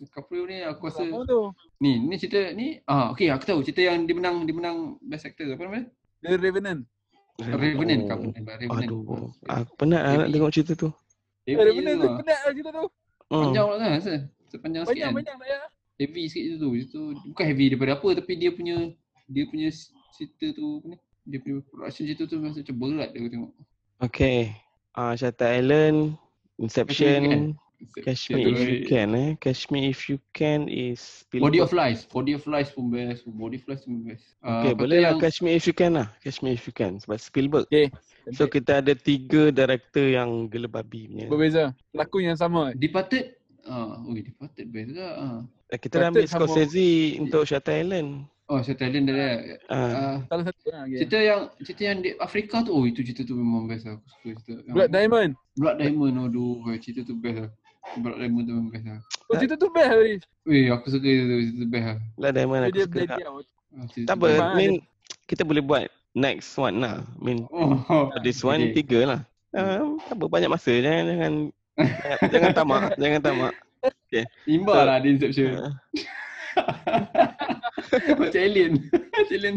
[0.00, 1.52] DiCaprio ni aku rasa tu.
[1.76, 5.28] ni ni cerita ni ah okey aku tahu cerita yang dia menang dia menang best
[5.28, 5.84] actor apa nama?
[6.24, 6.88] The Revenant.
[7.36, 8.32] Revenant Oh.
[8.32, 8.80] Revenant.
[8.80, 9.28] Aduh.
[9.44, 10.88] Aku penat lah nak tengok cerita tu.
[11.44, 12.16] Revenant tu lah.
[12.24, 12.84] penat lah cerita tu.
[13.28, 13.44] Hmm.
[13.44, 14.14] Panjang lah kan rasa.
[14.48, 15.12] Sepanjang sikit kan.
[15.12, 15.60] Banyak-banyak tak ya.
[16.00, 16.72] Heavy sikit tu.
[16.72, 18.88] Itu bukan heavy daripada apa tapi dia punya
[19.28, 19.68] dia punya
[20.16, 20.98] cerita tu apa ni?
[21.28, 23.52] Dia punya production cerita tu rasa macam berat dia aku tengok.
[24.00, 24.38] Okay.
[24.96, 26.16] Ah, Shutter Island,
[26.58, 27.54] Inception,
[28.04, 29.30] Catch Me If You Can eh.
[29.40, 31.72] Catch Me If You Can is Body of Spielberg.
[31.72, 32.00] Lies.
[32.04, 33.24] Body of Lies pun best.
[33.24, 34.24] Body of Lies pun best.
[34.44, 36.08] Ah, Okay, boleh lah yang- Catch Me If You Can lah.
[36.20, 37.64] Catch Me If You Can sebab Spielberg.
[37.72, 37.88] Okay.
[38.36, 41.26] So kita ada tiga director yang gila babi punya.
[41.32, 41.72] Berbeza.
[41.88, 42.76] Pelakon yang sama.
[42.76, 45.08] Departed ah, ui Departed best juga.
[45.12, 45.38] Ah.
[45.68, 46.88] Eh, Kita dah ambil Departed sama- Scorsese
[47.18, 48.10] untuk Shutter Island.
[48.46, 49.30] Oh, Shutter Island dah ada.
[49.66, 50.62] Ah, Ah, Salah satu.
[50.68, 50.98] Ha, okay.
[50.98, 53.94] cerita yang cerita yang di Afrika tu, oh itu cerita tu memang best lah.
[53.94, 54.52] Aku suka cerita.
[54.60, 55.30] yang- Blood Diamond.
[55.54, 57.50] Blood Diamond, aduh, cerita tu best lah.
[57.96, 59.00] Blood Diamond tu memang best lah.
[59.26, 60.20] Oh, cerita tu best Arif.
[60.42, 61.98] Weh, aku suka cerita tu, cerita tu best lah.
[62.16, 62.96] lah Diamond aku Dia suka.
[62.96, 63.18] dia tak.
[63.18, 63.28] dia.
[63.70, 64.72] Ah, Tak apa, mean
[65.24, 67.06] kita boleh buat next one lah.
[67.06, 68.74] I mean Oh, this one okay.
[68.76, 69.20] tiga lah.
[69.50, 71.32] Ah, tak apa banyak masa jangan jangan
[71.76, 73.52] jangan, jangan tamak, jangan tamak.
[74.44, 75.50] Imbang lah di Inception.
[75.56, 75.72] Ah,
[78.18, 78.72] Macam alien.
[78.90, 79.56] Macam alien.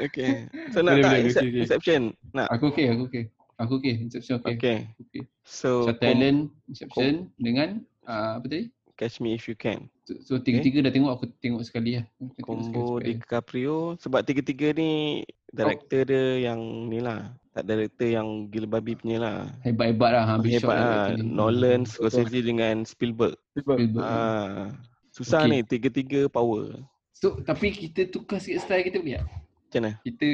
[0.00, 0.48] okay.
[0.72, 1.62] So nak Boleh, tak boleh, okay, okay.
[1.62, 2.02] Inception?
[2.32, 2.48] Nak.
[2.56, 3.24] Aku okay, aku okay.
[3.56, 4.56] Aku okay, Inception okay.
[4.56, 4.78] Okay.
[5.00, 5.22] okay.
[5.44, 6.38] So com- Island,
[6.68, 8.68] Inception dengan ah, apa tadi?
[8.96, 9.92] Catch Me If You Can.
[10.08, 12.04] So, so tiga-tiga dah tengok, aku tengok sekali lah.
[12.40, 12.96] Combo.
[12.96, 15.20] DiCaprio sebab tiga-tiga ni
[15.52, 17.36] director dia yang ni lah.
[17.56, 19.38] Tak director yang gila babi punya lah.
[19.64, 20.24] Hebat-hebat lah.
[20.28, 21.04] Ha, shot Hebat lah.
[21.24, 23.32] Nolan, Scorsese dengan Spielberg.
[23.56, 23.96] Spielberg.
[24.04, 24.76] Ah,
[25.08, 25.48] susah Okay.
[25.48, 26.84] ni tiga-tiga power.
[27.16, 29.24] So, tapi kita tukar sikit style kita boleh tak?
[29.24, 29.92] Macam mana?
[30.04, 30.26] Kita,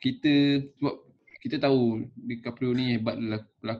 [0.00, 0.32] kita,
[0.80, 0.94] sebab
[1.44, 3.20] kita tahu DiCaprio ni hebat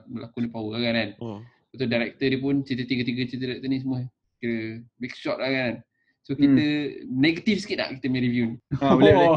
[0.05, 1.09] melakon dia power kan kan.
[1.17, 1.41] Hmm.
[1.73, 4.05] Betul director dia pun cerita tiga-tiga cerita director ni semua
[4.37, 5.73] kira big shot lah kan.
[6.31, 6.63] So kita
[7.11, 8.57] negatif sikit tak kita punya review ni?
[8.79, 9.29] Ha, boleh, boleh.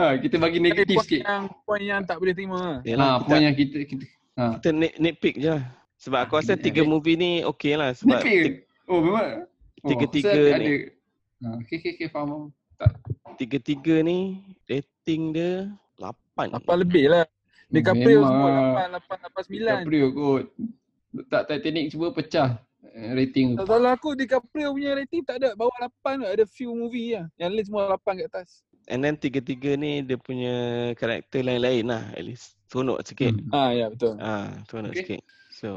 [0.00, 1.20] ha, kita bagi negatif point sikit.
[1.28, 2.80] yang, point yang tak boleh terima.
[2.88, 4.04] Yalah, Ha, kita, point yang kita kita
[4.40, 4.44] ha.
[4.56, 5.62] kita nit, nitpick je lah.
[6.00, 7.92] Sebab aku rasa Nit- tiga movie ni okey lah.
[7.92, 8.64] Sebab Nitpick.
[8.88, 9.44] Oh memang.
[9.84, 10.48] Oh, Tiga-tiga pasal ni.
[10.56, 10.76] Ada.
[11.38, 12.28] Ha, okay, okay, okay, faham.
[12.80, 13.34] faham.
[13.36, 15.68] tiga-tiga ni rating dia
[16.00, 16.48] 8.
[16.56, 17.28] Apa lebih lah.
[17.68, 18.48] DiCaprio semua
[18.88, 19.52] 8, 8, 8, 9.
[19.52, 20.44] DiCaprio kot.
[21.28, 22.56] Tak Titanic cuba pecah
[22.94, 23.62] rating tu.
[23.62, 25.72] Tak salah aku DiCaprio punya rating tak ada bawah
[26.04, 26.30] 8 kot.
[26.32, 27.26] Ada few movie lah.
[27.36, 28.48] Yang lain semua 8 kat atas.
[28.88, 30.54] And then tiga-tiga ni dia punya
[30.96, 32.08] karakter lain-lain lah.
[32.16, 33.36] At least seronok sikit.
[33.36, 33.52] Hmm.
[33.52, 34.16] Ah ya betul.
[34.16, 35.00] Ah, seronok Okay.
[35.04, 35.20] sikit.
[35.52, 35.68] So,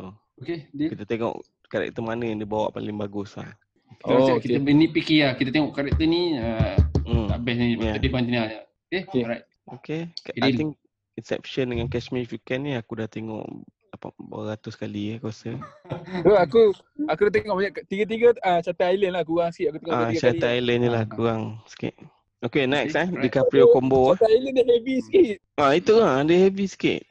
[0.42, 0.88] Okay, dia.
[0.90, 3.52] kita tengok karakter mana yang dia bawa paling bagus lah.
[4.00, 4.56] Kita, Oh, okay.
[4.56, 5.36] kita nitpicky lah.
[5.36, 7.28] Kita tengok karakter ni uh, Hmm.
[7.28, 7.76] tak best ni.
[7.76, 7.98] Yeah.
[8.00, 8.12] Yeah.
[8.14, 8.50] Macam ni lah.
[8.88, 9.22] Okay, Okay.
[9.28, 9.46] alright.
[9.72, 10.02] Okay.
[10.24, 10.76] Okay, I think
[11.20, 13.44] Inception dengan Catch Me If You Can ni aku dah tengok
[13.92, 15.52] apa beratus kali eh aku rasa.
[16.24, 16.62] So, aku
[17.06, 20.10] aku dah tengok banyak tiga-tiga ah Shutter Island lah kurang sikit aku tengok Ah, tiga
[20.10, 20.20] kali.
[20.22, 21.08] Shutter Island ni lah Ah.
[21.08, 21.94] kurang sikit.
[22.42, 23.06] Okay, next eh.
[23.06, 24.12] DiCaprio combo.
[24.12, 24.18] eh.
[24.18, 25.36] Shutter Island dia heavy sikit.
[25.56, 26.24] Ah, itu lah.
[26.24, 27.02] Dia heavy sikit.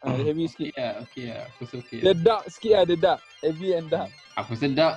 [0.00, 0.72] Ah, dia heavy sikit.
[0.74, 1.40] Lah, okay lah.
[1.46, 2.16] Aku rasa okay Dia lah.
[2.18, 3.20] dark sikit lah, dia dark.
[3.40, 4.08] Heavy and dark.
[4.34, 4.96] Aku rasa dark.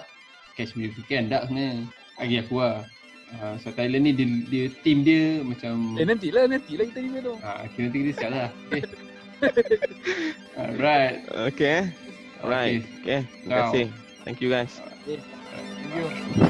[0.53, 1.85] Catch Me If You Can, dark sebenarnya.
[2.15, 2.85] Bagi aku lah.
[3.33, 7.33] Uh, so Thailand ni dia, dia team dia macam Eh nantilah, nantilah kita review tu.
[7.41, 8.49] Ah, okay, nanti kita siap lah.
[8.69, 8.81] Okay.
[10.57, 11.25] Alright.
[11.51, 11.91] Okay.
[12.43, 12.83] Alright.
[13.01, 13.27] Okay.
[13.43, 13.71] Terima Ciao.
[13.71, 13.85] kasih.
[14.23, 14.79] Thank you guys.
[15.05, 16.42] Thank you.